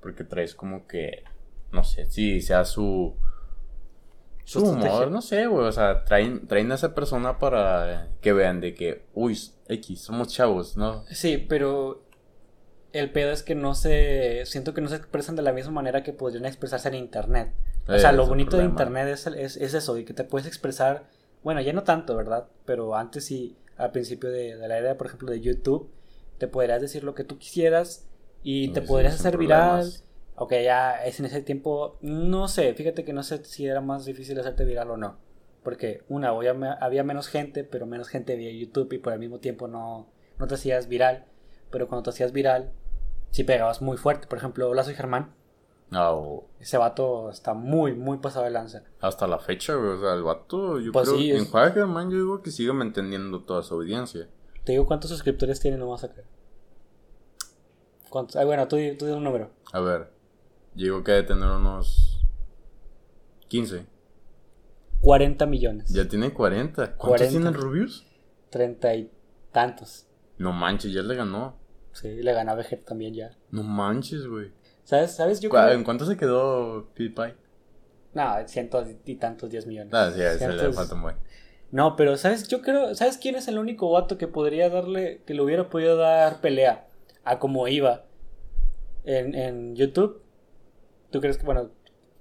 Porque 0.01 0.23
traes 0.23 0.53
como 0.55 0.85
que. 0.87 1.23
No 1.71 1.83
sé, 1.83 2.05
si 2.09 2.41
sea 2.41 2.63
su. 2.65 3.15
Su 4.51 4.63
humor, 4.63 5.11
no 5.11 5.21
sé, 5.21 5.47
güey. 5.47 5.65
O 5.67 5.71
sea, 5.71 6.03
traen, 6.05 6.47
traen 6.47 6.71
a 6.71 6.75
esa 6.75 6.95
persona 6.95 7.37
para 7.39 8.07
que 8.21 8.33
vean 8.33 8.61
de 8.61 8.73
que, 8.73 9.05
uy, 9.13 9.37
X, 9.67 10.01
somos 10.01 10.29
chavos, 10.29 10.75
¿no? 10.77 11.03
Sí, 11.11 11.37
pero 11.37 12.03
el 12.93 13.11
pedo 13.11 13.31
es 13.31 13.43
que 13.43 13.55
no 13.55 13.75
se. 13.75 14.43
Siento 14.45 14.73
que 14.73 14.81
no 14.81 14.89
se 14.89 14.95
expresan 14.95 15.35
de 15.35 15.43
la 15.43 15.53
misma 15.53 15.71
manera 15.71 16.03
que 16.03 16.13
podrían 16.13 16.45
expresarse 16.45 16.87
en 16.87 16.95
internet. 16.95 17.53
O 17.87 17.97
sea, 17.97 18.09
Eh, 18.09 18.13
lo 18.13 18.25
bonito 18.25 18.57
de 18.57 18.63
internet 18.65 19.07
es, 19.07 19.27
es, 19.27 19.57
es 19.57 19.73
eso, 19.73 19.97
y 19.97 20.05
que 20.05 20.13
te 20.13 20.23
puedes 20.23 20.47
expresar. 20.47 21.03
Bueno, 21.43 21.61
ya 21.61 21.71
no 21.73 21.83
tanto, 21.83 22.15
¿verdad? 22.15 22.47
Pero 22.65 22.95
antes 22.95 23.25
sí, 23.25 23.55
al 23.77 23.91
principio 23.91 24.29
de, 24.29 24.57
de 24.57 24.67
la 24.67 24.77
era, 24.77 24.97
por 24.97 25.07
ejemplo, 25.07 25.31
de 25.31 25.41
YouTube, 25.41 25.89
te 26.37 26.47
podrías 26.47 26.81
decir 26.81 27.03
lo 27.03 27.13
que 27.15 27.23
tú 27.23 27.37
quisieras 27.37 28.05
y 28.43 28.69
te 28.69 28.81
podrías 28.81 29.15
hacer 29.15 29.37
viral. 29.37 29.69
problemas. 29.81 30.03
Ok, 30.41 30.53
ya 30.63 31.03
es 31.03 31.19
en 31.19 31.25
ese 31.25 31.41
tiempo, 31.41 31.97
no 32.01 32.47
sé, 32.47 32.73
fíjate 32.73 33.03
que 33.03 33.11
no 33.11 33.23
sé 33.23 33.43
si 33.43 33.67
era 33.67 33.81
más 33.81 34.05
difícil 34.05 34.39
hacerte 34.39 34.63
viral 34.63 34.89
o 34.91 34.95
no. 34.97 35.17
Porque, 35.63 36.03
una, 36.07 36.29
había, 36.29 36.53
había 36.79 37.03
menos 37.03 37.27
gente, 37.27 37.65
pero 37.65 37.85
menos 37.85 38.07
gente 38.07 38.37
veía 38.37 38.51
YouTube 38.57 38.93
y 38.93 38.99
por 38.99 39.11
el 39.11 39.19
mismo 39.19 39.39
tiempo 39.39 39.67
no, 39.67 40.07
no 40.37 40.47
te 40.47 40.53
hacías 40.55 40.87
viral. 40.87 41.25
Pero 41.69 41.89
cuando 41.89 42.03
te 42.03 42.11
hacías 42.11 42.31
viral, 42.31 42.71
sí 43.31 43.43
pegabas 43.43 43.81
muy 43.81 43.97
fuerte. 43.97 44.27
Por 44.27 44.37
ejemplo, 44.37 44.69
Hola, 44.69 44.83
soy 44.85 44.95
Germán. 44.95 45.33
Ah, 45.91 46.13
o- 46.13 46.47
Ese 46.61 46.77
vato 46.77 47.29
está 47.29 47.53
muy, 47.53 47.93
muy 47.93 48.19
pasado 48.19 48.45
de 48.45 48.51
lanza. 48.51 48.83
hasta 49.01 49.27
la 49.27 49.39
fecha, 49.39 49.75
güey. 49.75 49.89
O 49.89 49.99
sea, 49.99 50.13
el 50.13 50.23
vato, 50.23 50.79
yo 50.79 50.93
Pues 50.93 51.09
creo 51.09 51.19
sí, 51.19 51.31
en 51.31 51.37
es- 51.37 51.49
Juega 51.51 51.71
Germán, 51.71 52.09
yo 52.09 52.17
digo 52.17 52.41
que 52.41 52.51
sigue 52.51 52.71
manteniendo 52.71 53.41
toda 53.43 53.61
su 53.61 53.73
audiencia. 53.73 54.29
Te 54.63 54.71
digo 54.71 54.85
cuántos 54.85 55.09
suscriptores 55.09 55.59
tiene, 55.59 55.77
no 55.77 55.89
vas 55.89 56.05
a 56.05 56.09
creer. 56.09 56.27
¿Cuántos? 58.09 58.35
Ah, 58.37 58.45
bueno, 58.45 58.67
tú, 58.67 58.77
tú 58.97 59.05
di 59.05 59.11
un 59.11 59.23
número. 59.23 59.49
A 59.73 59.79
ver, 59.81 60.09
digo 60.73 61.03
que 61.03 61.11
debe 61.13 61.27
tener 61.27 61.49
unos 61.49 62.25
15. 63.47 63.85
40 65.01 65.45
millones. 65.45 65.89
Ya 65.91 66.07
tiene 66.07 66.33
40. 66.33 66.95
¿Cuántos 66.95 67.07
40. 67.07 67.29
tiene 67.31 67.47
el 67.47 67.53
Rubius? 67.53 68.05
Treinta 68.49 68.93
y 68.95 69.09
tantos. 69.51 70.07
No 70.37 70.51
manches, 70.51 70.91
ya 70.93 71.01
le 71.01 71.15
ganó. 71.15 71.57
Sí, 71.93 72.21
le 72.21 72.33
ganaba 72.33 72.57
Vegeta 72.57 72.85
también 72.85 73.13
ya. 73.13 73.31
No 73.51 73.63
manches, 73.63 74.27
güey. 74.27 74.51
¿Sabes? 74.83 75.11
¿Sabes? 75.15 75.39
Yo 75.39 75.49
¿Cu- 75.49 75.55
creo... 75.57 75.71
¿En 75.71 75.83
cuánto 75.83 76.05
se 76.05 76.17
quedó 76.17 76.89
PewDiePie? 76.95 77.35
No, 78.13 78.35
cientos 78.47 78.87
y 79.05 79.15
tantos, 79.15 79.49
10 79.49 79.67
millones. 79.67 79.93
Ah, 79.93 80.11
sí, 80.13 80.21
a 80.21 80.33
ese 80.33 80.47
le 80.49 80.73
falta. 80.73 80.95
No, 81.71 81.95
pero 81.95 82.17
¿sabes? 82.17 82.47
Yo 82.47 82.61
creo... 82.61 82.95
¿Sabes 82.95 83.17
quién 83.17 83.35
es 83.35 83.47
el 83.47 83.57
único 83.59 83.91
vato 83.91 84.17
que 84.17 84.27
podría 84.27 84.69
darle... 84.69 85.21
Que 85.25 85.33
le 85.33 85.41
hubiera 85.41 85.69
podido 85.69 85.95
dar 85.97 86.41
pelea 86.41 86.87
a 87.23 87.37
como 87.39 87.67
iba 87.67 88.05
en, 89.03 89.35
en 89.35 89.75
YouTube? 89.75 90.21
¿Tú 91.11 91.21
crees 91.21 91.37
que... 91.37 91.45
Bueno, 91.45 91.69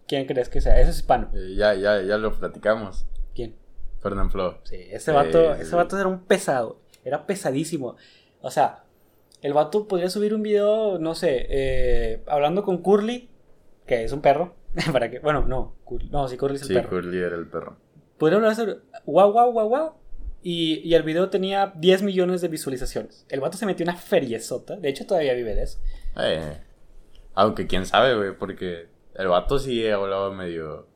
¿quién 0.06 0.26
crees 0.26 0.48
que 0.48 0.60
sea? 0.60 0.80
Ese 0.80 0.90
es 0.90 0.96
hispano. 0.98 1.30
Eh, 1.34 1.54
ya, 1.56 1.74
ya, 1.74 2.02
ya 2.02 2.16
lo 2.18 2.32
platicamos. 2.38 3.06
¿Quién? 3.34 3.54
Fernand 4.00 4.30
Flo. 4.30 4.58
Sí, 4.64 4.76
ese 4.90 5.12
vato, 5.12 5.54
Sí, 5.54 5.60
ese 5.62 5.70
sí. 5.70 5.76
vato 5.76 5.98
era 5.98 6.08
un 6.08 6.20
pesado. 6.20 6.80
Era 7.04 7.26
pesadísimo. 7.26 7.96
O 8.40 8.50
sea, 8.50 8.84
el 9.42 9.52
vato 9.52 9.86
podría 9.88 10.08
subir 10.10 10.34
un 10.34 10.42
video, 10.42 10.98
no 10.98 11.14
sé, 11.14 11.46
eh, 11.50 12.22
hablando 12.26 12.62
con 12.62 12.78
Curly, 12.78 13.28
que 13.86 14.04
es 14.04 14.12
un 14.12 14.20
perro. 14.20 14.54
para 14.92 15.10
que, 15.10 15.18
bueno, 15.18 15.44
no, 15.46 15.74
Cur- 15.84 16.08
no, 16.10 16.28
sí, 16.28 16.36
Curly 16.36 16.56
es 16.56 16.62
el 16.62 16.68
Sí, 16.68 16.74
perro. 16.74 16.90
Curly 16.90 17.18
era 17.18 17.36
el 17.36 17.46
perro. 17.48 17.76
Podría 18.18 18.36
hablar 18.38 18.54
sobre 18.54 18.76
guau, 19.06 19.32
guau, 19.32 19.52
guau, 19.52 19.68
guau. 19.68 19.92
Y, 20.42 20.80
y 20.88 20.94
el 20.94 21.02
video 21.02 21.30
tenía 21.30 21.72
10 21.76 22.02
millones 22.02 22.40
de 22.40 22.48
visualizaciones. 22.48 23.26
El 23.28 23.40
vato 23.40 23.58
se 23.58 23.66
metió 23.66 23.82
una 23.84 23.96
feriezota. 23.96 24.76
De 24.76 24.88
hecho, 24.88 25.04
todavía 25.06 25.34
vive 25.34 25.54
de 25.54 25.62
eso. 25.62 25.78
Eh, 26.20 26.60
aunque 27.40 27.66
quién 27.68 27.86
sabe, 27.86 28.16
güey, 28.16 28.36
porque 28.36 28.88
el 29.14 29.28
vato 29.28 29.58
sí 29.60 29.86
hablaba 29.88 30.32
medio 30.32 30.86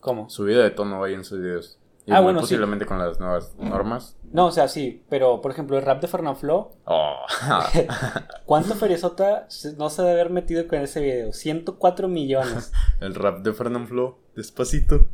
¿Cómo? 0.00 0.30
subido 0.30 0.62
de 0.62 0.70
tono 0.70 1.04
ahí 1.04 1.12
en 1.12 1.24
sus 1.24 1.40
videos. 1.40 1.78
Y 2.06 2.10
Ah, 2.12 2.16
muy 2.16 2.24
bueno, 2.24 2.38
sí. 2.40 2.44
posiblemente 2.44 2.86
con 2.86 2.98
las 2.98 3.20
nuevas 3.20 3.54
normas. 3.58 4.16
No, 4.32 4.46
o 4.46 4.50
sea, 4.50 4.66
sí, 4.66 5.04
pero 5.10 5.42
por 5.42 5.52
ejemplo, 5.52 5.76
el 5.76 5.84
rap 5.84 6.00
de 6.00 6.08
Fernanfloo 6.08 6.72
Oh. 6.86 7.16
¿Cuánto 8.46 8.74
feriezota 8.74 9.46
no 9.76 9.90
se 9.90 10.02
debe 10.02 10.14
haber 10.14 10.30
metido 10.30 10.66
con 10.66 10.80
ese 10.80 11.00
video? 11.00 11.32
104 11.34 12.08
millones. 12.08 12.72
el 13.00 13.14
rap 13.14 13.40
de 13.40 13.52
Fernand 13.52 13.88
Flo, 13.88 14.18
despacito. 14.34 15.06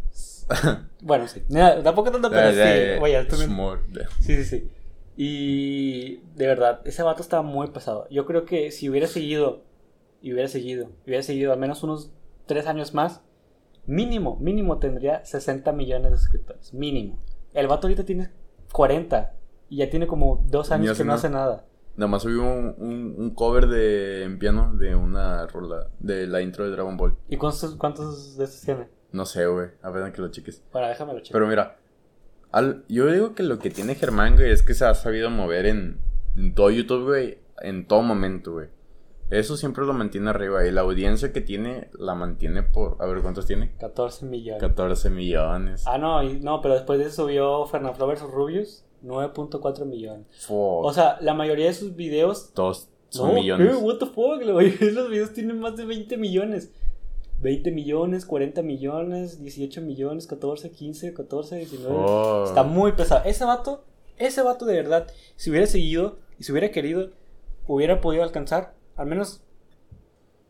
Bueno, 1.02 1.26
sí. 1.26 1.42
Tampoco 1.82 2.12
tanto, 2.12 2.30
pero 2.30 2.52
sí. 2.52 3.00
Vaya, 3.00 3.26
tú. 3.26 3.36
Sí, 4.20 4.36
sí, 4.36 4.44
sí. 4.44 4.70
Y 5.16 6.16
de 6.36 6.46
verdad, 6.46 6.80
ese 6.84 7.02
vato 7.02 7.22
estaba 7.22 7.42
muy 7.42 7.66
pesado. 7.66 8.06
Yo 8.08 8.24
creo 8.24 8.44
que 8.44 8.70
si 8.70 8.88
hubiera 8.88 9.08
seguido, 9.08 9.64
y 10.22 10.32
hubiera 10.32 10.48
seguido, 10.48 10.90
hubiera 11.06 11.22
seguido 11.22 11.52
al 11.52 11.58
menos 11.58 11.82
unos 11.82 12.12
3 12.46 12.66
años 12.66 12.94
más, 12.94 13.22
mínimo, 13.86 14.36
mínimo 14.40 14.78
tendría 14.78 15.24
60 15.24 15.72
millones 15.72 16.10
de 16.12 16.18
suscriptores. 16.18 16.72
Mínimo. 16.74 17.18
El 17.54 17.66
vato 17.68 17.86
ahorita 17.86 18.04
tiene 18.04 18.30
40 18.72 19.34
y 19.70 19.78
ya 19.78 19.90
tiene 19.90 20.06
como 20.06 20.44
2 20.48 20.68
Ni 20.70 20.74
años 20.74 20.98
que 20.98 21.04
no 21.04 21.14
hace 21.14 21.30
nada. 21.30 21.64
Nada 21.96 22.08
más 22.08 22.22
subió 22.22 22.42
un, 22.42 22.74
un, 22.78 23.14
un 23.18 23.30
cover 23.34 23.66
de 23.66 24.22
en 24.22 24.38
piano 24.38 24.72
de 24.76 24.94
una 24.94 25.46
rola 25.48 25.88
de 25.98 26.26
la 26.28 26.40
intro 26.42 26.64
de 26.64 26.70
Dragon 26.70 26.96
Ball. 26.96 27.16
¿Y 27.28 27.36
cuántos, 27.36 27.74
cuántos 27.74 28.36
de 28.36 28.44
estos 28.44 28.60
tiene? 28.62 28.88
No 29.10 29.24
sé, 29.26 29.46
güey. 29.46 29.68
A 29.82 29.90
ver 29.90 30.12
que 30.12 30.20
lo 30.20 30.28
cheques. 30.30 30.62
Bueno, 30.72 30.86
déjamelo 30.88 31.18
checar. 31.20 31.32
Pero 31.32 31.48
mira, 31.48 31.76
al- 32.52 32.84
yo 32.88 33.10
digo 33.10 33.34
que 33.34 33.42
lo 33.42 33.58
que 33.58 33.70
tiene 33.70 33.94
Germán, 33.96 34.36
güey, 34.36 34.50
es 34.52 34.62
que 34.62 34.74
se 34.74 34.84
ha 34.84 34.94
sabido 34.94 35.28
mover 35.30 35.66
en, 35.66 35.98
en 36.36 36.54
todo 36.54 36.70
YouTube, 36.70 37.04
güey, 37.06 37.38
en 37.62 37.86
todo 37.88 38.02
momento, 38.02 38.52
güey. 38.52 38.68
Eso 39.30 39.56
siempre 39.58 39.84
lo 39.84 39.92
mantiene 39.92 40.30
arriba 40.30 40.66
y 40.66 40.70
la 40.70 40.80
audiencia 40.80 41.32
que 41.32 41.40
tiene 41.42 41.90
la 41.92 42.14
mantiene 42.14 42.62
por... 42.62 42.96
A 42.98 43.06
ver, 43.06 43.20
¿cuántos 43.20 43.46
tiene? 43.46 43.72
14 43.78 44.24
millones. 44.24 44.60
14 44.60 45.10
millones. 45.10 45.84
Ah, 45.86 45.98
no, 45.98 46.22
y- 46.22 46.40
no, 46.40 46.62
pero 46.62 46.74
después 46.74 46.98
de 46.98 47.06
eso 47.06 47.24
subió 47.24 47.66
Fernando 47.66 48.06
vs 48.06 48.22
Rubius, 48.22 48.84
9.4 49.04 49.84
millones. 49.84 50.26
Fuck. 50.46 50.84
O 50.84 50.92
sea, 50.94 51.18
la 51.20 51.34
mayoría 51.34 51.66
de 51.66 51.74
sus 51.74 51.94
videos. 51.94 52.52
Todos 52.54 52.88
son 53.10 53.28
no, 53.28 53.34
millones. 53.34 53.76
¿qué? 53.76 53.84
What 53.84 53.98
the 53.98 54.06
fuck? 54.06 54.42
La 54.42 54.54
mayoría 54.54 54.78
de 54.78 54.92
los 54.92 55.10
videos 55.10 55.32
tienen 55.34 55.60
más 55.60 55.76
de 55.76 55.84
20 55.84 56.16
millones. 56.16 56.70
20 57.40 57.70
millones, 57.70 58.24
40 58.24 58.62
millones, 58.62 59.42
18 59.42 59.82
millones, 59.82 60.26
14, 60.26 60.70
15, 60.70 61.12
14, 61.14 61.56
19. 61.56 61.94
Fuck. 61.94 62.48
Está 62.48 62.62
muy 62.62 62.92
pesado. 62.92 63.22
Ese 63.26 63.44
vato, 63.44 63.84
ese 64.16 64.42
vato 64.42 64.64
de 64.64 64.74
verdad, 64.74 65.06
si 65.36 65.50
hubiera 65.50 65.66
seguido 65.66 66.16
y 66.38 66.44
si 66.44 66.52
hubiera 66.52 66.70
querido, 66.70 67.10
hubiera 67.66 68.00
podido 68.00 68.22
alcanzar 68.24 68.77
al 68.98 69.06
menos 69.06 69.42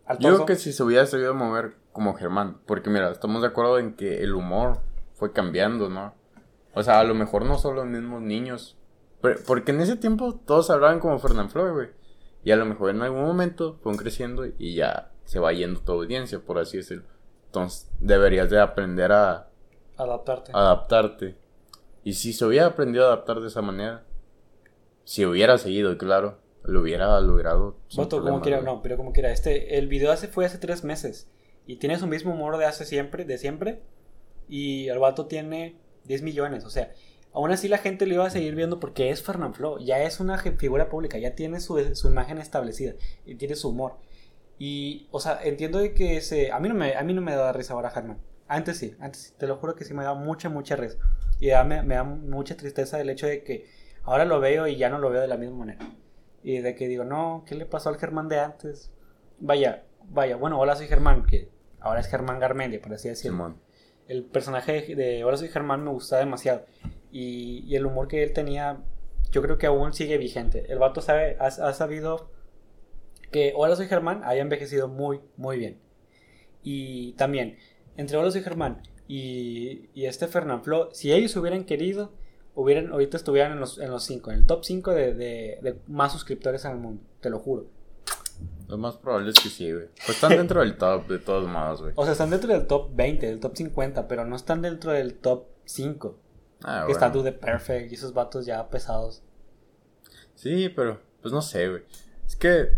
al 0.06 0.18
Yo 0.18 0.34
creo 0.34 0.46
que 0.46 0.56
si 0.56 0.72
se 0.72 0.82
hubiera 0.82 1.06
sabido 1.06 1.34
mover 1.34 1.76
como 1.92 2.14
Germán, 2.14 2.60
porque 2.66 2.90
mira, 2.90 3.10
estamos 3.10 3.42
de 3.42 3.48
acuerdo 3.48 3.78
en 3.78 3.94
que 3.94 4.22
el 4.22 4.34
humor 4.34 4.80
fue 5.14 5.32
cambiando, 5.32 5.88
¿no? 5.88 6.14
O 6.74 6.82
sea, 6.82 7.00
a 7.00 7.04
lo 7.04 7.14
mejor 7.14 7.44
no 7.44 7.58
son 7.58 7.76
los 7.76 7.86
mismos 7.86 8.22
niños. 8.22 8.76
Pero- 9.20 9.40
porque 9.46 9.72
en 9.72 9.80
ese 9.80 9.96
tiempo 9.96 10.34
todos 10.46 10.70
hablaban 10.70 11.00
como 11.00 11.18
Fernand 11.18 11.50
Floyd, 11.50 11.72
güey. 11.72 11.88
Y 12.44 12.52
a 12.52 12.56
lo 12.56 12.64
mejor 12.64 12.90
en 12.90 13.02
algún 13.02 13.22
momento 13.22 13.78
fueron 13.82 13.98
creciendo 13.98 14.46
y 14.46 14.74
ya 14.76 15.12
se 15.24 15.40
va 15.40 15.52
yendo 15.52 15.80
tu 15.80 15.92
audiencia, 15.92 16.38
por 16.40 16.58
así 16.58 16.76
decirlo. 16.78 17.04
Entonces 17.46 17.90
deberías 17.98 18.48
de 18.48 18.60
aprender 18.60 19.12
a 19.12 19.48
Adaptarte. 19.96 20.52
adaptarte. 20.54 21.36
Y 22.04 22.12
si 22.14 22.32
se 22.32 22.44
hubiera 22.46 22.66
aprendido 22.66 23.04
a 23.04 23.08
adaptar 23.08 23.40
de 23.40 23.48
esa 23.48 23.60
manera, 23.60 24.04
si 25.04 25.26
hubiera 25.26 25.58
seguido, 25.58 25.98
claro, 25.98 26.38
lo 26.68 26.82
hubiera 26.82 27.18
logrado. 27.20 27.78
Voto 27.96 28.22
como 28.22 28.42
quiera, 28.42 28.60
no, 28.60 28.82
pero 28.82 28.96
como 28.98 29.12
quiera. 29.12 29.32
Este, 29.32 29.78
el 29.78 29.88
video 29.88 30.12
hace, 30.12 30.28
fue 30.28 30.44
hace 30.44 30.58
tres 30.58 30.84
meses. 30.84 31.30
Y 31.66 31.76
tiene 31.76 31.98
su 31.98 32.06
mismo 32.06 32.34
humor 32.34 32.58
de 32.58 32.66
hace 32.66 32.84
siempre, 32.84 33.24
de 33.24 33.38
siempre. 33.38 33.80
Y 34.48 34.88
el 34.88 34.98
vato 34.98 35.26
tiene 35.26 35.76
10 36.04 36.22
millones. 36.22 36.64
O 36.64 36.70
sea, 36.70 36.92
aún 37.32 37.50
así 37.50 37.68
la 37.68 37.78
gente 37.78 38.06
le 38.06 38.14
iba 38.14 38.26
a 38.26 38.30
seguir 38.30 38.54
viendo 38.54 38.80
porque 38.80 39.10
es 39.10 39.22
Fernand 39.22 39.54
Flo. 39.54 39.78
Ya 39.78 40.02
es 40.02 40.20
una 40.20 40.36
figura 40.38 40.90
pública, 40.90 41.16
ya 41.18 41.34
tiene 41.34 41.60
su, 41.60 41.78
su 41.94 42.08
imagen 42.08 42.36
establecida. 42.36 42.92
Y 43.24 43.36
tiene 43.36 43.56
su 43.56 43.70
humor. 43.70 43.96
Y, 44.58 45.08
o 45.10 45.20
sea, 45.20 45.40
entiendo 45.42 45.78
de 45.78 45.94
que 45.94 46.20
se. 46.20 46.52
A 46.52 46.60
mí 46.60 46.68
no 46.68 46.74
me, 46.74 46.96
a 46.96 47.02
mí 47.02 47.14
no 47.14 47.22
me 47.22 47.34
da 47.34 47.52
risa 47.52 47.72
ahora 47.72 47.92
Herman. 47.94 48.18
Antes 48.46 48.76
sí, 48.76 48.94
antes 49.00 49.22
sí. 49.22 49.34
Te 49.38 49.46
lo 49.46 49.56
juro 49.56 49.74
que 49.74 49.86
sí 49.86 49.94
me 49.94 50.04
da 50.04 50.12
mucha, 50.12 50.50
mucha 50.50 50.76
risa. 50.76 50.98
Y 51.40 51.48
me, 51.66 51.82
me 51.82 51.94
da 51.94 52.04
mucha 52.04 52.58
tristeza 52.58 53.00
el 53.00 53.08
hecho 53.08 53.26
de 53.26 53.42
que 53.42 53.66
ahora 54.02 54.26
lo 54.26 54.38
veo 54.40 54.66
y 54.66 54.76
ya 54.76 54.90
no 54.90 54.98
lo 54.98 55.08
veo 55.08 55.22
de 55.22 55.28
la 55.28 55.38
misma 55.38 55.56
manera. 55.56 55.78
Y 56.42 56.58
de 56.58 56.74
que 56.74 56.88
digo, 56.88 57.04
no, 57.04 57.44
¿qué 57.46 57.54
le 57.54 57.66
pasó 57.66 57.88
al 57.88 57.98
Germán 57.98 58.28
de 58.28 58.38
antes? 58.38 58.92
Vaya, 59.38 59.84
vaya, 60.04 60.36
bueno, 60.36 60.58
hola 60.58 60.76
soy 60.76 60.86
Germán, 60.86 61.24
que 61.26 61.48
ahora 61.80 62.00
es 62.00 62.08
Germán 62.08 62.38
Garmendia, 62.38 62.80
por 62.80 62.92
así 62.92 63.08
decirlo. 63.08 63.56
El 64.06 64.24
personaje 64.24 64.94
de, 64.94 65.24
Hola 65.24 65.36
soy 65.36 65.48
Germán 65.48 65.84
me 65.84 65.90
gustaba 65.90 66.20
demasiado. 66.20 66.64
Y, 67.12 67.64
y 67.66 67.76
el 67.76 67.86
humor 67.86 68.08
que 68.08 68.22
él 68.22 68.32
tenía, 68.32 68.78
yo 69.30 69.42
creo 69.42 69.58
que 69.58 69.66
aún 69.66 69.92
sigue 69.92 70.16
vigente. 70.16 70.64
El 70.72 70.78
vato 70.78 71.00
sabe, 71.00 71.36
ha, 71.38 71.46
ha 71.46 71.72
sabido 71.74 72.30
que 73.30 73.52
Hola 73.54 73.76
soy 73.76 73.86
Germán 73.86 74.22
haya 74.24 74.40
envejecido 74.40 74.88
muy, 74.88 75.20
muy 75.36 75.58
bien. 75.58 75.78
Y 76.62 77.12
también, 77.14 77.58
entre 77.96 78.16
Hola 78.16 78.30
soy 78.30 78.42
Germán 78.42 78.82
y, 79.06 79.88
y 79.94 80.06
este 80.06 80.26
Fernand 80.26 80.62
Flo, 80.62 80.90
si 80.92 81.12
ellos 81.12 81.34
hubieran 81.36 81.64
querido, 81.64 82.12
hubieran, 82.60 82.90
ahorita 82.92 83.16
estuvieran 83.16 83.52
en 83.52 83.60
los, 83.60 83.78
en 83.78 83.90
los 83.90 84.04
cinco, 84.04 84.30
en 84.30 84.38
el 84.38 84.46
top 84.46 84.64
5 84.64 84.90
de, 84.92 85.14
de- 85.14 85.58
de 85.62 85.78
más 85.86 86.12
suscriptores 86.12 86.64
en 86.64 86.72
el 86.72 86.78
mundo, 86.78 87.02
te 87.20 87.30
lo 87.30 87.38
juro. 87.38 87.66
Lo 88.68 88.76
más 88.78 88.96
probable 88.96 89.30
es 89.30 89.36
que 89.42 89.48
sí, 89.48 89.72
güey. 89.72 89.86
Pues 89.96 90.10
están 90.10 90.30
dentro 90.30 90.60
del 90.60 90.76
top 90.76 91.06
de 91.08 91.18
todos 91.18 91.48
modos, 91.48 91.80
güey. 91.82 91.92
O 91.96 92.02
sea, 92.04 92.12
están 92.12 92.30
dentro 92.30 92.52
del 92.52 92.66
top 92.66 92.90
20, 92.94 93.26
del 93.26 93.40
top 93.40 93.56
50, 93.56 94.06
pero 94.08 94.24
no 94.24 94.36
están 94.36 94.60
dentro 94.62 94.92
del 94.92 95.14
top 95.14 95.46
5. 95.64 96.18
Ah, 96.64 96.84
que 96.86 96.92
está 96.92 97.08
bueno. 97.08 97.22
Do 97.24 97.30
The 97.30 97.38
Perfect 97.38 97.90
y 97.92 97.94
esos 97.94 98.12
vatos 98.12 98.44
ya 98.46 98.68
pesados. 98.68 99.22
Sí, 100.34 100.68
pero 100.68 101.00
pues 101.22 101.32
no 101.32 101.42
sé, 101.42 101.68
güey. 101.68 101.82
Es 102.26 102.36
que 102.36 102.76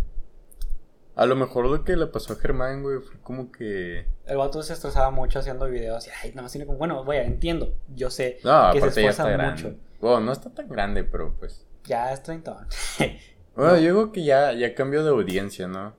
a 1.20 1.26
lo 1.26 1.36
mejor 1.36 1.66
lo 1.66 1.84
que 1.84 1.96
le 1.96 2.06
pasó 2.06 2.32
a 2.32 2.36
Germán, 2.36 2.82
güey, 2.82 2.98
fue 3.00 3.20
como 3.22 3.52
que... 3.52 4.06
El 4.24 4.38
vato 4.38 4.62
se 4.62 4.72
estresaba 4.72 5.10
mucho 5.10 5.38
haciendo 5.38 5.68
videos 5.68 6.06
y, 6.06 6.10
ay, 6.22 6.30
nada 6.30 6.42
más 6.42 6.52
tiene 6.52 6.66
como, 6.66 6.78
bueno, 6.78 7.04
vaya, 7.04 7.24
entiendo, 7.24 7.74
yo 7.94 8.08
sé 8.08 8.38
No, 8.42 8.70
que 8.72 8.80
se 8.80 8.86
esfuerza 8.86 9.28
grande. 9.28 9.64
mucho. 9.64 9.76
Bueno, 10.00 10.20
no 10.20 10.32
está 10.32 10.48
tan 10.48 10.66
grande, 10.66 11.04
pero 11.04 11.34
pues... 11.38 11.66
Ya 11.84 12.10
es 12.12 12.22
30. 12.22 12.66
Bueno, 13.54 13.74
yo 13.74 13.82
digo 13.82 14.12
que 14.12 14.24
ya, 14.24 14.52
ya 14.52 14.74
cambió 14.74 15.04
de 15.04 15.10
audiencia, 15.10 15.68
¿no? 15.68 15.94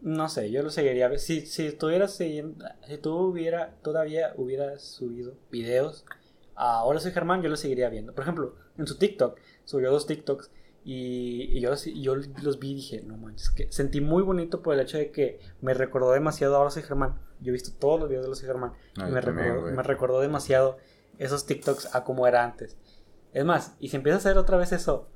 No 0.00 0.28
sé, 0.28 0.50
yo 0.50 0.62
lo 0.64 0.70
seguiría. 0.70 1.16
Si, 1.18 1.46
si 1.46 1.66
estuvieras 1.66 2.16
siguiendo, 2.16 2.64
si 2.88 2.96
tú 2.96 3.16
hubiera, 3.16 3.74
todavía 3.82 4.32
hubieras 4.36 4.82
subido 4.82 5.34
videos 5.50 6.04
Ahora 6.56 7.00
soy 7.00 7.12
Germán, 7.12 7.42
yo 7.42 7.48
lo 7.48 7.56
seguiría 7.56 7.88
viendo. 7.90 8.14
Por 8.14 8.22
ejemplo, 8.22 8.54
en 8.78 8.86
su 8.86 8.96
TikTok, 8.96 9.38
subió 9.64 9.90
dos 9.90 10.06
TikToks 10.06 10.50
y, 10.84 11.56
y 11.56 11.60
yo, 11.60 11.70
los- 11.70 11.84
yo 11.86 12.14
los 12.14 12.58
vi 12.58 12.72
y 12.72 12.74
dije, 12.74 13.02
no 13.06 13.16
manches, 13.16 13.50
que 13.50 13.72
sentí 13.72 14.00
muy 14.00 14.22
bonito 14.22 14.62
por 14.62 14.74
el 14.74 14.80
hecho 14.80 14.98
de 14.98 15.10
que 15.10 15.40
me 15.60 15.72
recordó 15.74 16.12
demasiado 16.12 16.54
a 16.54 16.58
Ahora 16.58 16.70
soy 16.70 16.82
Germán. 16.82 17.18
Yo 17.40 17.50
he 17.50 17.52
visto 17.52 17.72
todos 17.78 17.98
los 18.00 18.08
videos 18.08 18.26
de 18.28 18.34
soy 18.34 18.46
Germán 18.46 18.72
No, 18.96 19.08
y 19.08 19.12
me 19.12 19.20
también, 19.20 19.48
recordó, 19.54 19.72
me 19.76 19.82
recordó 19.82 20.20
demasiado 20.20 20.76
esos 21.18 21.46
TikToks 21.46 21.94
a 21.94 22.04
como 22.04 22.26
era 22.26 22.44
antes. 22.44 22.76
Es 23.32 23.44
más, 23.44 23.76
y 23.80 23.88
si 23.88 23.96
empieza 23.96 24.16
a 24.16 24.18
hacer 24.18 24.36
otra 24.38 24.56
vez 24.56 24.72
eso 24.72 25.08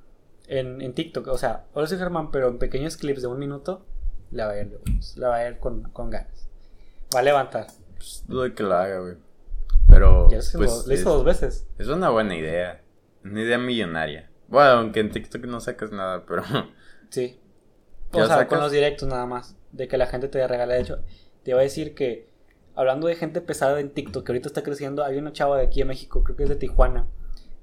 en, 0.47 0.81
en 0.81 0.95
TikTok, 0.95 1.27
o 1.29 1.39
sea, 1.39 1.67
Ahora 1.75 1.87
soy 1.87 1.99
Germán, 1.99 2.31
pero 2.31 2.49
en 2.49 2.59
pequeños 2.59 2.97
clips 2.97 3.23
de 3.23 3.29
un 3.29 3.39
minuto, 3.39 3.85
la 4.31 4.47
va 4.47 4.53
a 4.53 4.61
ir, 4.61 4.81
la 5.17 5.29
va 5.29 5.37
a 5.37 5.49
ir 5.49 5.59
con, 5.59 5.83
con 5.91 6.11
ganas. 6.11 6.49
Va 7.15 7.21
a 7.21 7.23
levantar. 7.23 7.67
Pues 7.97 8.25
dudo 8.27 8.53
que 8.55 8.63
lo 8.63 8.75
haga, 8.75 9.01
güey. 9.01 9.15
Pero... 9.87 10.29
Ya 10.31 10.39
pues, 10.39 10.55
lo, 10.55 10.61
lo 10.61 10.71
hizo 10.95 10.95
es- 10.95 11.05
dos 11.05 11.25
veces. 11.25 11.67
Es 11.79 11.89
una 11.89 12.11
buena 12.11 12.37
idea. 12.37 12.83
Una 13.25 13.43
idea 13.43 13.59
millonaria. 13.59 14.31
Bueno, 14.49 14.71
aunque 14.71 15.01
en 15.01 15.11
TikTok 15.11 15.45
no 15.45 15.61
sacas 15.61 15.93
nada, 15.93 16.25
pero... 16.27 16.43
Sí. 17.11 17.39
O 18.13 18.17
sea, 18.19 18.29
sacas- 18.29 18.49
con 18.49 18.61
los 18.61 18.73
directos 18.73 19.09
nada 19.09 19.27
más. 19.27 19.57
De 19.73 19.89
que 19.89 19.97
la 19.99 20.07
gente 20.07 20.29
te 20.29 20.47
regala. 20.47 20.75
De 20.75 20.81
hecho, 20.81 20.99
te 21.43 21.51
iba 21.53 21.61
a 21.61 21.63
decir 21.63 21.95
que, 21.95 22.29
hablando 22.75 23.07
de 23.07 23.15
gente 23.17 23.41
pesada 23.41 23.81
en 23.81 23.91
TikTok, 23.91 24.25
que 24.25 24.33
ahorita 24.33 24.49
está 24.49 24.63
creciendo, 24.63 25.05
hay 25.05 25.17
una 25.19 25.33
chava 25.33 25.59
de 25.59 25.65
aquí 25.67 25.81
en 25.83 25.89
México, 25.89 26.23
creo 26.25 26.37
que 26.37 26.43
es 26.45 26.49
de 26.49 26.57
Tijuana, 26.57 27.07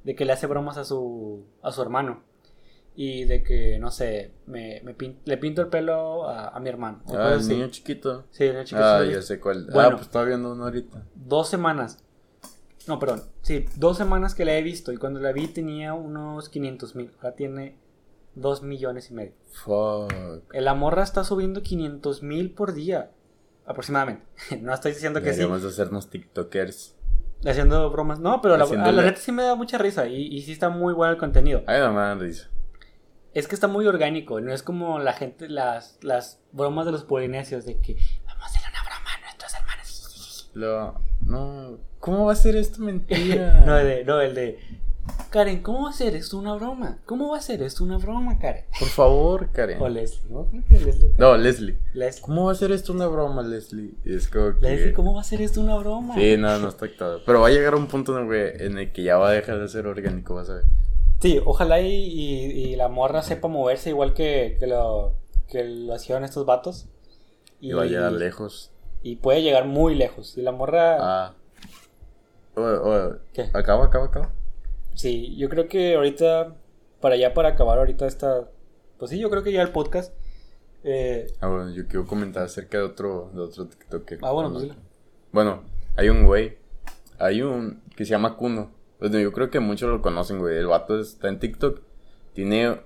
de 0.04 0.16
que 0.16 0.26
le 0.26 0.34
hace 0.34 0.46
bromas 0.48 0.78
a 0.78 0.84
su, 0.84 1.46
a 1.64 1.72
su 1.72 1.82
hermano. 1.82 2.24
Y 2.96 3.26
de 3.26 3.44
que, 3.44 3.78
no 3.80 3.92
sé, 3.92 4.32
me, 4.46 4.82
me 4.84 4.96
pin- 4.96 5.18
le 5.26 5.38
pinto 5.38 5.62
el 5.62 5.68
pelo 5.68 6.30
a, 6.30 6.48
a 6.50 6.60
mi 6.60 6.70
hermano. 6.70 7.02
Ah, 7.08 7.34
el 7.34 7.46
niño 7.48 7.68
chiquito. 7.70 8.26
Sí, 8.32 8.46
el 8.46 8.64
chico 8.66 8.80
Ah, 8.82 9.00
sí 9.02 9.08
lo 9.08 9.12
ya 9.16 9.22
sé 9.22 9.40
cuál. 9.40 9.66
Bueno. 9.66 9.90
Ah, 9.90 9.92
pues 9.92 10.04
estaba 10.04 10.26
viendo 10.26 10.54
uno 10.54 10.64
ahorita. 10.64 11.04
Dos 11.14 11.50
semanas. 11.50 12.04
No, 12.88 13.00
perdón. 13.00 13.24
Sí, 13.42 13.66
dos 13.76 13.98
semanas 13.98 14.36
que 14.36 14.46
la 14.46 14.56
he 14.58 14.62
visto. 14.62 14.92
Y 14.92 14.98
cuando 14.98 15.20
la 15.20 15.32
vi 15.32 15.48
tenía 15.48 15.94
unos 15.94 16.50
500 16.50 16.96
mil. 16.96 17.12
Ahora 17.18 17.36
tiene 17.36 17.78
2 18.36 18.64
millones 18.64 19.10
y 19.10 19.14
medio. 19.14 19.34
Fuck. 19.64 20.14
La 20.54 20.74
morra 20.74 21.04
está 21.04 21.24
subiendo 21.24 21.62
500 21.64 22.22
mil 22.24 22.52
por 22.52 22.74
día. 22.74 23.12
Aproximadamente. 23.66 24.24
No 24.62 24.74
estoy 24.74 24.92
diciendo 24.94 25.22
que 25.22 25.34
sí. 25.34 25.40
Deberíamos 25.40 25.64
hacernos 25.66 26.10
TikTokers. 26.10 26.96
Haciendo 27.46 27.90
bromas. 27.90 28.20
No, 28.20 28.42
pero 28.42 28.56
Haciéndole- 28.56 28.92
la 28.98 29.04
neta 29.04 29.20
sí 29.20 29.32
me 29.32 29.44
da 29.44 29.56
mucha 29.56 29.78
risa. 29.78 30.08
Y, 30.08 30.28
y 30.36 30.42
sí 30.44 30.52
está 30.52 30.70
muy 30.70 30.94
bueno 30.94 31.14
el 31.14 31.18
contenido. 31.20 31.64
Ay, 31.68 31.80
no 31.80 31.92
me 31.94 32.00
dan 32.02 32.20
risa. 32.20 32.50
Es 33.34 33.48
que 33.48 33.56
está 33.56 33.68
muy 33.68 33.86
orgánico. 33.88 34.40
No 34.40 34.54
es 34.54 34.64
como 34.64 35.00
la 35.00 35.12
gente, 35.14 35.50
las, 35.50 35.98
las 36.02 36.40
bromas 36.54 36.86
de 36.86 36.92
los 36.94 37.04
polinesios. 37.04 37.66
De 37.66 37.78
que 37.80 37.96
vamos 38.26 38.44
a 38.44 38.46
hacerle 38.46 38.68
una 38.70 38.82
broma 38.84 39.10
a 39.18 39.22
nuestros 39.22 39.54
hermanos. 39.56 40.52
Lo... 40.54 41.02
No. 41.26 41.78
¿Cómo 42.00 42.26
va 42.26 42.34
a 42.34 42.36
ser 42.36 42.56
esto 42.56 42.82
mentira? 42.82 43.62
No, 43.66 43.78
el 43.78 43.88
de, 43.88 44.06
no, 44.06 44.22
el 44.22 44.36
de. 44.36 44.60
Karen, 45.30 45.62
¿cómo 45.62 45.84
va 45.84 45.90
a 45.92 45.94
ser 45.94 46.16
esto 46.16 46.38
una 46.38 46.56
broma? 46.56 46.98
¿Cómo 47.06 47.30
va 47.30 47.38
a 47.38 47.42
ser 47.42 47.62
esto 47.62 47.84
una 47.84 47.98
broma, 48.00 48.40
Karen? 48.40 48.64
Por 48.80 48.88
favor, 48.88 49.50
Karen. 49.52 49.80
O 49.82 49.88
Leslie, 49.88 50.32
¿no? 50.32 50.46
Creo 50.48 50.64
que 50.68 50.80
Leslie. 50.80 51.12
No, 51.20 51.38
Leslie. 51.38 51.78
Leslie. 51.94 52.22
¿Cómo 52.24 52.46
va 52.46 52.52
a 52.52 52.56
ser 52.56 52.72
esto 52.72 52.92
una 52.92 53.06
broma, 53.08 53.44
Leslie? 53.44 53.92
Y 54.04 54.16
es 54.16 54.28
como 54.28 54.58
que... 54.60 54.62
Leslie, 54.68 54.94
¿cómo 54.94 55.14
va 55.14 55.22
a 55.22 55.24
ser 55.24 55.42
esto 55.44 55.62
una 55.62 55.76
broma? 55.78 56.16
Sí, 56.16 56.38
no, 56.38 56.58
no 56.58 56.70
está 56.70 56.86
actuado. 56.86 57.22
Pero 57.24 57.40
va 57.42 57.48
a 57.50 57.52
llegar 57.52 57.76
un 57.76 57.86
punto 57.88 58.18
en 58.18 58.26
el, 58.26 58.32
que- 58.32 58.66
en 58.66 58.78
el 58.80 58.92
que 58.92 59.04
ya 59.04 59.18
va 59.18 59.30
a 59.30 59.32
dejar 59.34 59.60
de 59.60 59.68
ser 59.68 59.86
orgánico, 59.86 60.34
vas 60.36 60.50
a 60.50 60.56
ver. 60.56 60.64
Sí, 61.22 61.40
ojalá 61.46 61.82
y, 61.82 61.88
y- 61.94 62.52
y 62.72 62.76
la 62.76 62.88
morra 62.88 63.22
sepa 63.22 63.48
moverse 63.48 63.90
igual 63.92 64.14
que, 64.16 64.58
que 64.60 64.66
lo, 64.66 65.14
que 65.50 65.64
lo 65.66 65.94
hacían 65.94 66.24
estos 66.24 66.48
vatos. 66.48 66.88
Y, 67.62 67.74
va 67.74 67.84
a 67.84 67.86
llegar 67.86 68.12
lejos. 68.12 68.72
Y 69.06 69.18
puede 69.18 69.44
llegar 69.44 69.66
muy 69.66 69.94
lejos. 69.94 70.36
Y 70.36 70.42
la 70.42 70.52
morra. 70.52 70.98
Ah. 71.00 71.34
¿Qué? 73.34 73.52
Acaba, 73.54 73.86
acaba, 73.86 74.06
acaba. 74.06 74.32
Sí, 74.96 75.36
yo 75.38 75.48
creo 75.48 75.68
que 75.68 75.94
ahorita. 75.94 76.56
Para 77.02 77.16
ya, 77.16 77.32
para 77.36 77.50
acabar 77.50 77.78
ahorita 77.78 78.08
esta. 78.08 78.50
Pues 78.98 79.12
sí, 79.12 79.20
yo 79.20 79.30
creo 79.30 79.44
que 79.44 79.52
ya 79.52 79.62
el 79.62 79.70
podcast. 79.70 80.12
eh, 80.84 81.28
Ah, 81.40 81.50
bueno, 81.50 81.70
yo 81.70 81.88
quiero 81.88 82.08
comentar 82.08 82.42
acerca 82.46 82.80
de 82.80 82.84
otro, 82.86 83.30
de 83.32 83.42
otro 83.42 83.68
TikToker. 83.68 84.20
ah, 84.24 84.32
bueno, 84.32 84.52
pues. 84.52 84.70
Bueno, 85.32 85.62
hay 85.98 86.10
un 86.10 86.26
güey. 86.26 86.58
Hay 87.20 87.44
un 87.44 87.84
que 87.96 88.06
se 88.06 88.10
llama 88.10 88.36
Kuno. 88.38 88.72
Bueno, 89.00 89.20
yo 89.20 89.32
creo 89.34 89.52
que 89.52 89.60
muchos 89.60 89.88
lo 89.88 90.02
conocen, 90.02 90.40
güey. 90.40 90.58
El 90.58 90.66
vato 90.66 91.00
está 91.00 91.28
en 91.28 91.38
TikTok. 91.38 91.80
Tiene. 92.34 92.82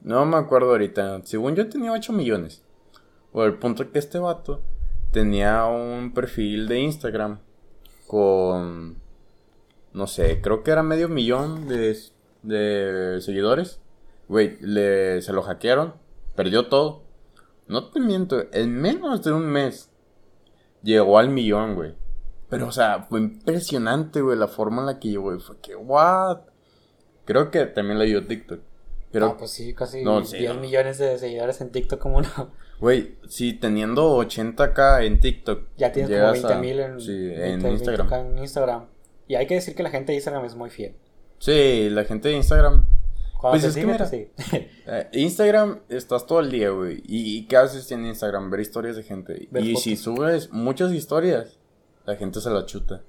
No 0.00 0.26
me 0.26 0.38
acuerdo 0.38 0.70
ahorita. 0.70 1.20
Según 1.22 1.54
yo 1.54 1.68
tenía 1.68 1.92
8 1.92 2.12
millones. 2.12 2.64
O 3.32 3.44
el 3.44 3.54
punto 3.60 3.84
es 3.84 3.90
que 3.90 4.00
este 4.00 4.18
vato 4.18 4.60
tenía 5.12 5.64
un 5.66 6.12
perfil 6.12 6.68
de 6.68 6.80
Instagram 6.80 7.40
con. 8.06 8.98
No 9.92 10.06
sé, 10.06 10.40
creo 10.40 10.62
que 10.62 10.70
era 10.70 10.82
medio 10.82 11.08
millón 11.08 11.66
de, 11.68 11.96
de 12.42 13.20
seguidores. 13.20 13.80
Güey, 14.28 14.58
le, 14.60 15.20
se 15.22 15.32
lo 15.32 15.42
hackearon. 15.42 15.94
Perdió 16.36 16.68
todo. 16.68 17.02
No 17.66 17.90
te 17.90 18.00
miento, 18.00 18.44
en 18.52 18.80
menos 18.80 19.22
de 19.22 19.32
un 19.32 19.46
mes 19.46 19.90
llegó 20.82 21.18
al 21.18 21.30
millón, 21.30 21.74
güey. 21.74 21.94
Pero, 22.48 22.66
o 22.68 22.72
sea, 22.72 23.06
fue 23.08 23.20
impresionante, 23.20 24.20
güey, 24.20 24.36
la 24.36 24.48
forma 24.48 24.82
en 24.82 24.86
la 24.86 24.98
que 24.98 25.08
llegó. 25.08 25.34
Y 25.34 25.40
fue 25.40 25.58
que, 25.60 25.76
what? 25.76 26.40
Creo 27.24 27.50
que 27.50 27.66
también 27.66 27.98
le 27.98 28.06
dio 28.06 28.26
TikTok. 28.26 28.60
Pero, 29.12 29.26
ah, 29.26 29.36
pues 29.36 29.52
sí, 29.52 29.74
casi 29.74 30.02
No, 30.02 30.24
sí, 30.24 30.38
10 30.38 30.54
no. 30.54 30.60
millones 30.60 30.98
de 30.98 31.18
seguidores 31.18 31.60
en 31.60 31.70
TikTok, 31.70 32.00
como 32.00 32.22
no. 32.22 32.52
Güey, 32.80 33.16
si 33.28 33.52
teniendo 33.52 34.16
80k 34.18 35.04
en 35.04 35.20
TikTok. 35.20 35.68
Ya 35.76 35.92
tienes 35.92 36.10
como 36.10 36.18
llegas 36.20 36.32
20 36.32 36.52
a- 36.52 36.58
mil 36.58 36.80
en, 36.80 37.00
Sí, 37.00 37.26
20, 37.28 37.66
en 37.66 37.72
Instagram. 37.74 38.08
20K 38.08 38.20
en 38.32 38.38
Instagram. 38.38 38.86
Y 39.28 39.34
hay 39.36 39.46
que 39.46 39.54
decir 39.54 39.74
que 39.74 39.82
la 39.82 39.90
gente 39.90 40.12
de 40.12 40.16
Instagram 40.16 40.44
es 40.44 40.54
muy 40.56 40.70
fiel. 40.70 40.94
Sí, 41.38 41.88
la 41.90 42.04
gente 42.04 42.28
de 42.28 42.34
Instagram. 42.36 42.86
Cuando 43.40 43.52
Pues 43.58 43.62
te 43.62 43.68
es 43.68 43.74
que 43.74 43.80
sigue, 43.80 43.92
mira. 43.92 44.04
te 44.04 44.10
sigue. 44.50 44.70
eh, 44.86 45.08
Instagram 45.12 45.80
estás 45.88 46.26
todo 46.26 46.40
el 46.40 46.50
día, 46.50 46.70
güey. 46.70 47.02
¿Y, 47.06 47.38
y 47.38 47.46
qué 47.46 47.56
haces 47.56 47.90
en 47.92 48.04
Instagram? 48.04 48.50
Ver 48.50 48.60
historias 48.60 48.96
de 48.96 49.02
gente. 49.02 49.48
Ver 49.50 49.64
y 49.64 49.68
fotos. 49.72 49.82
si 49.84 49.96
subes 49.96 50.50
muchas 50.52 50.92
historias, 50.92 51.58
la 52.04 52.16
gente 52.16 52.40
se 52.40 52.50
la 52.50 52.66
chuta. 52.66 53.02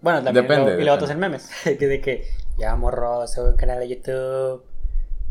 Bueno, 0.00 0.22
también 0.22 0.46
Depende, 0.46 0.74
lo- 0.74 0.80
y 0.80 0.84
luego 0.84 0.98
te 0.98 1.04
hacen 1.04 1.18
memes. 1.18 1.48
que 1.64 1.86
de 1.86 2.00
que 2.00 2.24
ya 2.58 2.74
morro, 2.76 3.26
sube 3.28 3.50
un 3.50 3.56
canal 3.56 3.78
de 3.78 3.88
YouTube. 3.88 4.62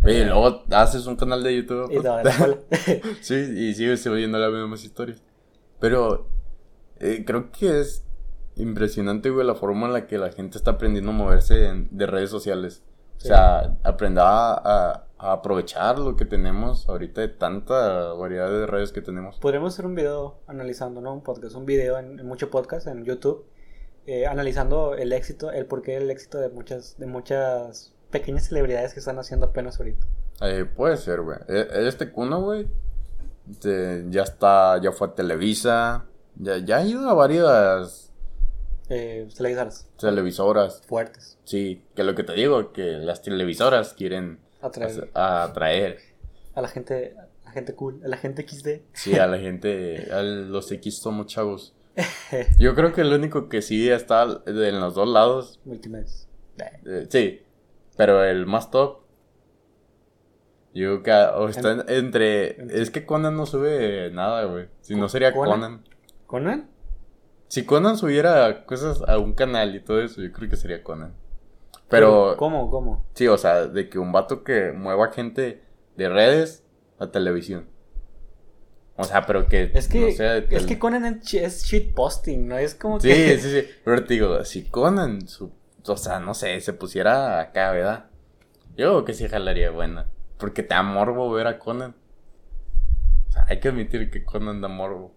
Oye, 0.03 0.19
y 0.19 0.25
luego 0.25 0.63
haces 0.71 1.05
un 1.05 1.15
canal 1.15 1.43
de 1.43 1.55
YouTube. 1.55 1.91
Y 1.91 2.01
todo. 2.01 2.19
Sí, 3.21 3.35
y 3.35 3.73
sigues 3.73 4.01
subiendo 4.01 4.37
las 4.37 4.51
mismas 4.51 4.83
historias. 4.83 5.21
Pero 5.79 6.27
eh, 6.99 7.23
creo 7.25 7.51
que 7.51 7.79
es 7.81 8.03
impresionante, 8.55 9.29
güey, 9.29 9.45
la 9.45 9.55
forma 9.55 9.87
en 9.87 9.93
la 9.93 10.07
que 10.07 10.17
la 10.17 10.31
gente 10.31 10.57
está 10.57 10.71
aprendiendo 10.71 11.11
a 11.11 11.13
moverse 11.13 11.67
en- 11.67 11.89
de 11.91 12.05
redes 12.07 12.29
sociales. 12.29 12.83
Sí. 13.17 13.27
O 13.27 13.31
sea, 13.31 13.77
aprender 13.83 14.23
a, 14.25 15.03
aprovechar 15.19 15.97
lo 15.97 16.15
que 16.15 16.25
tenemos 16.25 16.87
ahorita 16.87 17.21
de 17.21 17.27
tanta 17.29 18.13
variedad 18.13 18.51
de 18.51 18.67
redes 18.67 18.91
que 18.91 19.01
tenemos. 19.01 19.39
Podríamos 19.39 19.73
hacer 19.73 19.87
un 19.87 19.95
video 19.95 20.39
analizando, 20.45 21.01
¿no? 21.01 21.11
Un 21.11 21.21
podcast, 21.23 21.55
un 21.55 21.65
video 21.65 21.97
en, 21.97 22.19
en 22.19 22.25
mucho 22.27 22.51
podcast 22.51 22.85
en 22.85 23.03
YouTube, 23.03 23.43
eh, 24.05 24.27
analizando 24.27 24.93
el 24.93 25.11
éxito, 25.13 25.51
el 25.51 25.65
porqué 25.65 25.93
del 25.99 26.11
éxito 26.11 26.37
de 26.37 26.49
muchas, 26.49 26.97
de 26.99 27.07
muchas 27.07 27.95
pequeñas 28.12 28.47
celebridades 28.47 28.93
que 28.93 28.99
están 28.99 29.20
haciendo 29.20 29.47
apenas 29.47 29.80
ahorita. 29.80 30.05
Eh, 30.41 30.66
puede 30.66 30.97
ser, 30.97 31.22
güey. 31.22 31.38
Eh, 31.47 31.68
Este 31.88 32.12
Kuno, 32.12 32.41
güey, 32.41 32.68
este, 33.49 34.05
ya 34.10 34.24
está, 34.24 34.80
ya 34.82 34.91
fue 34.91 35.08
a 35.08 35.16
Televisa, 35.16 36.05
ya, 36.36 36.58
ya 36.58 36.78
ha 36.78 36.84
ido 36.86 37.10
a 37.10 37.14
varias 37.14 38.12
Eh, 38.89 39.28
televisoras 39.36 39.88
televisoras. 39.99 40.82
fuertes. 40.88 41.38
Sí, 41.43 41.84
que 41.95 42.03
lo 42.03 42.16
que 42.16 42.24
te 42.24 42.34
digo, 42.34 42.72
que 42.72 42.84
las 42.93 43.22
televisoras 43.22 43.93
quieren 43.93 44.39
Atraer 45.14 45.99
a 46.55 46.62
la 46.62 46.68
gente, 46.68 47.16
a 47.18 47.45
la 47.45 47.51
gente 47.51 47.76
cool, 47.76 48.01
a 48.03 48.08
la 48.08 48.18
gente 48.18 48.47
XD. 48.47 48.82
sí, 48.93 49.18
a 49.20 49.28
la 49.28 49.38
gente, 49.38 50.08
a 50.12 50.22
los 50.22 50.72
X 50.72 50.97
somos 50.99 51.28
chavos. 51.28 51.74
Yo 52.60 52.76
creo 52.76 52.93
que 52.93 53.01
el 53.01 53.14
único 53.14 53.49
que 53.49 53.62
sí 53.62 53.89
está 53.89 54.24
en 54.45 54.80
los 54.80 54.95
dos 54.95 55.08
lados, 55.08 55.60
Multimedia. 55.66 56.05
Eh, 56.60 56.72
eh, 56.86 57.08
sí, 57.10 57.41
pero 57.97 58.23
el 58.23 58.45
más 58.45 58.71
top, 58.71 58.99
Yo 60.73 61.01
que 61.01 61.11
o 61.11 61.49
está 61.49 61.71
en- 61.71 61.83
entre... 61.87 62.79
Es 62.81 62.91
que 62.91 63.05
Conan 63.05 63.35
no 63.35 63.45
sube 63.47 64.11
nada, 64.11 64.45
güey. 64.45 64.67
Si 64.81 64.95
no 64.95 65.09
sería 65.09 65.33
¿Conan? 65.33 65.59
Conan. 65.59 65.83
¿Conan? 66.27 66.69
Si 67.47 67.65
Conan 67.65 67.97
subiera 67.97 68.65
cosas 68.65 69.01
a 69.07 69.17
un 69.17 69.33
canal 69.33 69.73
y 69.75 69.79
todo 69.79 70.01
eso, 70.01 70.21
yo 70.21 70.31
creo 70.31 70.49
que 70.49 70.55
sería 70.57 70.83
Conan. 70.83 71.15
Pero, 71.89 72.35
¿Cómo? 72.37 72.69
¿Cómo? 72.69 73.05
sí, 73.13 73.27
o 73.27 73.37
sea, 73.37 73.65
de 73.65 73.89
que 73.89 73.97
un 73.97 74.11
vato 74.11 74.43
que 74.43 74.71
mueva 74.73 75.11
gente 75.11 75.63
de 75.95 76.09
redes 76.09 76.63
a 76.99 77.07
televisión. 77.09 77.69
O 78.97 79.03
sea, 79.05 79.25
pero 79.25 79.47
que 79.47 79.71
Es 79.73 79.87
que, 79.87 80.01
no 80.01 80.11
sea 80.11 80.33
de 80.33 80.39
es 80.39 80.49
tele- 80.49 80.65
que 80.67 80.79
Conan 80.79 81.05
es 81.05 81.33
es 81.33 81.63
shitposting, 81.63 82.47
¿no? 82.49 82.57
Es 82.57 82.75
como 82.75 82.99
Sí, 82.99 83.07
que... 83.09 83.37
sí, 83.39 83.49
sí. 83.61 83.67
Pero 83.85 84.03
te 84.03 84.13
digo, 84.15 84.43
si 84.43 84.63
Conan, 84.69 85.27
su, 85.27 85.51
o 85.88 85.97
sea, 85.97 86.19
no 86.19 86.33
sé, 86.33 86.59
se 86.61 86.73
pusiera 86.73 87.39
acá, 87.39 87.71
¿verdad? 87.71 88.05
Yo 88.75 88.89
creo 88.89 89.05
que 89.05 89.13
sí 89.13 89.27
jalaría 89.27 89.71
buena. 89.71 90.07
Porque 90.38 90.63
te 90.63 90.75
da 90.75 90.83
morbo 90.83 91.31
ver 91.31 91.47
a 91.47 91.59
Conan. 91.59 91.95
O 93.29 93.31
sea, 93.31 93.45
hay 93.49 93.59
que 93.59 93.69
admitir 93.69 94.11
que 94.11 94.23
Conan 94.23 94.61
da 94.61 94.67
morbo. 94.67 95.13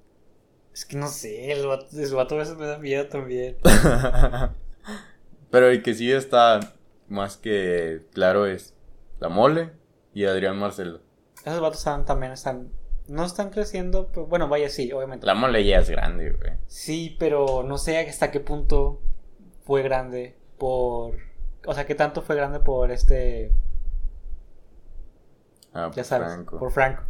Es 0.73 0.85
que 0.85 0.97
no 0.97 1.09
sé, 1.09 1.53
el 1.53 1.67
vato, 1.67 1.87
el 1.93 2.15
vato 2.15 2.37
a 2.37 2.39
veces 2.39 2.57
me 2.57 2.67
da 2.67 2.79
miedo 2.79 3.07
también. 3.09 3.57
Pero 5.51 5.69
el 5.69 5.83
que 5.83 5.95
sí 5.95 6.11
está 6.11 6.61
más 7.09 7.37
que 7.37 8.07
claro 8.15 8.47
es 8.47 8.75
la 9.19 9.29
mole 9.29 9.73
y 10.15 10.25
Adrián 10.25 10.59
Marcelo. 10.59 11.01
Esos 11.45 11.61
vatos 11.61 11.79
están, 11.79 12.05
también 12.05 12.33
están... 12.33 12.71
No 13.09 13.25
están 13.25 13.51
creciendo, 13.51 14.09
pero 14.13 14.27
bueno, 14.27 14.47
vaya, 14.49 14.69
sí, 14.69 14.93
obviamente. 14.93 15.27
La 15.27 15.35
mole 15.35 15.65
ya 15.65 15.81
es 15.81 15.91
grande, 15.91 16.31
güey. 16.31 16.53
Sí, 16.69 17.17
pero 17.19 17.65
no 17.65 17.77
sé 17.77 17.99
hasta 17.99 18.31
qué 18.31 18.39
punto 18.39 19.03
fue 19.65 19.83
grande 19.83 20.40
por... 20.61 21.17
O 21.67 21.75
sea, 21.75 21.87
qué 21.87 21.97
tanto 21.97 22.23
fue 22.23 22.37
grande 22.37 22.61
por 22.61 22.93
este... 22.93 23.51
Ah, 25.73 25.91
Ya 25.95 26.05
sabes, 26.05 26.33
Franco. 26.35 26.59
por 26.59 26.71
Franco. 26.71 27.03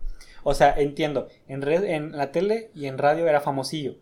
O 0.43 0.55
sea, 0.55 0.73
entiendo, 0.79 1.29
en, 1.49 1.63
red, 1.63 1.85
en 1.85 2.17
la 2.17 2.33
tele 2.33 2.71
y 2.75 2.87
en 2.87 2.97
radio 2.99 3.29
era 3.29 3.41
famosillo, 3.41 3.97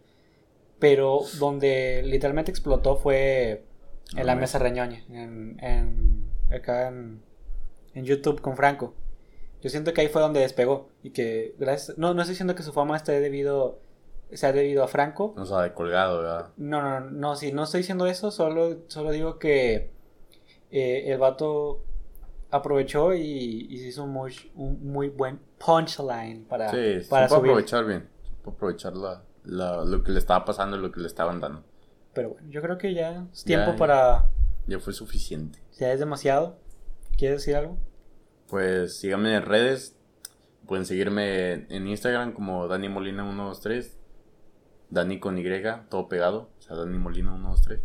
pero 0.78 1.20
donde 1.38 2.02
literalmente 2.04 2.50
explotó 2.52 2.96
fue 2.96 3.64
en 4.16 4.26
la 4.26 4.34
No, 4.34 4.40
mesa 4.42 4.58
reñoña, 4.58 5.04
en, 5.10 5.58
en- 5.60 6.30
acá 6.52 6.88
en, 6.88 7.20
en 7.94 8.04
YouTube 8.04 8.40
con 8.40 8.56
Franco. 8.56 8.94
Yo 9.60 9.70
siento 9.70 9.92
que 9.92 10.00
ahí 10.02 10.08
fue 10.08 10.22
donde 10.22 10.40
despegó 10.40 10.88
y 11.02 11.10
que 11.10 11.54
gracias... 11.58 11.98
No, 11.98 12.14
no 12.14 12.22
estoy 12.22 12.34
diciendo 12.34 12.54
que 12.54 12.62
su 12.62 12.72
fama 12.72 12.96
esté 12.96 13.20
debido, 13.20 13.80
sea 14.32 14.52
debido 14.52 14.84
a 14.84 14.88
Franco, 14.88 15.34
O 15.36 15.44
sea, 15.46 15.62
de 15.62 15.72
colgado, 15.72 16.18
¿verdad? 16.18 16.50
no, 16.56 16.82
no, 16.82 17.00
no, 17.00 17.10
no, 17.10 17.36
sí, 17.36 17.52
no 17.52 17.64
estoy 17.64 17.80
diciendo 17.80 18.06
eso, 18.06 18.30
solo, 18.30 18.78
solo 18.88 19.10
digo 19.10 19.38
que 19.38 19.90
eh, 20.70 21.04
el 21.06 21.18
vato 21.18 21.84
aprovechó 22.50 23.14
y, 23.14 23.66
y 23.70 23.78
se 23.78 23.88
hizo 23.88 24.04
un 24.04 24.10
muy, 24.12 24.34
un 24.54 24.90
muy 24.92 25.08
buen 25.08 25.38
punchline 25.64 26.44
para, 26.44 26.70
Sí, 26.70 27.02
se 27.02 27.08
para 27.08 27.28
subir. 27.28 27.50
aprovechar 27.52 27.84
bien. 27.86 28.08
Se 28.22 28.32
puede 28.42 28.56
aprovechar 28.56 28.96
la, 28.96 29.22
la- 29.44 29.84
lo 29.84 30.02
que 30.02 30.12
le 30.12 30.18
estaba 30.18 30.44
pasando 30.44 30.76
y 30.76 30.80
lo 30.80 30.90
que 30.92 31.00
le 31.00 31.06
estaban 31.06 31.40
dando. 31.40 31.64
Pero 32.14 32.30
bueno, 32.30 32.48
yo 32.50 32.60
creo 32.62 32.78
que 32.78 32.94
ya 32.94 33.26
es 33.32 33.44
tiempo 33.44 33.72
ya. 33.72 33.76
para... 33.76 34.30
Ya 34.66 34.78
fue 34.78 34.92
suficiente. 34.92 35.58
Ya 35.78 35.92
es 35.92 36.00
demasiado. 36.00 36.58
¿Quieres 37.16 37.38
decir 37.40 37.56
algo? 37.56 37.78
Pues 38.48 38.98
síganme 38.98 39.34
en 39.34 39.42
redes. 39.42 39.94
Pueden 40.66 40.84
seguirme 40.84 41.66
en 41.74 41.86
Instagram 41.86 42.32
como 42.32 42.66
Dani 42.68 42.88
Molina 42.88 43.22
123. 43.24 43.97
Dani 44.90 45.18
con 45.20 45.38
Y, 45.38 45.44
todo 45.88 46.08
pegado. 46.08 46.50
O 46.58 46.62
sea, 46.62 46.76
Dani 46.76 46.98
Molina 46.98 47.32
123. 47.32 47.80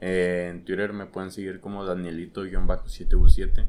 Eh, 0.00 0.48
en 0.50 0.64
Twitter 0.64 0.92
me 0.92 1.06
pueden 1.06 1.30
seguir 1.30 1.60
como 1.60 1.84
Danielito-7U7. 1.84 3.66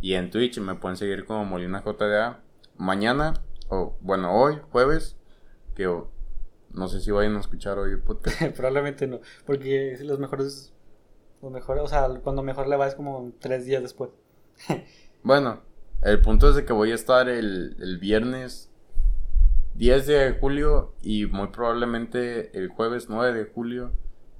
Y 0.00 0.14
en 0.14 0.30
Twitch 0.30 0.58
me 0.58 0.74
pueden 0.74 0.96
seguir 0.96 1.24
como 1.24 1.44
Molina 1.44 1.82
JDA. 1.82 2.40
Mañana, 2.76 3.34
o 3.68 3.96
bueno, 4.00 4.32
hoy, 4.32 4.58
jueves, 4.70 5.16
que 5.74 5.86
oh, 5.86 6.10
no 6.72 6.88
sé 6.88 7.00
si 7.00 7.10
vayan 7.10 7.36
a 7.36 7.40
escuchar 7.40 7.78
hoy 7.78 7.92
el 7.92 8.00
podcast. 8.00 8.42
Probablemente 8.56 9.06
no, 9.06 9.20
porque 9.46 9.98
los 10.02 10.18
mejores... 10.18 10.72
Los 11.40 11.52
mejores, 11.52 11.82
o 11.82 11.88
sea, 11.88 12.08
cuando 12.22 12.42
mejor 12.42 12.68
le 12.68 12.76
va 12.76 12.86
es 12.86 12.94
como 12.94 13.32
tres 13.38 13.64
días 13.64 13.82
después. 13.82 14.10
Bueno, 15.22 15.62
el 16.02 16.20
punto 16.20 16.50
es 16.50 16.54
de 16.54 16.66
que 16.66 16.74
voy 16.74 16.92
a 16.92 16.94
estar 16.94 17.30
el, 17.30 17.78
el 17.80 17.96
viernes 17.98 18.70
10 19.74 20.06
de 20.06 20.32
julio 20.40 20.94
y 21.02 21.26
muy 21.26 21.48
probablemente 21.48 22.56
el 22.56 22.68
jueves 22.68 23.06
9 23.08 23.36
de 23.36 23.44
julio 23.44 23.92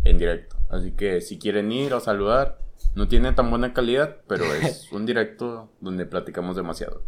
en 0.05 0.19
directo. 0.19 0.57
Así 0.69 0.93
que 0.93 1.21
si 1.21 1.39
quieren 1.39 1.73
ir 1.73 1.95
a 1.95 2.01
saludar, 2.01 2.59
no 2.95 3.09
tiene 3.09 3.33
tan 3.33 3.51
buena 3.51 3.73
calidad, 3.73 4.19
pero 4.29 4.45
es 4.55 4.91
un 4.93 5.07
directo 5.07 5.71
donde 5.81 6.07
platicamos 6.07 6.57
demasiado. 6.57 7.03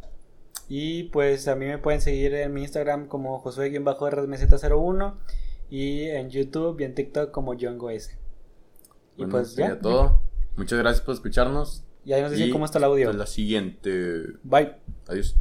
Y 0.69 1.05
pues 1.05 1.47
a 1.47 1.55
mí 1.55 1.67
me 1.67 1.79
pueden 1.79 2.01
seguir 2.01 2.35
en 2.35 2.53
mi 2.53 2.63
Instagram 2.63 3.07
como 3.07 3.39
Josué-RMZ01 3.41 5.15
y 5.71 6.05
en 6.05 6.31
YouTube 6.31 6.81
y 6.81 6.85
en 6.85 6.95
TikTok 6.95 7.31
como 7.31 7.55
JohnGoS. 7.55 8.11
Y 9.17 9.19
Bueno, 9.19 9.31
pues 9.31 9.55
ya. 9.55 9.79
todo. 9.79 10.23
Muchas 10.57 10.79
gracias 10.79 11.05
por 11.05 11.15
escucharnos. 11.15 11.85
Y 12.05 12.13
ahí 12.13 12.23
nos 12.23 12.33
dicen 12.33 12.49
y 12.49 12.51
cómo 12.51 12.65
está 12.65 12.79
el 12.79 12.85
audio. 12.85 13.09
hasta 13.09 13.19
la 13.19 13.27
siguiente. 13.27 14.23
Bye. 14.43 14.77
Adiós. 15.07 15.37